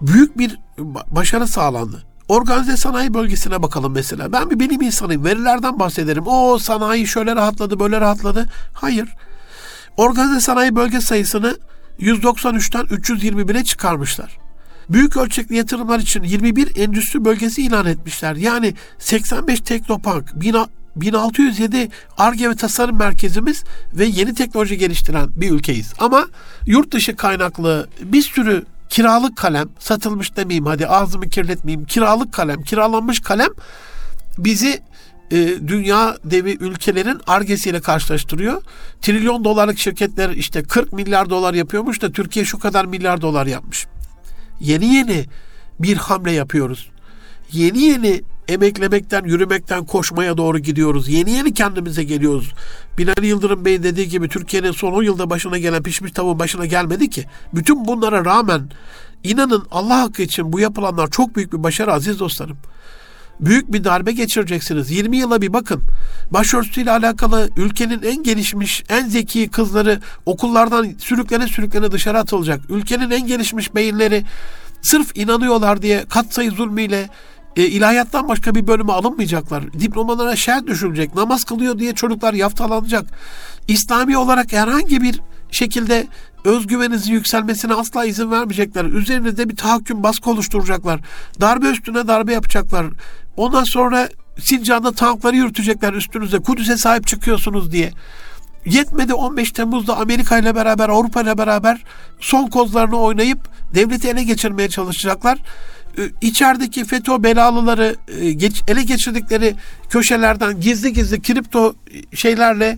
büyük 0.00 0.38
bir 0.38 0.58
başarı 1.10 1.46
sağlandı. 1.46 2.02
Organize 2.28 2.76
sanayi 2.76 3.14
bölgesine 3.14 3.62
bakalım 3.62 3.92
mesela. 3.92 4.32
Ben 4.32 4.50
bir 4.50 4.58
bilim 4.58 4.82
insanıyım. 4.82 5.24
Verilerden 5.24 5.78
bahsederim. 5.78 6.26
O 6.26 6.58
sanayi 6.58 7.06
şöyle 7.06 7.36
rahatladı, 7.36 7.80
böyle 7.80 8.00
rahatladı. 8.00 8.48
Hayır. 8.72 9.08
Organize 9.96 10.40
sanayi 10.40 10.76
bölge 10.76 11.00
sayısını 11.00 11.56
193'ten 12.00 12.84
321'e 12.84 13.64
çıkarmışlar. 13.64 14.45
Büyük 14.90 15.16
ölçekli 15.16 15.56
yatırımlar 15.56 15.98
için 15.98 16.22
21 16.22 16.76
endüstri 16.76 17.24
bölgesi 17.24 17.62
ilan 17.62 17.86
etmişler. 17.86 18.36
Yani 18.36 18.74
85 18.98 19.60
teknopark, 19.60 20.40
1607 20.96 21.88
ARGE 22.18 22.50
ve 22.50 22.54
tasarım 22.54 22.98
merkezimiz 22.98 23.64
ve 23.94 24.04
yeni 24.04 24.34
teknoloji 24.34 24.78
geliştiren 24.78 25.28
bir 25.36 25.50
ülkeyiz. 25.50 25.92
Ama 25.98 26.26
yurt 26.66 26.92
dışı 26.92 27.16
kaynaklı 27.16 27.88
bir 28.02 28.22
sürü 28.22 28.64
kiralık 28.88 29.36
kalem, 29.36 29.68
satılmış 29.78 30.36
demeyeyim 30.36 30.66
hadi 30.66 30.86
ağzımı 30.86 31.28
kirletmeyeyim, 31.28 31.86
kiralık 31.86 32.32
kalem, 32.32 32.62
kiralanmış 32.62 33.20
kalem 33.20 33.50
bizi 34.38 34.82
e, 35.30 35.36
dünya 35.68 36.16
devi 36.24 36.56
ülkelerin 36.60 37.20
argesiyle 37.26 37.80
karşılaştırıyor. 37.80 38.62
Trilyon 39.02 39.44
dolarlık 39.44 39.78
şirketler 39.78 40.30
işte 40.30 40.62
40 40.62 40.92
milyar 40.92 41.30
dolar 41.30 41.54
yapıyormuş 41.54 42.02
da 42.02 42.12
Türkiye 42.12 42.44
şu 42.44 42.58
kadar 42.58 42.84
milyar 42.84 43.20
dolar 43.20 43.46
yapmış. 43.46 43.86
Yeni 44.60 44.94
yeni 44.94 45.24
bir 45.80 45.96
hamle 45.96 46.32
yapıyoruz. 46.32 46.90
Yeni 47.52 47.78
yeni 47.78 48.22
emeklemekten, 48.48 49.24
yürümekten 49.24 49.84
koşmaya 49.84 50.36
doğru 50.36 50.58
gidiyoruz. 50.58 51.08
Yeni 51.08 51.30
yeni 51.30 51.54
kendimize 51.54 52.04
geliyoruz. 52.04 52.54
Binali 52.98 53.26
Yıldırım 53.26 53.64
Bey 53.64 53.82
dediği 53.82 54.08
gibi 54.08 54.28
Türkiye'nin 54.28 54.72
son 54.72 54.92
10 54.92 55.02
yılda 55.02 55.30
başına 55.30 55.58
gelen 55.58 55.82
pişmiş 55.82 56.12
tavuğun 56.12 56.38
başına 56.38 56.66
gelmedi 56.66 57.10
ki. 57.10 57.24
Bütün 57.54 57.84
bunlara 57.84 58.24
rağmen 58.24 58.70
inanın 59.24 59.66
Allah 59.70 60.00
hakkı 60.00 60.22
için 60.22 60.52
bu 60.52 60.60
yapılanlar 60.60 61.10
çok 61.10 61.36
büyük 61.36 61.52
bir 61.52 61.62
başarı 61.62 61.92
aziz 61.92 62.20
dostlarım. 62.20 62.56
Büyük 63.40 63.72
bir 63.72 63.84
darbe 63.84 64.12
geçireceksiniz. 64.12 64.90
20 64.90 65.16
yıla 65.16 65.42
bir 65.42 65.52
bakın. 65.52 65.82
Başörtüsüyle 66.30 66.90
alakalı 66.90 67.50
ülkenin 67.56 68.02
en 68.02 68.22
gelişmiş, 68.22 68.84
en 68.88 69.08
zeki 69.08 69.48
kızları 69.48 70.00
okullardan 70.26 70.94
sürüklene 70.98 71.46
sürüklene 71.46 71.92
dışarı 71.92 72.18
atılacak. 72.18 72.60
Ülkenin 72.70 73.10
en 73.10 73.26
gelişmiş 73.26 73.74
beyinleri 73.74 74.24
sırf 74.82 75.16
inanıyorlar 75.16 75.82
diye 75.82 76.04
katsayı 76.04 76.50
zulmüyle 76.50 77.08
e, 77.56 77.66
ilahiyattan 77.66 78.28
başka 78.28 78.54
bir 78.54 78.66
bölüme 78.66 78.92
alınmayacaklar. 78.92 79.72
Diplomalara 79.72 80.36
şer 80.36 80.66
düşülecek. 80.66 81.14
Namaz 81.14 81.44
kılıyor 81.44 81.78
diye 81.78 81.94
çocuklar 81.94 82.34
yaftalanacak. 82.34 83.04
İslami 83.68 84.18
olarak 84.18 84.52
herhangi 84.52 85.02
bir 85.02 85.20
şekilde 85.50 86.06
özgüveninizin 86.44 87.12
yükselmesine 87.12 87.74
asla 87.74 88.04
izin 88.04 88.30
vermeyecekler. 88.30 88.84
Üzerinizde 88.84 89.48
bir 89.48 89.56
tahakküm 89.56 90.02
baskı 90.02 90.30
oluşturacaklar. 90.30 91.00
Darbe 91.40 91.70
üstüne 91.70 92.08
darbe 92.08 92.32
yapacaklar. 92.32 92.86
Ondan 93.36 93.64
sonra 93.64 94.08
Sincan'da 94.38 94.92
tankları 94.92 95.36
yürütecekler 95.36 95.92
üstünüze. 95.92 96.38
Kudüs'e 96.38 96.76
sahip 96.76 97.06
çıkıyorsunuz 97.06 97.72
diye. 97.72 97.92
Yetmedi 98.66 99.14
15 99.14 99.52
Temmuz'da 99.52 99.96
Amerika 99.96 100.38
ile 100.38 100.54
beraber 100.54 100.88
Avrupa 100.88 101.22
ile 101.22 101.38
beraber 101.38 101.82
son 102.20 102.46
kozlarını 102.46 102.96
oynayıp 102.96 103.38
devleti 103.74 104.08
ele 104.08 104.22
geçirmeye 104.22 104.68
çalışacaklar. 104.68 105.38
Ee, 105.98 106.02
içerideki 106.20 106.84
FETÖ 106.84 107.22
belalıları 107.22 107.96
e, 108.08 108.72
ele 108.72 108.82
geçirdikleri 108.82 109.54
köşelerden 109.90 110.60
gizli 110.60 110.92
gizli 110.92 111.22
kripto 111.22 111.74
şeylerle 112.14 112.76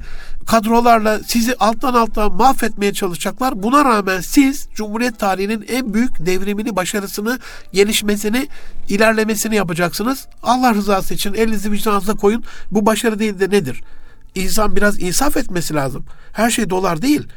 kadrolarla 0.48 1.20
sizi 1.26 1.54
alttan 1.54 1.94
alta 1.94 2.28
mahvetmeye 2.28 2.92
çalışacaklar. 2.92 3.62
Buna 3.62 3.84
rağmen 3.84 4.20
siz 4.20 4.68
Cumhuriyet 4.74 5.18
tarihinin 5.18 5.64
en 5.68 5.94
büyük 5.94 6.26
devrimini, 6.26 6.76
başarısını, 6.76 7.38
gelişmesini, 7.72 8.48
ilerlemesini 8.88 9.56
yapacaksınız. 9.56 10.26
Allah 10.42 10.74
rızası 10.74 11.14
için 11.14 11.34
elinizi 11.34 11.72
vicdanınıza 11.72 12.14
koyun. 12.14 12.44
Bu 12.70 12.86
başarı 12.86 13.18
değil 13.18 13.40
de 13.40 13.50
nedir? 13.50 13.82
İnsan 14.34 14.76
biraz 14.76 15.02
insaf 15.02 15.36
etmesi 15.36 15.74
lazım. 15.74 16.04
Her 16.32 16.50
şey 16.50 16.70
dolar 16.70 17.02
değil. 17.02 17.28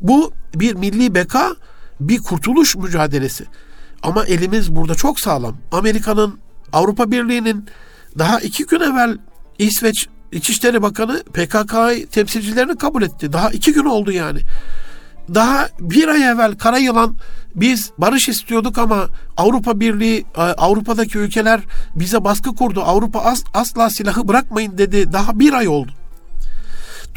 Bu 0.00 0.32
bir 0.54 0.74
milli 0.74 1.14
beka, 1.14 1.56
bir 2.00 2.18
kurtuluş 2.18 2.76
mücadelesi. 2.76 3.44
Ama 4.02 4.24
elimiz 4.24 4.76
burada 4.76 4.94
çok 4.94 5.20
sağlam. 5.20 5.56
Amerika'nın, 5.72 6.38
Avrupa 6.72 7.10
Birliği'nin 7.10 7.66
daha 8.18 8.40
iki 8.40 8.66
gün 8.66 8.80
evvel 8.80 9.18
İsveç 9.58 10.08
İçişleri 10.32 10.82
Bakanı 10.82 11.22
PKK 11.22 11.74
temsilcilerini 12.12 12.76
kabul 12.76 13.02
etti. 13.02 13.32
Daha 13.32 13.50
iki 13.50 13.72
gün 13.72 13.84
oldu 13.84 14.12
yani. 14.12 14.40
Daha 15.34 15.68
bir 15.80 16.08
ay 16.08 16.22
evvel 16.22 16.58
kara 16.58 16.78
yılan 16.78 17.16
biz 17.54 17.90
barış 17.98 18.28
istiyorduk 18.28 18.78
ama 18.78 19.06
Avrupa 19.36 19.80
Birliği, 19.80 20.24
e, 20.36 20.40
Avrupa'daki 20.40 21.18
ülkeler 21.18 21.60
bize 21.94 22.24
baskı 22.24 22.54
kurdu. 22.54 22.82
Avrupa 22.82 23.20
as, 23.20 23.42
asla 23.54 23.90
silahı 23.90 24.28
bırakmayın 24.28 24.78
dedi. 24.78 25.12
Daha 25.12 25.38
bir 25.38 25.52
ay 25.52 25.68
oldu. 25.68 25.92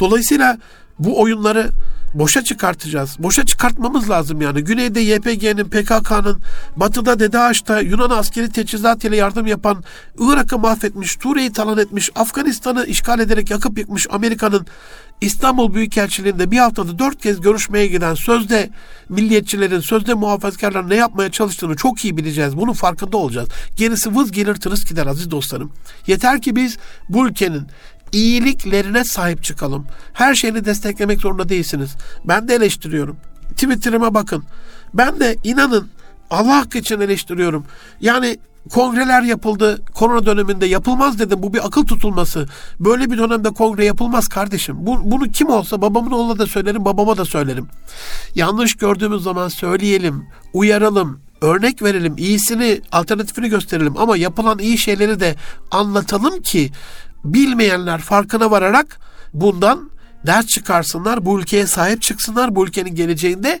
Dolayısıyla 0.00 0.58
bu 0.98 1.20
oyunları 1.20 1.70
boşa 2.14 2.44
çıkartacağız. 2.44 3.16
Boşa 3.18 3.46
çıkartmamız 3.46 4.10
lazım 4.10 4.40
yani. 4.40 4.64
Güneyde 4.64 5.00
YPG'nin, 5.00 5.64
PKK'nın, 5.64 6.42
batıda 6.76 7.18
DEDAŞ'ta 7.18 7.80
Yunan 7.80 8.10
askeri 8.10 8.48
teçhizat 8.48 9.04
ile 9.04 9.16
yardım 9.16 9.46
yapan, 9.46 9.84
Irak'ı 10.18 10.58
mahvetmiş, 10.58 11.18
Suriye'yi 11.22 11.52
talan 11.52 11.78
etmiş, 11.78 12.10
Afganistan'ı 12.14 12.86
işgal 12.86 13.20
ederek 13.20 13.50
yakıp 13.50 13.78
yıkmış 13.78 14.06
Amerika'nın 14.10 14.66
İstanbul 15.22 15.74
Büyükelçiliğinde 15.74 16.50
bir 16.50 16.58
haftada 16.58 16.98
dört 16.98 17.22
kez 17.22 17.40
görüşmeye 17.40 17.86
giden 17.86 18.14
sözde 18.14 18.70
milliyetçilerin, 19.08 19.80
sözde 19.80 20.14
muhafazakarların 20.14 20.90
ne 20.90 20.94
yapmaya 20.94 21.30
çalıştığını 21.30 21.76
çok 21.76 22.04
iyi 22.04 22.16
bileceğiz. 22.16 22.56
Bunun 22.56 22.72
farkında 22.72 23.16
olacağız. 23.16 23.48
Gerisi 23.76 24.16
vız 24.16 24.32
gelir 24.32 24.54
tırıs 24.54 24.84
gider 24.84 25.06
aziz 25.06 25.30
dostlarım. 25.30 25.72
Yeter 26.06 26.42
ki 26.42 26.56
biz 26.56 26.78
bu 27.08 27.28
ülkenin 27.28 27.66
iyiliklerine 28.12 29.04
sahip 29.04 29.42
çıkalım. 29.42 29.86
Her 30.12 30.34
şeyini 30.34 30.64
desteklemek 30.64 31.20
zorunda 31.20 31.48
değilsiniz. 31.48 31.96
Ben 32.24 32.48
de 32.48 32.54
eleştiriyorum. 32.54 33.16
Twitter'ıma 33.50 34.14
bakın. 34.14 34.44
Ben 34.94 35.20
de 35.20 35.36
inanın 35.44 35.88
Allah 36.30 36.56
hakkı 36.56 36.78
için 36.78 37.00
eleştiriyorum. 37.00 37.64
Yani 38.00 38.38
kongreler 38.70 39.22
yapıldı. 39.22 39.82
Korona 39.94 40.26
döneminde 40.26 40.66
yapılmaz 40.66 41.18
dedim. 41.18 41.42
Bu 41.42 41.52
bir 41.54 41.66
akıl 41.66 41.86
tutulması. 41.86 42.46
Böyle 42.80 43.10
bir 43.10 43.18
dönemde 43.18 43.50
kongre 43.50 43.84
yapılmaz 43.84 44.28
kardeşim. 44.28 44.76
Bu, 44.78 45.10
bunu 45.10 45.24
kim 45.24 45.48
olsa 45.48 45.82
babamın 45.82 46.10
oğluna 46.10 46.38
da 46.38 46.46
söylerim, 46.46 46.84
babama 46.84 47.16
da 47.16 47.24
söylerim. 47.24 47.68
Yanlış 48.34 48.74
gördüğümüz 48.74 49.22
zaman 49.22 49.48
söyleyelim, 49.48 50.26
uyaralım, 50.52 51.20
örnek 51.40 51.82
verelim, 51.82 52.14
iyisini, 52.18 52.80
alternatifini 52.92 53.48
gösterelim 53.48 53.96
ama 53.96 54.16
yapılan 54.16 54.58
iyi 54.58 54.78
şeyleri 54.78 55.20
de 55.20 55.36
anlatalım 55.70 56.42
ki 56.42 56.70
bilmeyenler 57.24 58.00
farkına 58.00 58.50
vararak 58.50 59.00
bundan 59.34 59.90
ders 60.26 60.46
çıkarsınlar, 60.46 61.24
bu 61.24 61.40
ülkeye 61.40 61.66
sahip 61.66 62.02
çıksınlar, 62.02 62.54
bu 62.54 62.66
ülkenin 62.66 62.94
geleceğinde 62.94 63.60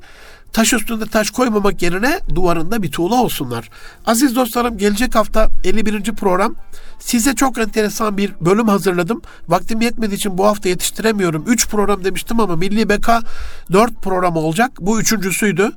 taş 0.52 0.72
üstünde 0.72 1.06
taş 1.06 1.30
koymamak 1.30 1.82
yerine 1.82 2.20
duvarında 2.34 2.82
bir 2.82 2.90
tuğla 2.90 3.14
olsunlar. 3.14 3.70
Aziz 4.06 4.36
dostlarım 4.36 4.78
gelecek 4.78 5.14
hafta 5.14 5.48
51. 5.64 6.02
program. 6.02 6.54
Size 7.00 7.34
çok 7.34 7.58
enteresan 7.58 8.16
bir 8.16 8.32
bölüm 8.40 8.68
hazırladım. 8.68 9.22
Vaktim 9.48 9.80
yetmediği 9.80 10.16
için 10.16 10.38
bu 10.38 10.46
hafta 10.46 10.68
yetiştiremiyorum. 10.68 11.44
3 11.46 11.68
program 11.68 12.04
demiştim 12.04 12.40
ama 12.40 12.56
Milli 12.56 12.88
Beka 12.88 13.20
4 13.72 14.02
program 14.02 14.36
olacak. 14.36 14.70
Bu 14.80 15.00
üçüncüsüydü. 15.00 15.72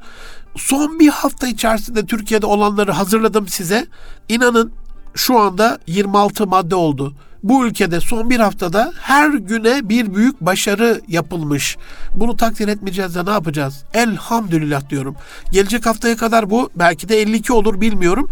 Son 0.57 0.99
bir 0.99 1.09
hafta 1.09 1.47
içerisinde 1.47 2.05
Türkiye'de 2.05 2.45
olanları 2.45 2.91
hazırladım 2.91 3.47
size. 3.47 3.87
İnanın 4.29 4.71
şu 5.15 5.39
anda 5.39 5.79
26 5.87 6.47
madde 6.47 6.75
oldu 6.75 7.13
bu 7.45 7.65
ülkede 7.65 7.99
son 7.99 8.29
bir 8.29 8.39
haftada 8.39 8.93
her 9.01 9.29
güne 9.29 9.89
bir 9.89 10.15
büyük 10.15 10.41
başarı 10.41 11.01
yapılmış. 11.07 11.77
Bunu 12.15 12.37
takdir 12.37 12.67
etmeyeceğiz 12.67 13.15
de 13.15 13.25
ne 13.25 13.29
yapacağız? 13.29 13.83
Elhamdülillah 13.93 14.89
diyorum. 14.89 15.15
Gelecek 15.51 15.85
haftaya 15.85 16.17
kadar 16.17 16.49
bu 16.49 16.69
belki 16.75 17.09
de 17.09 17.21
52 17.21 17.53
olur 17.53 17.81
bilmiyorum. 17.81 18.29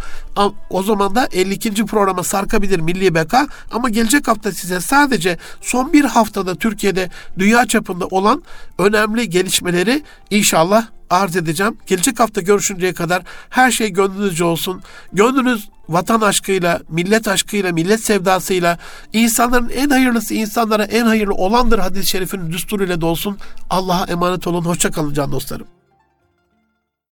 O 0.70 0.84
zaman 0.84 1.16
da 1.16 1.26
52. 1.32 1.86
programa 1.86 2.24
sarkabilir 2.24 2.80
Milli 2.80 3.16
Beka. 3.16 3.48
Ama 3.72 3.90
gelecek 3.90 4.28
hafta 4.28 4.52
size 4.52 4.80
sadece 4.80 5.38
son 5.62 5.94
bir 5.94 6.06
haftada 6.06 6.56
Türkiye'de 6.56 7.10
dünya 7.38 7.66
çapında 7.66 8.06
olan 8.06 8.44
önemli 8.80 9.30
gelişmeleri 9.30 10.04
inşallah 10.30 10.86
arz 11.10 11.36
edeceğim. 11.36 11.78
Gelecek 11.88 12.20
hafta 12.20 12.42
görüşünceye 12.42 12.94
kadar 12.94 13.24
her 13.50 13.72
şey 13.72 13.90
gönlünüzce 13.90 14.44
olsun. 14.44 14.82
Gönlünüz 15.14 15.70
vatan 15.90 16.22
aşkıyla, 16.22 16.82
millet 16.90 17.28
aşkıyla, 17.28 17.72
millet 17.72 18.04
sevdasıyla, 18.04 18.78
insanların 19.14 19.70
en 19.70 19.90
hayırlısı 19.90 20.34
insanlara 20.34 20.84
en 20.84 21.06
hayırlı 21.06 21.34
olandır 21.34 21.80
hadis-i 21.80 22.10
şerifin 22.10 22.52
düsturuyla 22.52 23.02
dolsun. 23.02 23.38
Allah'a 23.70 24.06
emanet 24.06 24.48
olun. 24.48 24.66
Hoşça 24.66 24.92
kalın 24.92 25.14
can 25.14 25.32
dostlarım. 25.32 25.68